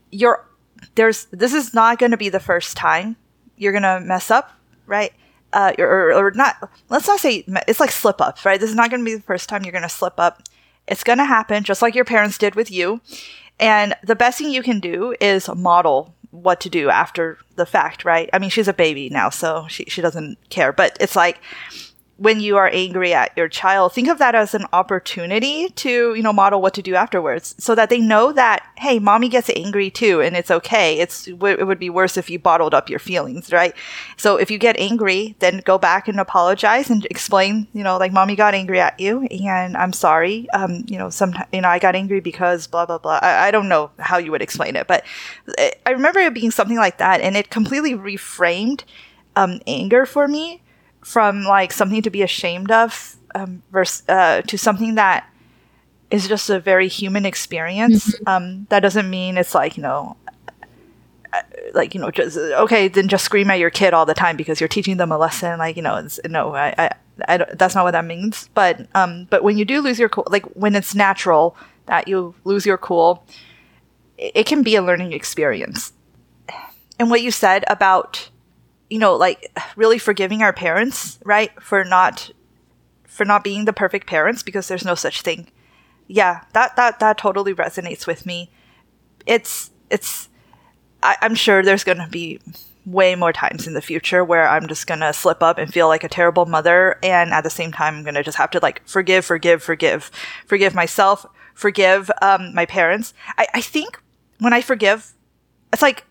[0.10, 0.48] "You're
[0.96, 3.18] there's this is not going to be the first time
[3.58, 4.52] you're to mess up,
[4.86, 5.14] right?
[5.54, 6.70] Uh, or, or not.
[6.90, 8.60] Let's not say it's like slip ups, right?
[8.60, 10.44] This is not to be the first time you're to slip up.
[10.88, 13.02] It's to happen, just like your parents did with you.
[13.60, 18.06] And the best thing you can do is model what to do after the fact,
[18.06, 18.30] right?
[18.34, 20.72] I mean, she's a baby now, so she, she doesn't care.
[20.72, 21.40] But it's like
[22.18, 26.24] when you are angry at your child, think of that as an opportunity to, you
[26.24, 29.92] know, model what to do afterwards so that they know that, hey, mommy gets angry
[29.92, 30.98] too and it's okay.
[31.00, 33.76] It's, it would be worse if you bottled up your feelings, right?
[34.18, 38.12] So if you get angry, then go back and apologize and explain, you know, like
[38.12, 40.50] mommy got angry at you and I'm sorry.
[40.52, 43.20] Um, you know, some, you know, I got angry because blah, blah, blah.
[43.22, 45.06] I, I don't know how you would explain it, but
[45.86, 48.86] I remember it being something like that and it completely reframed,
[49.36, 50.64] um, anger for me
[51.08, 55.26] from like something to be ashamed of um, versus uh, to something that
[56.12, 58.14] is just a very human experience.
[58.14, 58.28] Mm-hmm.
[58.28, 60.18] Um, that doesn't mean it's like you know,
[61.32, 61.42] uh,
[61.74, 64.60] like you know, just okay, then just scream at your kid all the time because
[64.60, 65.58] you're teaching them a lesson.
[65.60, 66.92] Like you know, no, I, I,
[67.26, 68.50] I that's not what that means.
[68.54, 71.56] But um, but when you do lose your cool, like when it's natural
[71.86, 73.24] that you lose your cool,
[74.18, 75.94] it, it can be a learning experience.
[77.00, 78.30] And what you said about
[78.90, 81.52] you know, like really forgiving our parents, right?
[81.62, 82.32] For not
[83.06, 85.48] for not being the perfect parents because there's no such thing.
[86.08, 88.50] Yeah, that that that totally resonates with me.
[89.26, 90.30] It's it's
[91.04, 92.40] I, I'm sure there's gonna be
[92.86, 96.06] way more times in the future where I'm just gonna slip up and feel like
[96.06, 99.26] a terrible mother, and at the same time, I'm gonna just have to like forgive,
[99.26, 100.10] forgive, forgive,
[100.46, 103.14] forgive myself, forgive um, my parents.
[103.38, 104.00] I, I think
[104.40, 105.14] when I forgive,
[105.74, 106.06] it's like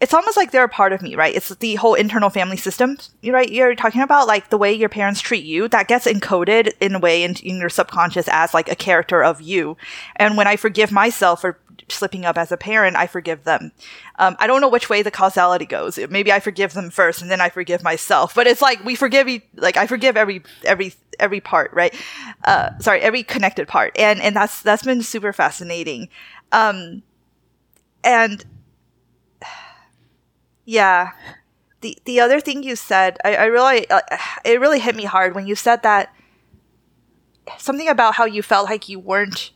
[0.00, 1.34] it's almost like they're a part of me, right?
[1.34, 3.50] It's the whole internal family system, right?
[3.50, 6.98] You're talking about like the way your parents treat you that gets encoded in a
[6.98, 9.76] way in, in your subconscious as like a character of you.
[10.16, 13.72] And when I forgive myself for slipping up as a parent, I forgive them.
[14.18, 15.98] Um, I don't know which way the causality goes.
[16.10, 18.34] Maybe I forgive them first and then I forgive myself.
[18.34, 21.94] But it's like we forgive, like I forgive every every every part, right?
[22.44, 26.08] Uh, sorry, every connected part, and and that's that's been super fascinating.
[26.52, 27.02] Um,
[28.02, 28.44] and
[30.64, 31.12] yeah.
[31.80, 34.00] The the other thing you said, I, I really uh,
[34.44, 36.14] it really hit me hard when you said that
[37.58, 39.50] something about how you felt like you weren't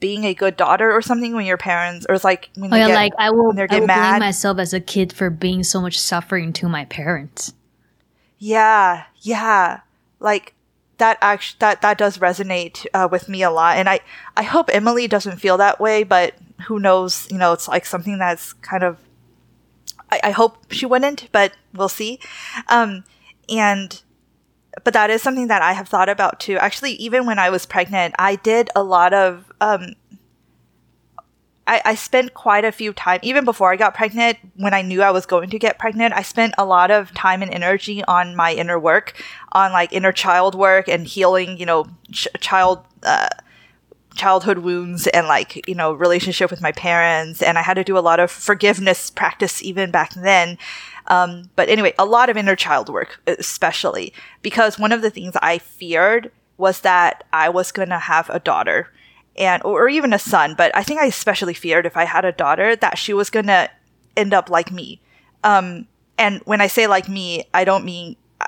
[0.00, 2.88] being a good daughter or something when your parents or it's like when oh, yeah,
[2.88, 5.98] get, like I will, I will blame myself as a kid for being so much
[5.98, 7.54] suffering to my parents.
[8.38, 9.80] Yeah, yeah,
[10.20, 10.54] like
[10.98, 11.16] that.
[11.22, 14.00] Actually, that that does resonate uh, with me a lot, and I
[14.36, 16.34] I hope Emily doesn't feel that way, but
[16.66, 17.26] who knows?
[17.30, 18.98] You know, it's like something that's kind of
[20.14, 22.20] I, I hope she wouldn't, but we'll see.
[22.68, 23.04] Um,
[23.48, 24.02] and
[24.82, 26.56] but that is something that I have thought about too.
[26.56, 29.52] Actually, even when I was pregnant, I did a lot of.
[29.60, 29.94] Um,
[31.66, 34.36] I, I spent quite a few time even before I got pregnant.
[34.56, 37.40] When I knew I was going to get pregnant, I spent a lot of time
[37.40, 39.14] and energy on my inner work,
[39.52, 41.58] on like inner child work and healing.
[41.58, 42.84] You know, ch- child.
[43.02, 43.28] Uh,
[44.14, 47.98] childhood wounds and like you know relationship with my parents and i had to do
[47.98, 50.58] a lot of forgiveness practice even back then.
[51.06, 55.34] Um, but anyway a lot of inner child work especially because one of the things
[55.42, 58.90] i feared was that i was going to have a daughter
[59.36, 62.32] and or even a son but i think i especially feared if i had a
[62.32, 63.68] daughter that she was going to
[64.16, 65.00] end up like me.
[65.42, 65.88] Um,
[66.18, 68.46] and when i say like me i don't mean uh,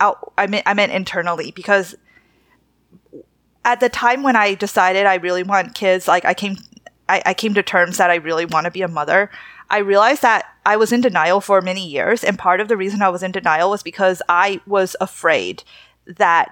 [0.00, 1.94] out i mean i meant internally because
[3.64, 6.56] at the time when I decided I really want kids, like I came,
[7.08, 9.30] I, I came to terms that I really want to be a mother.
[9.68, 13.02] I realized that I was in denial for many years, and part of the reason
[13.02, 15.62] I was in denial was because I was afraid
[16.06, 16.50] that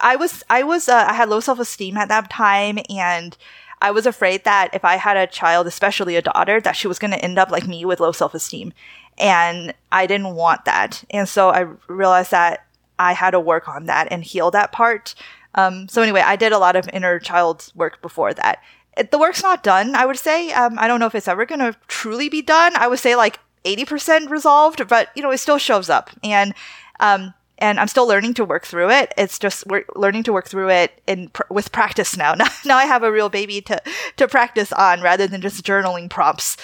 [0.00, 3.36] I was, I was, uh, I had low self esteem at that time, and
[3.80, 6.98] I was afraid that if I had a child, especially a daughter, that she was
[6.98, 8.72] going to end up like me with low self esteem,
[9.18, 12.66] and I didn't want that, and so I realized that
[12.98, 15.14] I had to work on that and heal that part.
[15.54, 18.62] Um, so anyway, I did a lot of inner child work before that.
[18.96, 20.52] It, the work's not done, I would say.
[20.52, 22.76] Um, I don't know if it's ever going to truly be done.
[22.76, 26.10] I would say like 80% resolved, but you know, it still shows up.
[26.22, 26.54] And,
[27.00, 29.14] um, and I'm still learning to work through it.
[29.16, 32.34] It's just we're learning to work through it in pr- with practice now.
[32.38, 32.48] now.
[32.64, 33.80] Now I have a real baby to
[34.16, 36.56] to practice on rather than just journaling prompts.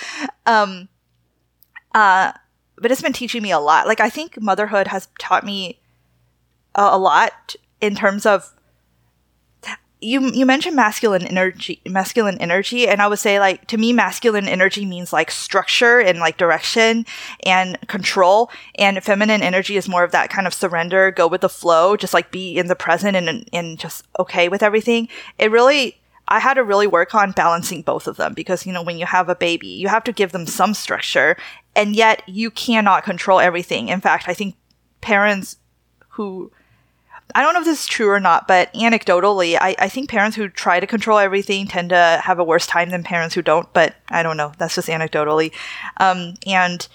[0.44, 0.88] Um,
[1.94, 2.32] uh,
[2.76, 3.86] but it's been teaching me a lot.
[3.86, 5.78] Like I think motherhood has taught me
[6.74, 8.52] a, a lot in terms of
[10.00, 14.46] you you mentioned masculine energy masculine energy and i would say like to me masculine
[14.46, 17.04] energy means like structure and like direction
[17.44, 21.48] and control and feminine energy is more of that kind of surrender go with the
[21.48, 25.96] flow just like be in the present and and just okay with everything it really
[26.30, 29.06] I had to really work on balancing both of them because, you know, when you
[29.06, 31.38] have a baby, you have to give them some structure
[31.74, 33.88] and yet you cannot control everything.
[33.88, 34.54] In fact, I think
[35.00, 35.56] parents
[36.10, 36.52] who
[37.34, 40.36] I don't know if this is true or not, but anecdotally, I, I think parents
[40.36, 43.70] who try to control everything tend to have a worse time than parents who don't,
[43.72, 44.52] but I don't know.
[44.58, 45.52] That's just anecdotally.
[45.98, 46.88] Um, and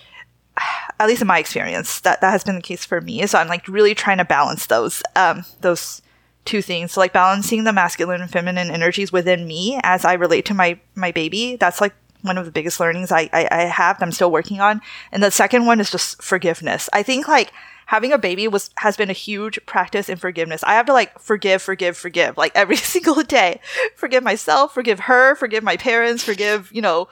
[1.00, 3.26] at least in my experience, that, that has been the case for me.
[3.28, 6.02] So I'm like really trying to balance those, um, those
[6.46, 6.94] two things.
[6.94, 10.80] So like balancing the masculine and feminine energies within me as I relate to my,
[10.96, 11.58] my baby.
[11.58, 11.94] That's like
[12.24, 14.82] one of the biggest learnings I, I, I have that I'm still working on.
[15.12, 16.90] And the second one is just forgiveness.
[16.92, 17.54] I think like,
[17.86, 20.64] having a baby was has been a huge practice in forgiveness.
[20.64, 23.60] I have to like forgive, forgive, forgive, like every single day.
[23.96, 27.08] Forgive myself, forgive her, forgive my parents, forgive, you know,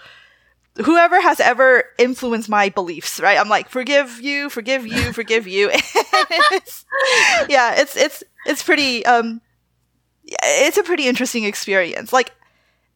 [0.78, 3.38] whoever has ever influenced my beliefs, right?
[3.38, 5.70] I'm like, forgive you, forgive you, forgive you.
[5.74, 6.86] it's,
[7.50, 9.42] yeah, it's it's it's pretty um
[10.26, 12.14] it's a pretty interesting experience.
[12.14, 12.32] Like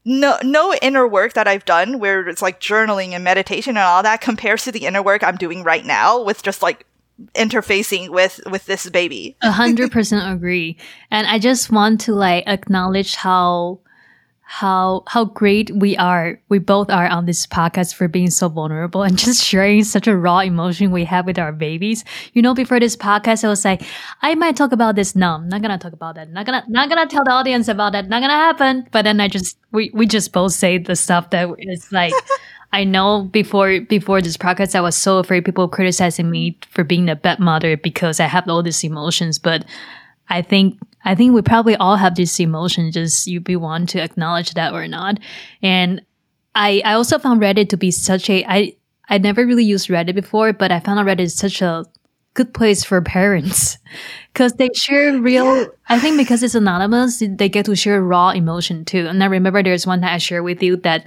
[0.06, 4.04] no no inner work that I've done where it's like journaling and meditation and all
[4.04, 6.86] that compares to the inner work I'm doing right now with just like
[7.34, 9.36] interfacing with with this baby.
[9.42, 10.78] A hundred percent agree.
[11.10, 13.80] And I just want to like acknowledge how
[14.48, 19.02] how how great we are we both are on this podcast for being so vulnerable
[19.02, 22.06] and just sharing such a raw emotion we have with our babies.
[22.34, 23.82] You know before this podcast i was like
[24.22, 25.16] i might talk about this.
[25.16, 26.30] No i'm not gonna talk about that.
[26.30, 28.08] Not gonna not gonna tell the audience about that.
[28.08, 28.88] Not gonna happen.
[28.92, 32.14] But then i just we, we just both say the stuff that is like
[32.72, 37.10] I know before before this podcast, I was so afraid people criticizing me for being
[37.10, 39.40] a bad mother because I have all these emotions.
[39.40, 39.64] But
[40.28, 44.02] I think I think we probably all have this emotion, Just you be want to
[44.02, 45.20] acknowledge that or not.
[45.62, 46.02] And
[46.54, 48.76] I I also found Reddit to be such a I
[49.08, 51.86] I never really used Reddit before, but I found Reddit is such a
[52.34, 53.78] good place for parents
[54.34, 58.84] because they share real i think because it's anonymous they get to share raw emotion
[58.84, 61.06] too and i remember there's one that i shared with you that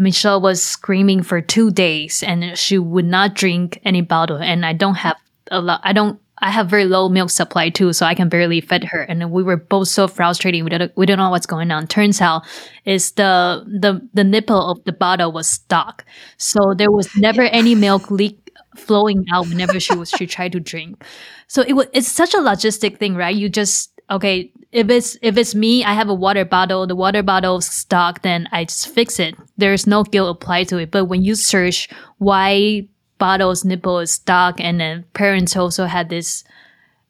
[0.00, 4.38] Michelle was screaming for two days and she would not drink any bottle.
[4.38, 5.16] And I don't have
[5.50, 8.60] a lot, I don't, I have very low milk supply too, so I can barely
[8.60, 9.02] feed her.
[9.02, 10.64] And we were both so frustrated.
[10.64, 11.86] We don't, we don't know what's going on.
[11.86, 12.46] Turns out
[12.84, 16.04] is the, the, the nipple of the bottle was stuck.
[16.36, 20.60] So there was never any milk leak flowing out whenever she was, she tried to
[20.60, 21.04] drink.
[21.46, 23.34] So it was, it's such a logistic thing, right?
[23.34, 27.22] You just, okay, if it's if it's me, I have a water bottle, the water
[27.22, 29.34] bottle's stuck, then I just fix it.
[29.56, 30.90] There's no guilt applied to it.
[30.92, 31.88] But when you search
[32.18, 32.88] why
[33.20, 36.42] bottle's nipple is stuck, and then parents also had this,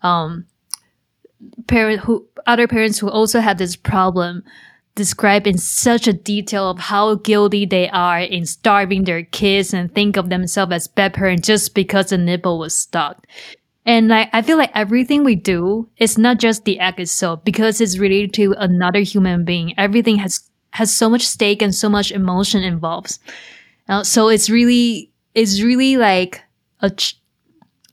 [0.02, 0.44] um,
[1.66, 4.42] parent who other parents who also had this problem
[4.94, 9.94] describe in such a detail of how guilty they are in starving their kids and
[9.94, 13.26] think of themselves as bad parents just because the nipple was stuck.
[13.86, 17.80] And like, I feel like everything we do is not just the act itself because
[17.80, 19.72] it's related to another human being.
[19.78, 20.42] Everything has,
[20.72, 23.18] has so much stake and so much emotion involved.
[23.88, 26.43] Uh, so it's really, it's really like
[26.81, 27.20] a, ch-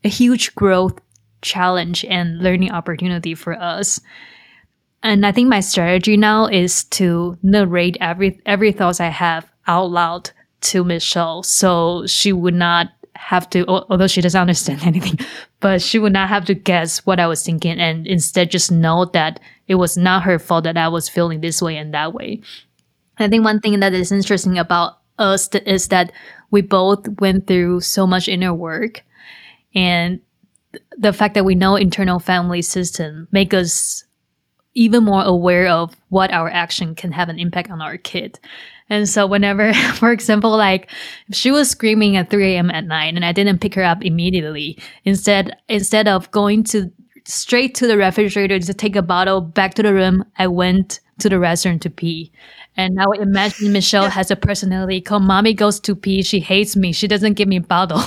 [0.03, 0.99] a huge growth
[1.41, 3.99] challenge and learning opportunity for us.
[5.03, 9.91] And I think my strategy now is to narrate every, every thoughts I have out
[9.91, 10.31] loud
[10.61, 11.43] to Michelle.
[11.43, 15.19] So she would not have to, although she doesn't understand anything,
[15.59, 19.05] but she would not have to guess what I was thinking and instead just know
[19.05, 22.41] that it was not her fault that I was feeling this way and that way.
[23.19, 26.11] I think one thing that is interesting about us is that
[26.51, 29.03] we both went through so much inner work
[29.75, 30.19] and
[30.97, 34.03] the fact that we know internal family system make us
[34.73, 38.39] even more aware of what our action can have an impact on our kid.
[38.89, 40.89] And so whenever, for example, like
[41.27, 42.69] if she was screaming at 3 a.m.
[42.69, 46.91] at night and I didn't pick her up immediately, instead, instead of going to
[47.25, 51.29] straight to the refrigerator to take a bottle back to the room, I went to
[51.29, 52.31] the restroom to pee.
[52.77, 56.21] And now imagine Michelle has a personality called mommy goes to pee.
[56.21, 56.93] She hates me.
[56.93, 58.03] She doesn't give me bottle.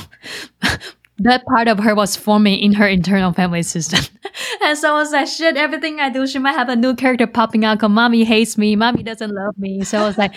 [1.18, 4.00] that part of her was forming in her internal family system.
[4.62, 7.26] and so I was like, shit, everything I do, she might have a new character
[7.26, 8.76] popping out because mommy hates me.
[8.76, 9.82] Mommy doesn't love me.
[9.82, 10.34] So I was like,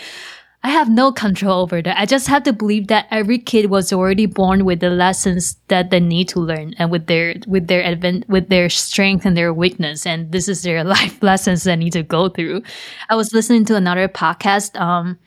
[0.66, 2.00] I have no control over that.
[2.00, 5.90] I just have to believe that every kid was already born with the lessons that
[5.90, 9.54] they need to learn and with their, with their advent, with their strength and their
[9.54, 10.06] weakness.
[10.06, 12.64] And this is their life lessons they need to go through.
[13.10, 15.20] I was listening to another podcast, um,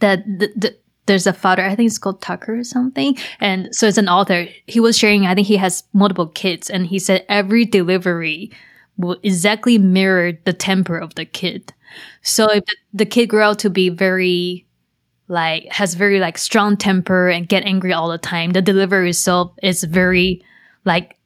[0.00, 0.76] that the, the
[1.06, 3.16] there's a father, I think it's called Tucker or something.
[3.40, 4.46] And so it's an author.
[4.66, 8.52] He was sharing, I think he has multiple kids and he said every delivery
[8.98, 11.72] will exactly mirror the temper of the kid.
[12.22, 14.66] So if the, the kid grew out to be very
[15.28, 19.52] like has very like strong temper and get angry all the time, the delivery itself
[19.62, 20.42] is very
[20.84, 21.16] like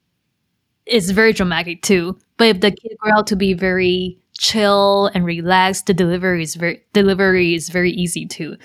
[0.87, 2.19] it's very dramatic too.
[2.37, 5.87] But if the kid grew out to be very chill and relaxed.
[5.87, 8.57] The delivery is very delivery is very easy too.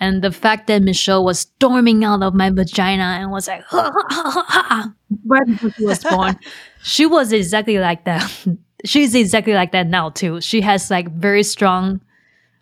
[0.00, 3.90] And the fact that Michelle was storming out of my vagina and was like, ha,
[3.92, 4.92] ha, ha, ha,
[5.26, 6.38] right before she was born,
[6.82, 8.32] she was exactly like that.
[8.84, 10.40] She's exactly like that now too.
[10.40, 12.00] She has like very strong.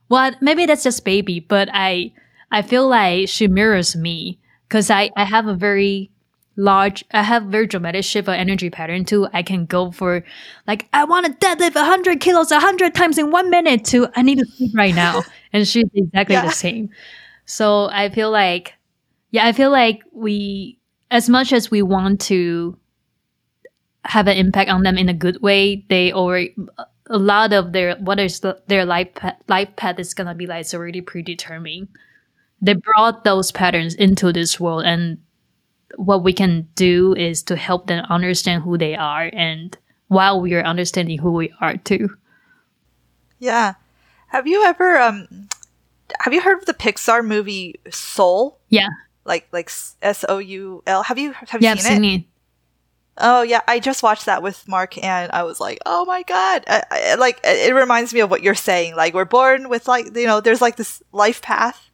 [0.09, 2.13] Well, maybe that's just baby, but I
[2.51, 4.39] I feel like she mirrors me
[4.69, 6.11] because I I have a very
[6.57, 10.25] large i have very dramatic shift of energy pattern too i can go for
[10.67, 14.39] like i want to deadlift 100 kilos 100 times in one minute to i need
[14.39, 15.23] to sleep right now
[15.53, 16.47] and she's exactly yeah.
[16.47, 16.89] the same
[17.45, 18.73] so i feel like
[19.33, 20.79] yeah i feel like we
[21.11, 22.77] as much as we want to
[24.07, 26.55] have an impact on them in a good way they already
[27.09, 30.47] a lot of their what is the, their life path, life path is gonna be
[30.47, 31.89] like it's already predetermined
[32.61, 35.19] they brought those patterns into this world and
[35.97, 39.77] what we can do is to help them understand who they are and
[40.09, 42.11] while we are understanding who we are too.
[43.39, 43.75] Yeah.
[44.29, 45.49] Have you ever um
[46.21, 48.59] have you heard of the Pixar movie Soul?
[48.69, 48.89] Yeah.
[49.25, 49.71] Like like
[50.03, 51.03] S O U L.
[51.03, 52.15] Have you have you yeah, seen, it?
[52.15, 52.25] it?
[53.19, 56.65] Oh yeah, I just watched that with Mark, and I was like, "Oh my god!"
[56.67, 58.95] I, I, like it reminds me of what you're saying.
[58.95, 61.91] Like we're born with like you know, there's like this life path,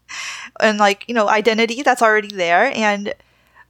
[0.61, 3.15] and like you know, identity that's already there, and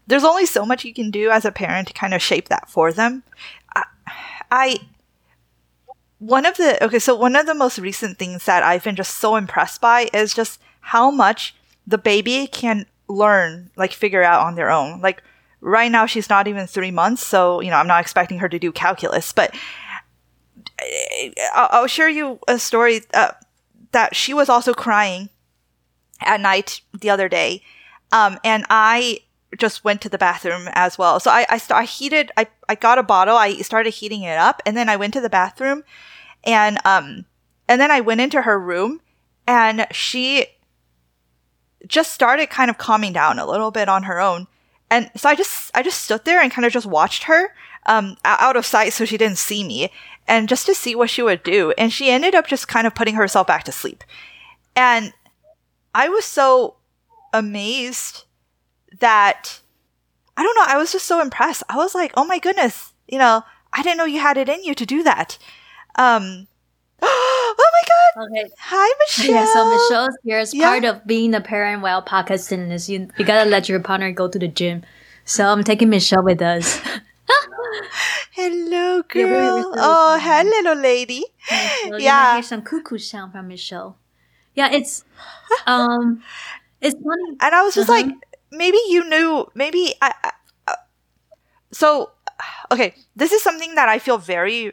[0.06, 2.70] there's only so much you can do as a parent to kind of shape that
[2.70, 3.22] for them.
[3.74, 3.84] I,
[4.50, 4.78] I
[6.18, 9.16] one of the okay, so one of the most recent things that I've been just
[9.16, 11.54] so impressed by is just how much
[11.86, 15.00] the baby can learn, like figure out on their own.
[15.00, 15.22] Like
[15.62, 18.59] right now, she's not even three months, so you know I'm not expecting her to
[18.59, 19.55] do calculus, but
[21.55, 23.30] I'll, I'll share you a story uh,
[23.93, 25.30] that she was also crying
[26.20, 27.62] at night the other day,
[28.10, 29.20] um, and I
[29.56, 31.20] just went to the bathroom as well.
[31.20, 33.36] So I I, st- I heated I I got a bottle.
[33.36, 35.84] I started heating it up, and then I went to the bathroom,
[36.44, 37.24] and um
[37.68, 39.01] and then I went into her room,
[39.47, 40.47] and she
[41.86, 44.47] just started kind of calming down a little bit on her own.
[44.93, 47.55] And so I just I just stood there and kind of just watched her
[47.86, 49.90] um out of sight so she didn't see me
[50.28, 51.73] and just to see what she would do.
[51.78, 54.05] And she ended up just kind of putting herself back to sleep.
[54.77, 55.14] And
[55.94, 56.77] I was so
[57.32, 58.24] amazed
[59.01, 59.60] that
[60.36, 61.62] I don't know, I was just so impressed.
[61.70, 63.43] I was like, "Oh my goodness, you know,
[63.73, 65.39] I didn't know you had it in you to do that."
[65.97, 66.48] Um
[67.05, 67.72] Oh.
[68.16, 68.51] Okay.
[68.59, 69.34] Hi Michelle.
[69.34, 70.68] Yeah, so Michelle's here as yeah.
[70.68, 74.28] part of being a parent while podcasting is you you gotta let your partner go
[74.28, 74.82] to the gym.
[75.24, 76.80] So I'm taking Michelle with us.
[78.32, 79.59] hello, girl.
[79.59, 81.24] Yeah, oh, hello, lady.
[81.89, 82.34] So yeah.
[82.34, 83.97] Hear some cuckoo sound from Michelle.
[84.55, 85.05] Yeah, it's
[85.66, 86.22] um,
[86.80, 87.36] it's funny.
[87.40, 88.02] And I was just uh-huh.
[88.02, 88.14] like,
[88.52, 90.32] maybe you knew maybe I, I
[90.68, 90.76] uh,
[91.72, 92.10] so
[92.70, 94.72] okay this is something that i feel very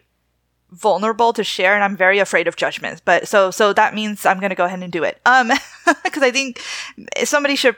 [0.71, 4.39] vulnerable to share and i'm very afraid of judgments but so so that means i'm
[4.39, 5.51] going to go ahead and do it um
[6.03, 6.61] because i think
[7.23, 7.75] somebody should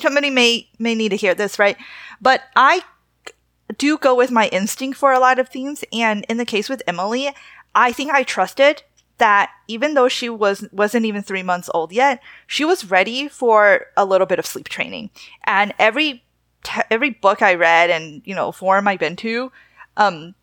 [0.00, 1.76] somebody may may need to hear this right
[2.20, 2.82] but i
[3.78, 6.82] do go with my instinct for a lot of things and in the case with
[6.86, 7.30] emily
[7.74, 8.82] i think i trusted
[9.22, 13.86] that even though she was wasn't even three months old yet, she was ready for
[13.96, 15.10] a little bit of sleep training.
[15.44, 16.24] And every
[16.90, 19.52] every book I read and you know forum I've been to,
[19.96, 20.34] um,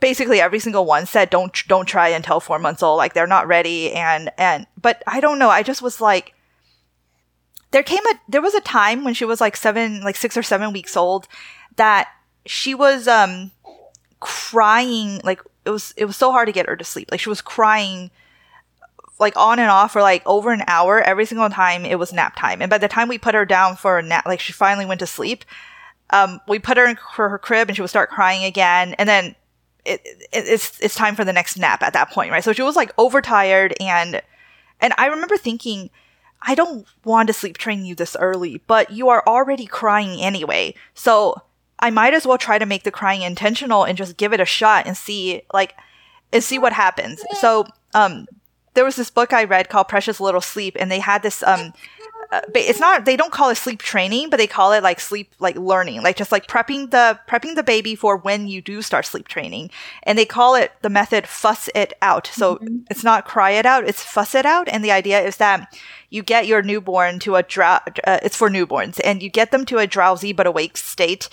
[0.00, 2.98] basically every single one said don't don't try until four months old.
[2.98, 3.92] Like they're not ready.
[3.92, 5.50] And and but I don't know.
[5.50, 6.34] I just was like.
[7.70, 10.42] There came a there was a time when she was like seven like six or
[10.42, 11.28] seven weeks old
[11.76, 12.08] that
[12.46, 13.50] she was um
[14.20, 17.10] crying like it was it was so hard to get her to sleep.
[17.10, 18.10] Like she was crying
[19.20, 22.36] like on and off for like over an hour every single time it was nap
[22.36, 22.62] time.
[22.62, 25.00] And by the time we put her down for a nap, like she finally went
[25.00, 25.44] to sleep,
[26.10, 28.94] um, we put her in her, her crib and she would start crying again.
[28.94, 29.34] And then
[29.88, 32.44] it, it, it's it's time for the next nap at that point, right?
[32.44, 34.22] So she was like overtired and
[34.80, 35.90] and I remember thinking,
[36.42, 40.74] I don't want to sleep train you this early, but you are already crying anyway.
[40.94, 41.42] So
[41.80, 44.44] I might as well try to make the crying intentional and just give it a
[44.44, 45.74] shot and see like
[46.32, 47.22] and see what happens.
[47.40, 48.26] So um
[48.74, 51.72] there was this book I read called Precious Little Sleep and they had this um
[52.30, 55.32] uh, it's not they don't call it sleep training but they call it like sleep
[55.38, 59.06] like learning like just like prepping the prepping the baby for when you do start
[59.06, 59.70] sleep training.
[60.02, 62.26] And they call it the method fuss it out.
[62.26, 62.78] So mm-hmm.
[62.90, 64.68] it's not cry it out it's fuss it out.
[64.68, 65.74] And the idea is that
[66.10, 69.64] you get your newborn to a drow uh, it's for newborns and you get them
[69.66, 71.28] to a drowsy but awake state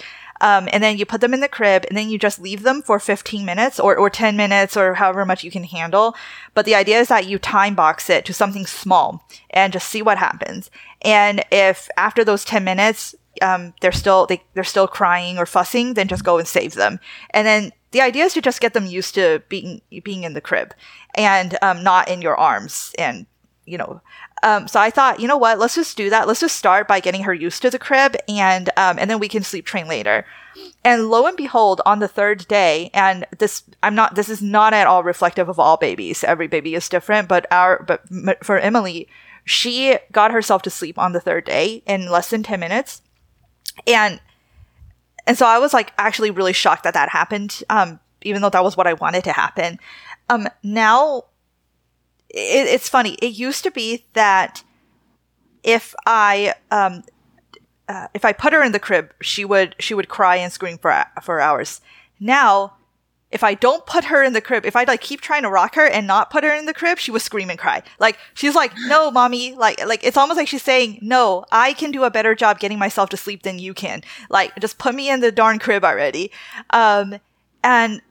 [0.45, 2.83] um, and then you put them in the crib and then you just leave them
[2.83, 6.15] for 15 minutes or, or 10 minutes or however much you can handle.
[6.53, 10.03] But the idea is that you time box it to something small and just see
[10.03, 10.69] what happens.
[11.01, 15.95] And if after those 10 minutes, um, they're still, they, they're still crying or fussing,
[15.95, 16.99] then just go and save them.
[17.31, 20.41] And then the idea is to just get them used to being being in the
[20.41, 20.75] crib
[21.15, 23.25] and um, not in your arms and
[23.65, 24.01] you know
[24.45, 25.57] um, so I thought, you know what?
[25.57, 26.27] Let's just do that.
[26.27, 29.27] Let's just start by getting her used to the crib, and um, and then we
[29.27, 30.23] can sleep train later.
[30.83, 34.13] And lo and behold, on the third day, and this I'm not.
[34.13, 36.23] This is not at all reflective of all babies.
[36.23, 39.07] Every baby is different, but our but for Emily,
[39.45, 43.01] she got herself to sleep on the third day in less than ten minutes,
[43.87, 44.21] and
[45.25, 47.63] and so I was like actually really shocked that that happened.
[47.67, 49.79] Um, even though that was what I wanted to happen.
[50.29, 51.23] Um, now
[52.35, 53.13] it, it's funny.
[53.21, 54.63] It used to be that
[55.63, 57.03] if I um,
[57.87, 60.77] uh, if I put her in the crib, she would she would cry and scream
[60.77, 61.81] for for hours.
[62.19, 62.73] Now,
[63.31, 65.75] if I don't put her in the crib, if I like keep trying to rock
[65.75, 67.83] her and not put her in the crib, she would scream and cry.
[67.99, 71.91] Like she's like, "No, mommy!" Like like it's almost like she's saying, "No, I can
[71.91, 74.03] do a better job getting myself to sleep than you can.
[74.29, 76.31] Like just put me in the darn crib already."
[76.71, 77.15] Um,
[77.63, 78.01] and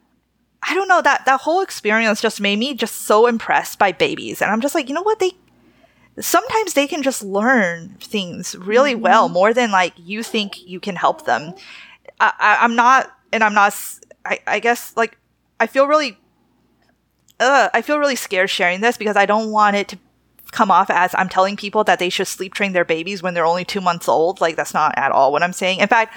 [0.67, 4.41] I don't know that that whole experience just made me just so impressed by babies,
[4.41, 5.31] and I'm just like, you know what they
[6.19, 9.01] sometimes they can just learn things really mm-hmm.
[9.01, 11.53] well more than like you think you can help them.
[12.19, 13.75] I, am not, and I'm not.
[14.25, 15.17] I, I guess like
[15.59, 16.17] I feel really,
[17.39, 19.99] uh, I feel really scared sharing this because I don't want it to
[20.51, 23.45] come off as I'm telling people that they should sleep train their babies when they're
[23.45, 24.39] only two months old.
[24.39, 25.79] Like that's not at all what I'm saying.
[25.79, 26.15] In fact,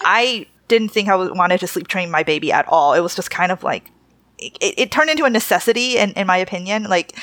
[0.00, 2.94] I didn't think I wanted to sleep train my baby at all.
[2.94, 3.90] It was just kind of like
[4.38, 6.84] it, it turned into a necessity in, in my opinion.
[6.84, 7.16] Like,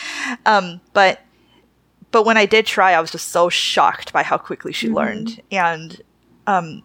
[0.45, 1.21] um, but
[2.11, 4.95] but when I did try, I was just so shocked by how quickly she mm-hmm.
[4.95, 6.01] learned, and
[6.47, 6.83] um,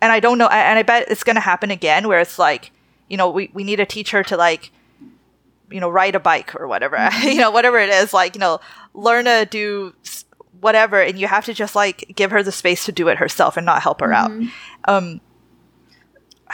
[0.00, 2.70] and I don't know, and I bet it's gonna happen again where it's like,
[3.08, 4.70] you know, we we need to teach her to like,
[5.70, 7.28] you know, ride a bike or whatever, mm-hmm.
[7.28, 8.60] you know, whatever it is, like you know,
[8.92, 9.94] learn to do
[10.60, 13.56] whatever, and you have to just like give her the space to do it herself
[13.56, 14.48] and not help her mm-hmm.
[14.86, 14.94] out.
[14.96, 15.20] Um,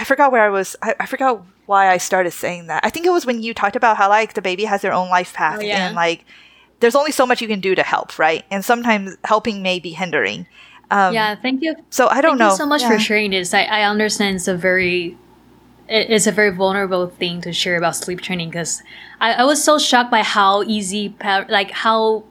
[0.01, 0.77] I forgot where I was.
[0.81, 2.83] I, I, forgot why I started saying that.
[2.85, 5.11] I think it was when you talked about how like the baby has their own
[5.11, 5.87] life path oh, yeah.
[5.87, 6.25] and like
[6.81, 8.45] there's only so much you can do to help, right?
[8.51, 10.47] And sometimes helping may be hindering.
[10.91, 11.77] Um, yeah, thank you.
[11.91, 12.49] So I don't thank know.
[12.49, 12.89] Thank you so much yeah.
[12.89, 13.53] for sharing this.
[13.53, 15.19] I, I understand it's a very
[15.87, 18.83] it's a very vulnerable thing to share about sleep training because
[19.21, 22.25] I, I was so shocked by how easy like how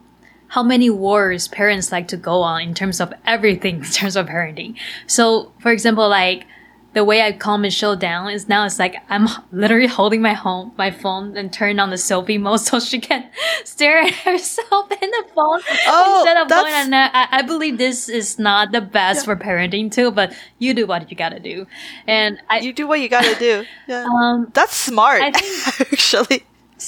[0.48, 4.26] how many wars parents like to go on in terms of everything in terms of
[4.26, 4.76] parenting.
[5.06, 6.48] So for example, like
[6.94, 10.72] the way I calm Michelle down is now it's like I'm literally holding my home
[10.78, 13.30] my phone and turn on the selfie mode so she can
[13.64, 18.10] stare at herself in the phone oh, instead of going on I, I believe this
[18.10, 19.36] is not the best yeah.
[19.36, 21.68] for parenting too, but you do what you gotta do.
[22.08, 23.66] And I, You do what you gotta do.
[23.88, 24.06] Yeah.
[24.06, 26.44] Um, that's smart I think, actually.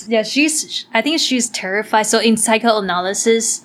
[0.08, 2.04] Yeah, she's I think she's terrified.
[2.04, 3.64] So in psychoanalysis,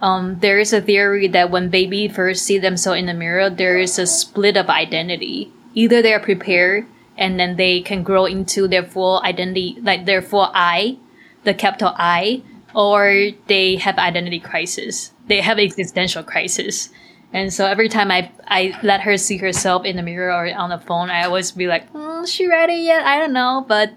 [0.00, 3.78] um, there is a theory that when baby first see themselves in the mirror, there
[3.78, 6.86] is a split of identity either they are prepared
[7.16, 10.98] and then they can grow into their full identity, like their full I,
[11.44, 12.42] the capital I,
[12.74, 15.12] or they have identity crisis.
[15.28, 16.90] They have existential crisis.
[17.32, 20.70] And so every time I, I let her see herself in the mirror or on
[20.70, 23.04] the phone, I always be like, mm, she ready yet?
[23.04, 23.64] I don't know.
[23.66, 23.96] But,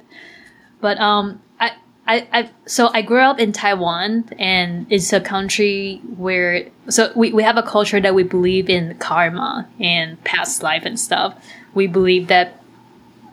[0.81, 1.71] but, um, I,
[2.07, 7.31] I, I, so I grew up in Taiwan and it's a country where, so we,
[7.31, 11.35] we have a culture that we believe in karma and past life and stuff
[11.73, 12.63] we believe that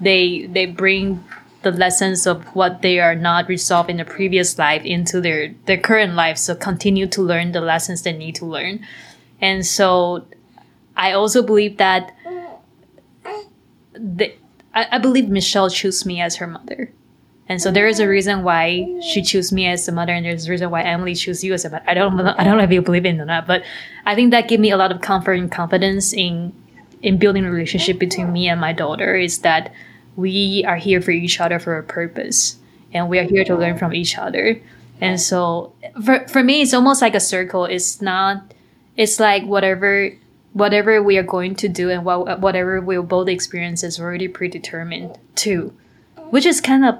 [0.01, 1.25] they they bring
[1.63, 5.79] the lessons of what they are not resolved in the previous life into their their
[5.79, 6.39] current life.
[6.39, 8.85] So continue to learn the lessons they need to learn.
[9.41, 10.27] And so
[10.97, 12.13] i also believe that
[13.93, 14.33] the,
[14.75, 16.91] I, I believe michelle chose me as her mother.
[17.49, 20.49] And so there is a reason why she chose me as a mother, and there's
[20.49, 21.85] a reason why Emily chose you as a mother.
[21.87, 23.63] I don't, I don't know if you believe in or not, but
[24.05, 26.53] I think that gave me a lot of comfort and confidence in
[27.03, 29.73] in building a relationship between me and my daughter is that
[30.17, 32.57] we are here for each other for a purpose
[32.93, 34.61] and we are here to learn from each other.
[35.01, 35.75] And so
[36.05, 37.65] for, for me it's almost like a circle.
[37.67, 38.55] It's not
[38.97, 40.11] it's like whatever
[40.53, 45.19] whatever we are going to do and what, whatever we'll both experience is already predetermined
[45.35, 45.73] too
[46.31, 46.99] which is kind of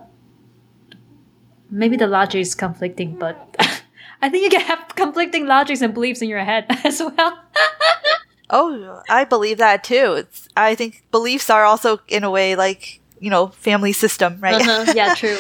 [1.71, 3.57] maybe the logic is conflicting but
[4.23, 7.43] i think you can have conflicting logics and beliefs in your head as well
[8.49, 10.15] Oh, I believe that too.
[10.19, 14.61] It's, I think beliefs are also, in a way, like you know, family system, right?
[14.61, 14.93] Uh-huh.
[14.97, 15.39] Yeah, true.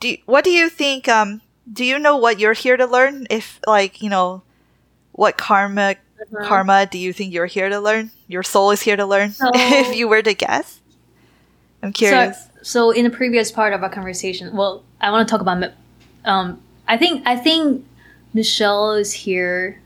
[0.00, 1.08] do you, what do you think?
[1.08, 3.26] Um, do you know what you're here to learn?
[3.30, 4.42] If like you know,
[5.12, 6.46] what karma uh-huh.
[6.46, 8.10] karma do you think you're here to learn?
[8.28, 9.32] Your soul is here to learn.
[9.36, 10.80] So, if you were to guess,
[11.82, 12.44] I'm curious.
[12.44, 15.72] So, so, in the previous part of our conversation, well, I want to talk about.
[16.24, 17.84] Um, I think I think
[18.32, 19.81] Michelle is here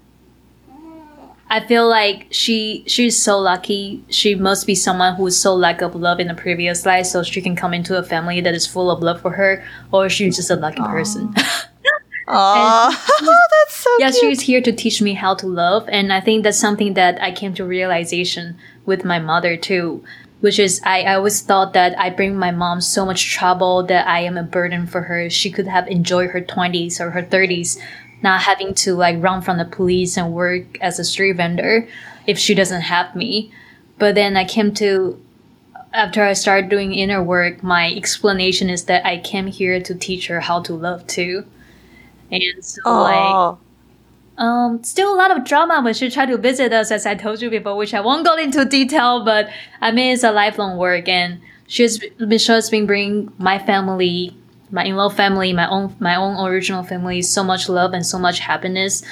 [1.48, 4.04] I feel like she she's so lucky.
[4.08, 7.22] She must be someone who is so lack of love in the previous life, so
[7.22, 10.36] she can come into a family that is full of love for her, or she's
[10.36, 10.90] just a lucky Aww.
[10.90, 11.34] person.
[12.26, 13.90] Aww, oh, that's so.
[14.00, 14.20] Yeah, cute.
[14.20, 17.30] she's here to teach me how to love, and I think that's something that I
[17.30, 20.02] came to realization with my mother too
[20.40, 24.06] which is I, I always thought that I bring my mom so much trouble that
[24.06, 25.30] I am a burden for her.
[25.30, 27.78] She could have enjoyed her 20s or her 30s,
[28.22, 31.88] not having to like run from the police and work as a street vendor
[32.26, 33.52] if she doesn't have me.
[33.98, 35.20] But then I came to
[35.92, 40.26] after I started doing inner work, my explanation is that I came here to teach
[40.26, 41.46] her how to love too.
[42.30, 43.50] And so Aww.
[43.52, 43.58] like
[44.38, 47.40] um, still a lot of drama when she tried to visit us, as I told
[47.40, 49.48] you before, which I won't go into detail, but
[49.80, 54.36] I mean, it's a lifelong work and she's, Michelle's been bringing my family,
[54.70, 58.40] my in-law family, my own, my own original family, so much love and so much
[58.40, 59.02] happiness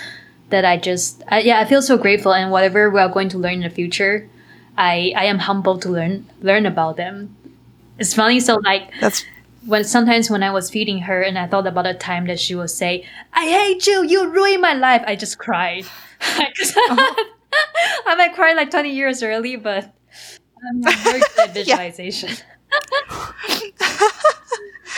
[0.51, 3.39] that I just, I, yeah, I feel so grateful and whatever we are going to
[3.39, 4.29] learn in the future,
[4.77, 7.37] I, I am humbled to learn, learn about them.
[7.99, 8.41] It's funny.
[8.41, 9.25] So like, that's
[9.67, 12.55] when sometimes when I was feeding her and I thought about a time that she
[12.55, 15.87] would say, I hate you, you ruined my life, I just cried.
[16.21, 17.31] oh.
[18.07, 19.85] I might cry like 20 years early, but
[20.69, 22.31] I'm very good at visualization.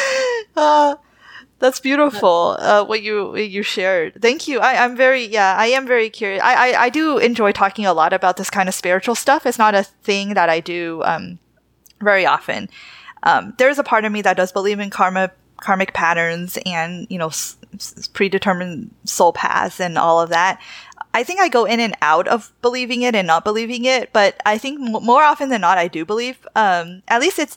[0.56, 0.96] uh,
[1.58, 2.56] that's beautiful.
[2.58, 4.20] Uh, what you what you shared.
[4.20, 4.60] Thank you.
[4.60, 5.54] I, I'm very yeah.
[5.58, 6.42] I am very curious.
[6.42, 9.46] I, I I do enjoy talking a lot about this kind of spiritual stuff.
[9.46, 11.38] It's not a thing that I do um
[12.00, 12.68] very often
[13.22, 17.18] um, there's a part of me that does believe in karma, karmic patterns, and you
[17.18, 20.60] know, s- s- predetermined soul paths and all of that.
[21.12, 24.40] I think I go in and out of believing it and not believing it, but
[24.46, 26.46] I think m- more often than not, I do believe.
[26.54, 27.56] Um, at least it's.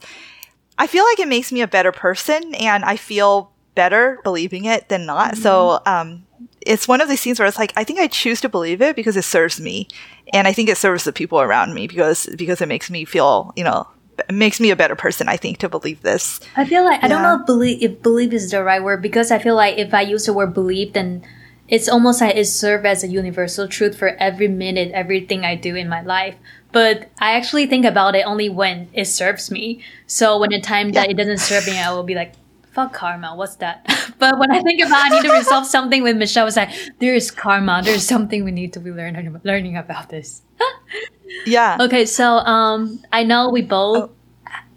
[0.80, 4.90] I feel like it makes me a better person, and I feel better believing it
[4.90, 5.34] than not.
[5.34, 5.44] Mm-hmm.
[5.44, 6.26] So um,
[6.66, 8.96] it's one of these things where it's like I think I choose to believe it
[8.96, 9.88] because it serves me,
[10.34, 13.54] and I think it serves the people around me because because it makes me feel
[13.56, 13.88] you know
[14.28, 16.40] it makes me a better person, I think, to believe this.
[16.56, 17.06] I feel like, yeah.
[17.06, 19.78] I don't know if believe, if believe is the right word because I feel like
[19.78, 21.24] if I use the word believe, then
[21.68, 25.76] it's almost like it serves as a universal truth for every minute, everything I do
[25.76, 26.36] in my life.
[26.72, 29.82] But I actually think about it only when it serves me.
[30.06, 31.12] So when the time that yeah.
[31.12, 32.34] it doesn't serve me, I will be like,
[32.72, 33.86] fuck karma, what's that?
[34.20, 36.70] but when I think about I need to resolve something with Michelle, it's like,
[37.00, 40.42] there is karma, there's something we need to be learning learning about this.
[41.46, 41.78] yeah.
[41.80, 44.10] Okay, so um, I know we both.
[44.10, 44.16] Oh.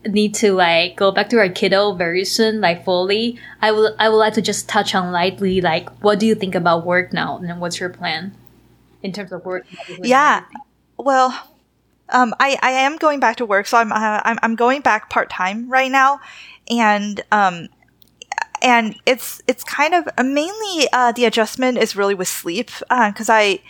[0.05, 4.09] need to like go back to our kiddo very soon like fully i would i
[4.09, 7.39] would like to just touch on lightly like what do you think about work now
[7.39, 8.35] and what's your plan
[9.05, 9.65] in terms of work
[10.03, 10.43] yeah
[10.99, 11.52] well
[12.13, 15.11] um, I, I am going back to work, so I'm uh, I'm, I'm going back
[15.11, 16.21] part time right now,
[16.71, 17.69] and um,
[18.61, 23.29] and it's it's kind of uh, mainly uh, the adjustment is really with sleep because
[23.29, 23.61] uh, I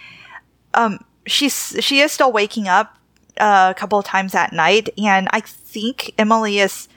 [0.75, 2.97] um she's she is still waking up
[3.39, 6.89] uh, a couple of times at night, and I think Emily is.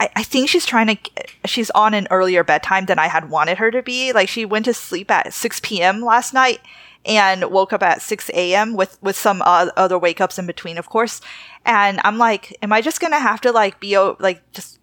[0.00, 0.96] I, I think she's trying to.
[1.44, 4.12] She's on an earlier bedtime than I had wanted her to be.
[4.12, 6.04] Like she went to sleep at 6 p.m.
[6.04, 6.60] last night
[7.04, 8.74] and woke up at 6 a.m.
[8.74, 11.20] with with some uh, other wake ups in between, of course.
[11.64, 14.78] And I'm like, am I just gonna have to like be like just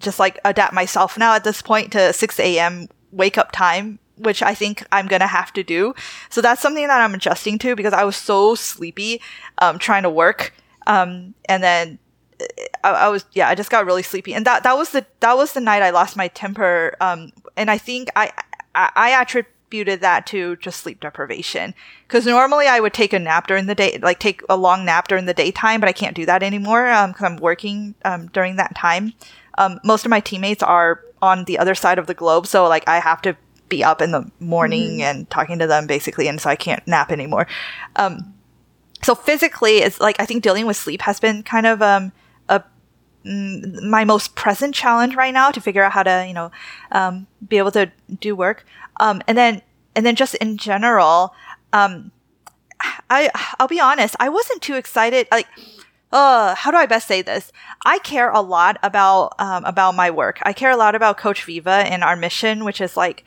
[0.00, 2.88] just like adapt myself now at this point to 6 a.m.
[3.12, 5.94] wake up time which I think I'm gonna have to do.
[6.30, 9.20] So that's something that I'm adjusting to because I was so sleepy,
[9.58, 10.54] um, trying to work.
[10.86, 11.98] Um, and then
[12.82, 14.34] I, I, was, yeah, I just got really sleepy.
[14.34, 16.96] And that, that was the, that was the night I lost my temper.
[17.00, 18.32] Um, and I think I,
[18.74, 19.10] I, I
[19.66, 21.74] attributed that to just sleep deprivation.
[22.08, 25.08] Cause normally I would take a nap during the day, like take a long nap
[25.08, 26.88] during the daytime, but I can't do that anymore.
[26.88, 29.12] Um, cause I'm working, um, during that time.
[29.58, 32.46] Um, most of my teammates are on the other side of the globe.
[32.46, 33.36] So like I have to
[33.68, 35.00] be up in the morning mm-hmm.
[35.02, 37.48] and talking to them basically, and so I can't nap anymore.
[37.96, 38.34] Um,
[39.02, 42.12] so physically, it's like I think dealing with sleep has been kind of um,
[42.48, 42.62] a
[43.24, 46.52] mm, my most present challenge right now to figure out how to you know
[46.92, 47.90] um, be able to
[48.20, 48.64] do work.
[48.98, 49.62] Um, and then
[49.94, 51.34] and then just in general,
[51.72, 52.10] um,
[53.10, 55.46] I I'll be honest, I wasn't too excited like
[56.12, 57.52] uh, how do I best say this?
[57.84, 60.38] I care a lot about um, about my work.
[60.42, 63.24] I care a lot about Coach Viva and our mission, which is like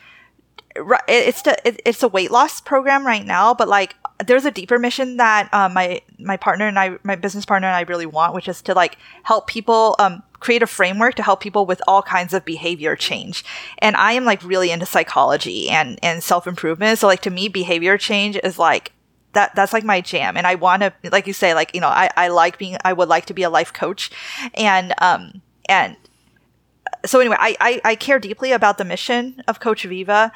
[1.07, 5.17] it's to, it's a weight loss program right now, but like there's a deeper mission
[5.17, 8.47] that uh, my my partner and I, my business partner and I really want, which
[8.47, 12.33] is to like help people um, create a framework to help people with all kinds
[12.33, 13.43] of behavior change.
[13.79, 16.99] And I am like really into psychology and and self improvement.
[16.99, 18.93] So like to me, behavior change is like
[19.33, 21.87] that that's like my jam and i want to like you say like you know
[21.87, 24.09] i i like being i would like to be a life coach
[24.55, 25.95] and um and
[27.05, 30.31] so anyway I, I i care deeply about the mission of coach viva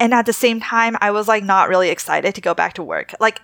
[0.00, 2.82] and at the same time, I was like not really excited to go back to
[2.82, 3.14] work.
[3.20, 3.42] Like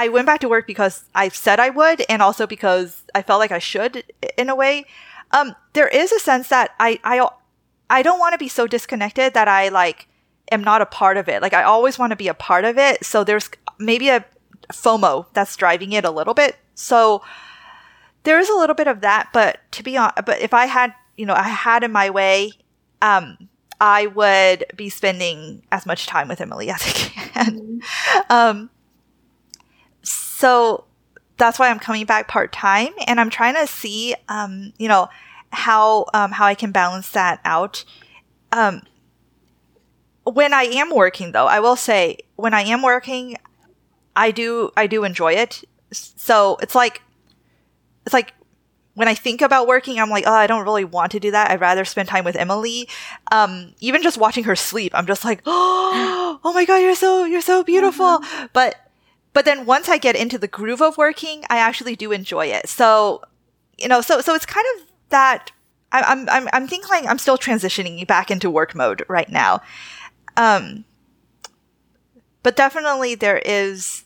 [0.00, 3.38] I went back to work because I said I would, and also because I felt
[3.38, 4.02] like I should
[4.38, 4.86] in a way.
[5.30, 7.28] Um, there is a sense that I I
[7.90, 10.08] I don't want to be so disconnected that I like
[10.50, 11.42] am not a part of it.
[11.42, 13.04] Like I always want to be a part of it.
[13.04, 14.24] So there's maybe a
[14.72, 16.56] FOMO that's driving it a little bit.
[16.74, 17.22] So
[18.22, 20.94] there is a little bit of that, but to be honest, but if I had,
[21.18, 22.52] you know, I had in my way,
[23.02, 23.36] um,
[23.82, 27.56] I would be spending as much time with Emily as I can.
[27.56, 28.32] Mm-hmm.
[28.32, 28.70] Um,
[30.40, 30.84] so
[31.36, 35.10] that's why I'm coming back part time, and I'm trying to see, um, you know,
[35.52, 37.84] how um, how I can balance that out.
[38.50, 38.80] Um,
[40.24, 43.36] when I am working, though, I will say when I am working,
[44.16, 45.62] I do I do enjoy it.
[45.92, 47.02] So it's like
[48.06, 48.32] it's like
[48.94, 51.50] when I think about working, I'm like, oh, I don't really want to do that.
[51.50, 52.88] I'd rather spend time with Emily.
[53.30, 57.26] Um, even just watching her sleep, I'm just like, oh, oh my god, you're so
[57.26, 58.06] you're so beautiful.
[58.06, 58.46] Mm-hmm.
[58.54, 58.76] But
[59.32, 62.68] but then once I get into the groove of working, I actually do enjoy it.
[62.68, 63.22] So
[63.78, 65.52] you know, so so it's kind of that.
[65.92, 69.60] I'm I'm I'm thinking like I'm still transitioning back into work mode right now.
[70.36, 70.84] Um,
[72.42, 74.04] but definitely there is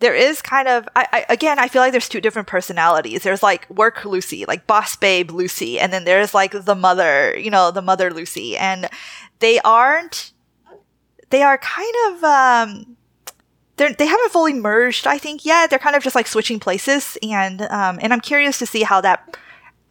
[0.00, 3.42] there is kind of I, I, again i feel like there's two different personalities there's
[3.42, 7.70] like work lucy like boss babe lucy and then there's like the mother you know
[7.70, 8.88] the mother lucy and
[9.38, 10.32] they aren't
[11.30, 12.96] they are kind of um
[13.76, 17.18] they're, they haven't fully merged i think yet they're kind of just like switching places
[17.22, 19.36] and um and i'm curious to see how that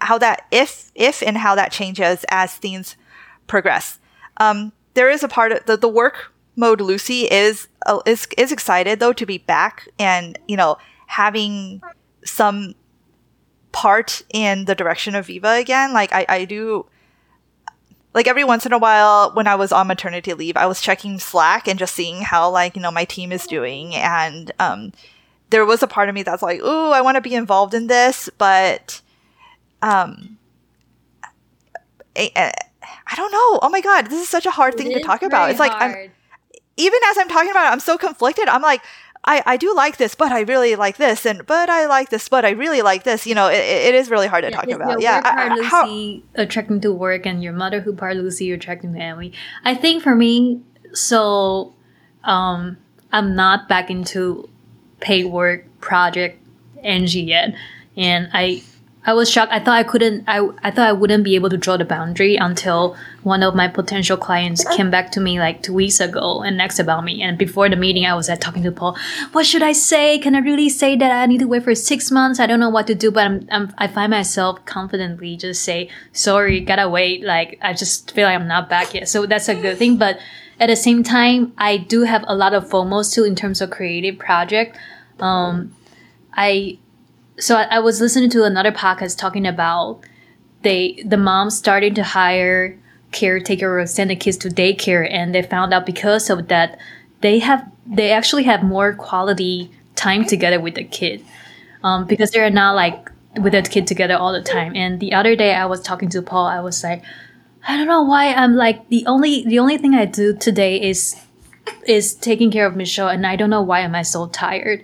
[0.02, 2.96] how that if if and how that changes as things
[3.48, 4.00] progress
[4.38, 8.52] um there is a part of the, the work mode Lucy is uh, is is
[8.52, 10.78] excited though to be back and you know
[11.08, 11.82] having
[12.24, 12.76] some
[13.72, 15.94] part in the direction of Viva again.
[15.94, 16.86] Like I, I do
[18.14, 21.20] like every once in a while when I was on maternity leave, I was checking
[21.20, 24.94] Slack and just seeing how like, you know, my team is doing and um
[25.50, 27.88] there was a part of me that's like, "Ooh, I want to be involved in
[27.88, 29.02] this," but
[29.82, 30.38] um
[32.16, 33.60] I, I, don't know.
[33.62, 35.50] Oh my god, this is such a hard thing to talk about.
[35.50, 35.96] It's like hard.
[35.96, 36.12] I'm
[36.78, 38.48] even as I'm talking about it, I'm so conflicted.
[38.48, 38.82] I'm like,
[39.26, 42.28] I, I do like this, but I really like this, and but I like this,
[42.28, 43.26] but I really like this.
[43.26, 45.02] You know, it, it is really hard to yeah, talk about.
[45.02, 48.94] yeah, part I, Lucy how, attracting to work, and your mother motherhood part Lucy attracting
[48.94, 49.34] to Emily.
[49.64, 50.62] I think for me,
[50.94, 51.74] so
[52.26, 52.78] um,
[53.12, 54.50] I'm not back into
[55.00, 56.46] paid work project
[56.84, 57.56] Angie yet,
[57.96, 58.62] and I
[59.06, 59.52] I was shocked.
[59.52, 60.24] I thought I couldn't.
[60.28, 63.68] I I thought I wouldn't be able to draw the boundary until one of my
[63.68, 67.22] potential clients came back to me like two weeks ago and asked about me.
[67.22, 68.98] And before the meeting, I was like talking to Paul.
[69.34, 70.20] What should I say?
[70.20, 72.40] Can I really say that I need to wait for six months?
[72.40, 75.90] I don't know what to do, but I'm, I'm I find myself confidently just say
[76.14, 77.24] sorry, gotta wait.
[77.24, 79.10] Like I just feel like I'm not back yet.
[79.10, 79.98] So that's a good thing.
[79.98, 80.20] But
[80.62, 83.70] at the same time, I do have a lot of FOMOs too in terms of
[83.70, 84.78] creative project.
[85.20, 85.76] Um,
[86.34, 86.80] I
[87.44, 90.00] so I, I was listening to another podcast talking about
[90.62, 92.80] they the moms starting to hire
[93.12, 96.80] caretaker or send the kids to daycare and they found out because of that
[97.20, 101.24] they have they actually have more quality time together with the kid
[101.84, 103.12] um, because they're not like
[103.42, 104.74] with the kid together all the time.
[104.76, 107.04] And the other day i was talking to paul i was like
[107.68, 111.22] i don't know why i'm like the only the only thing i do today is
[111.86, 114.82] is taking care of michelle and i don't know why am i so tired.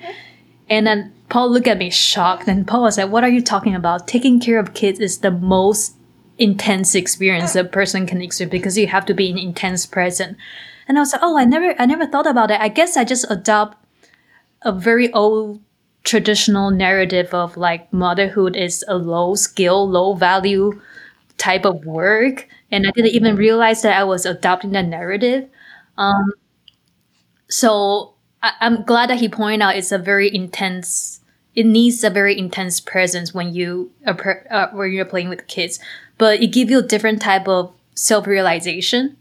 [0.71, 3.75] And then Paul looked at me shocked, and Paul was like, "What are you talking
[3.75, 4.07] about?
[4.07, 5.95] Taking care of kids is the most
[6.37, 10.37] intense experience a person can experience because you have to be in intense present."
[10.87, 12.59] And I was like, "Oh, I never, I never thought about it.
[12.59, 13.77] I guess I just adopt
[14.63, 15.61] a very old
[16.03, 20.81] traditional narrative of like motherhood is a low skill, low value
[21.37, 25.47] type of work, and I didn't even realize that I was adopting that narrative."
[25.97, 26.33] Um,
[27.49, 31.18] so I, am glad that he pointed out it's a very intense
[31.59, 35.77] it needs a very intense presence when you are uh, when you're playing with kids
[36.17, 39.17] but it gives you a different type of self-realization.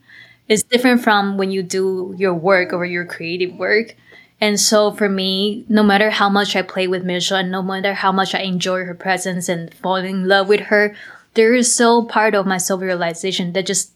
[0.47, 3.95] It's different from when you do your work or your creative work.
[4.41, 7.93] And so for me no matter how much i play with Michelle and no matter
[7.95, 10.95] how much i enjoy her presence and fall in love with her
[11.35, 13.93] there is still part of my self-realization that just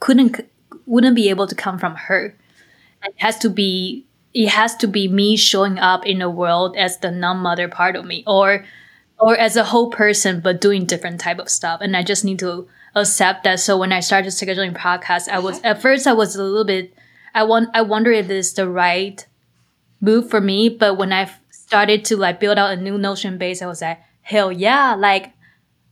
[0.00, 0.40] couldn't
[0.86, 2.34] wouldn't be able to come from her.
[3.04, 6.98] It has to be it has to be me showing up in the world as
[6.98, 8.64] the non-mother part of me or
[9.18, 11.80] or as a whole person but doing different type of stuff.
[11.80, 13.60] And i just need to accept that.
[13.60, 16.94] So when i started scheduling podcasts i was at first i was a little bit
[17.34, 19.26] i want i wonder if this is the right
[20.00, 20.68] move for me.
[20.68, 24.00] But when i started to like build out a new notion base i was like
[24.22, 24.94] hell yeah.
[24.94, 25.32] Like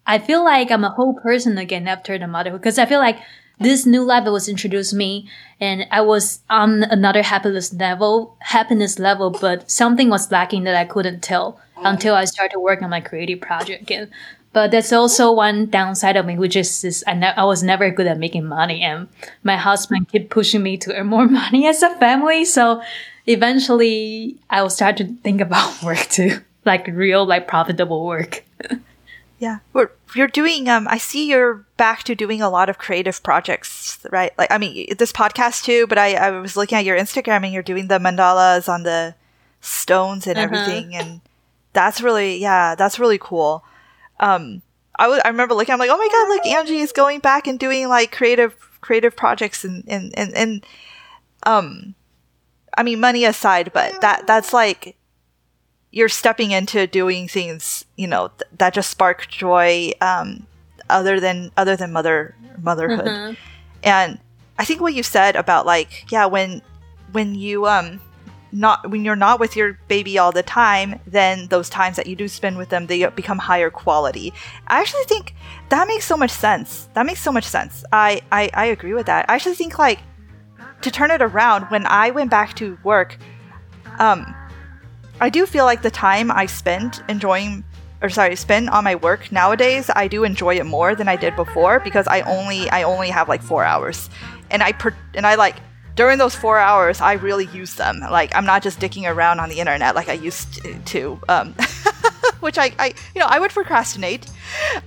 [0.07, 2.61] i feel like i'm a whole person again after the motherhood.
[2.61, 3.19] Because i feel like
[3.61, 5.29] this new level was introduced to me
[5.61, 10.85] and I was on another happiness level, happiness level, but something was lacking that I
[10.85, 14.11] couldn't tell until I started working on my creative project again.
[14.53, 17.91] But that's also one downside of me, which is this, I, ne- I was never
[17.91, 19.09] good at making money and
[19.43, 22.45] my husband kept pushing me to earn more money as a family.
[22.45, 22.83] So
[23.27, 28.45] eventually I will start to think about work too, like real, like profitable work.
[29.39, 30.69] Yeah, we're, you're doing.
[30.69, 34.33] Um, I see you're back to doing a lot of creative projects, right?
[34.37, 35.87] Like, I mean, this podcast too.
[35.87, 39.15] But I, I was looking at your Instagram, and you're doing the mandalas on the
[39.61, 40.45] stones and Uh-huh.
[40.45, 41.21] everything, and
[41.73, 43.63] that's really, yeah, that's really cool.
[44.19, 44.63] Um,
[44.99, 47.47] I was, I remember looking, I'm like, oh my god, like Angie is going back
[47.47, 50.67] and doing like creative, creative projects, and and and and,
[51.45, 51.95] um,
[52.77, 54.97] I mean, money aside, but that that's like
[55.99, 60.47] you're stepping into doing things you know th- that just spark joy um,
[60.89, 63.07] other than other than mother motherhood.
[63.07, 63.37] Mhm.
[63.85, 64.11] and
[64.59, 66.63] i think what you said about like yeah when
[67.13, 68.01] when you um
[68.51, 72.17] not when you're not with your baby all the time then those times that you
[72.17, 74.33] do spend with them they become higher quality.
[74.69, 75.35] I actually think
[75.69, 76.89] that makes so much sense.
[76.95, 77.85] That makes so much sense.
[77.93, 79.27] I i, I agree with that.
[79.29, 80.01] I actually think like
[80.81, 83.11] to turn it around when i went back to work
[84.07, 84.21] um
[85.21, 87.65] I do feel like the time I spend enjoying
[88.01, 91.35] or sorry, spend on my work nowadays, I do enjoy it more than I did
[91.35, 94.09] before because I only I only have like 4 hours.
[94.51, 95.57] And I per- and I like
[95.97, 97.99] during those 4 hours, I really use them.
[97.99, 101.55] Like I'm not just dicking around on the internet like I used to, um
[102.41, 104.31] which I, I you know, I would procrastinate.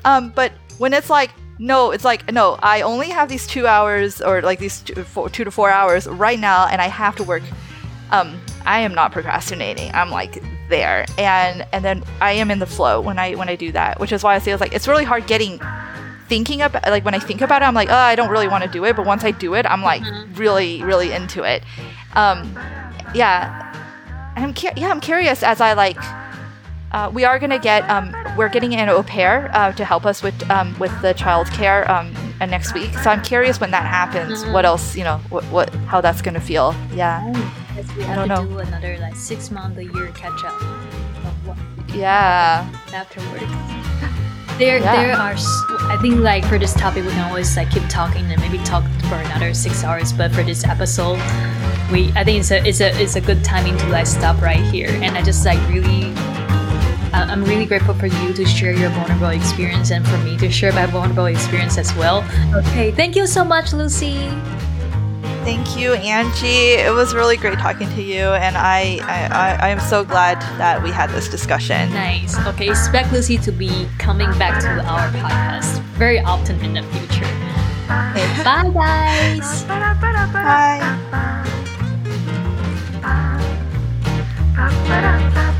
[0.05, 2.57] Um but when it's like no, it's like no.
[2.63, 6.07] I only have these two hours, or like these two, four, two to four hours
[6.07, 7.43] right now, and I have to work
[8.09, 9.91] um, I am not procrastinating.
[9.93, 13.55] I'm like there, and and then I am in the flow when I when I
[13.55, 15.59] do that, which is why I say it's like it's really hard getting
[16.27, 18.63] thinking about like when I think about it, I'm like, oh, I don't really want
[18.63, 20.03] to do it, but once I do it, I'm like
[20.35, 21.63] really really into it.
[22.13, 22.57] Um,
[23.13, 23.73] yeah,
[24.35, 25.97] I'm cu- yeah I'm curious as I like.
[26.93, 30.21] Uh, we are gonna get um, we're getting an au pair uh, to help us
[30.21, 32.93] with um, with the child care um, uh, next week.
[32.99, 34.43] So I'm curious when that happens.
[34.47, 35.17] What else you know?
[35.29, 36.75] What, what how that's gonna feel?
[36.93, 37.25] Yeah.
[37.97, 38.45] We I don't to know.
[38.45, 40.61] do another like six month a year catch up
[41.93, 42.69] Yeah.
[42.93, 43.43] afterwards.
[44.57, 44.95] There, Yeah.
[44.95, 45.33] there are.
[45.89, 48.83] I think like for this topic, we can always like keep talking and maybe talk
[49.09, 50.13] for another six hours.
[50.13, 51.17] But for this episode,
[51.91, 54.61] we I think it's a it's a it's a good timing to like stop right
[54.61, 54.89] here.
[55.01, 56.13] And I just like really,
[57.13, 60.71] I'm really grateful for you to share your vulnerable experience and for me to share
[60.73, 62.23] my vulnerable experience as well.
[62.55, 64.29] Okay, thank you so much, Lucy.
[65.43, 66.75] Thank you, Angie.
[66.77, 70.83] It was really great talking to you, and I, I, I, am so glad that
[70.83, 71.91] we had this discussion.
[71.91, 72.37] Nice.
[72.45, 77.25] Okay, expect Lucy to be coming back to our podcast very often in the future.
[78.11, 79.63] Okay, bye, guys.
[85.01, 85.57] Bye.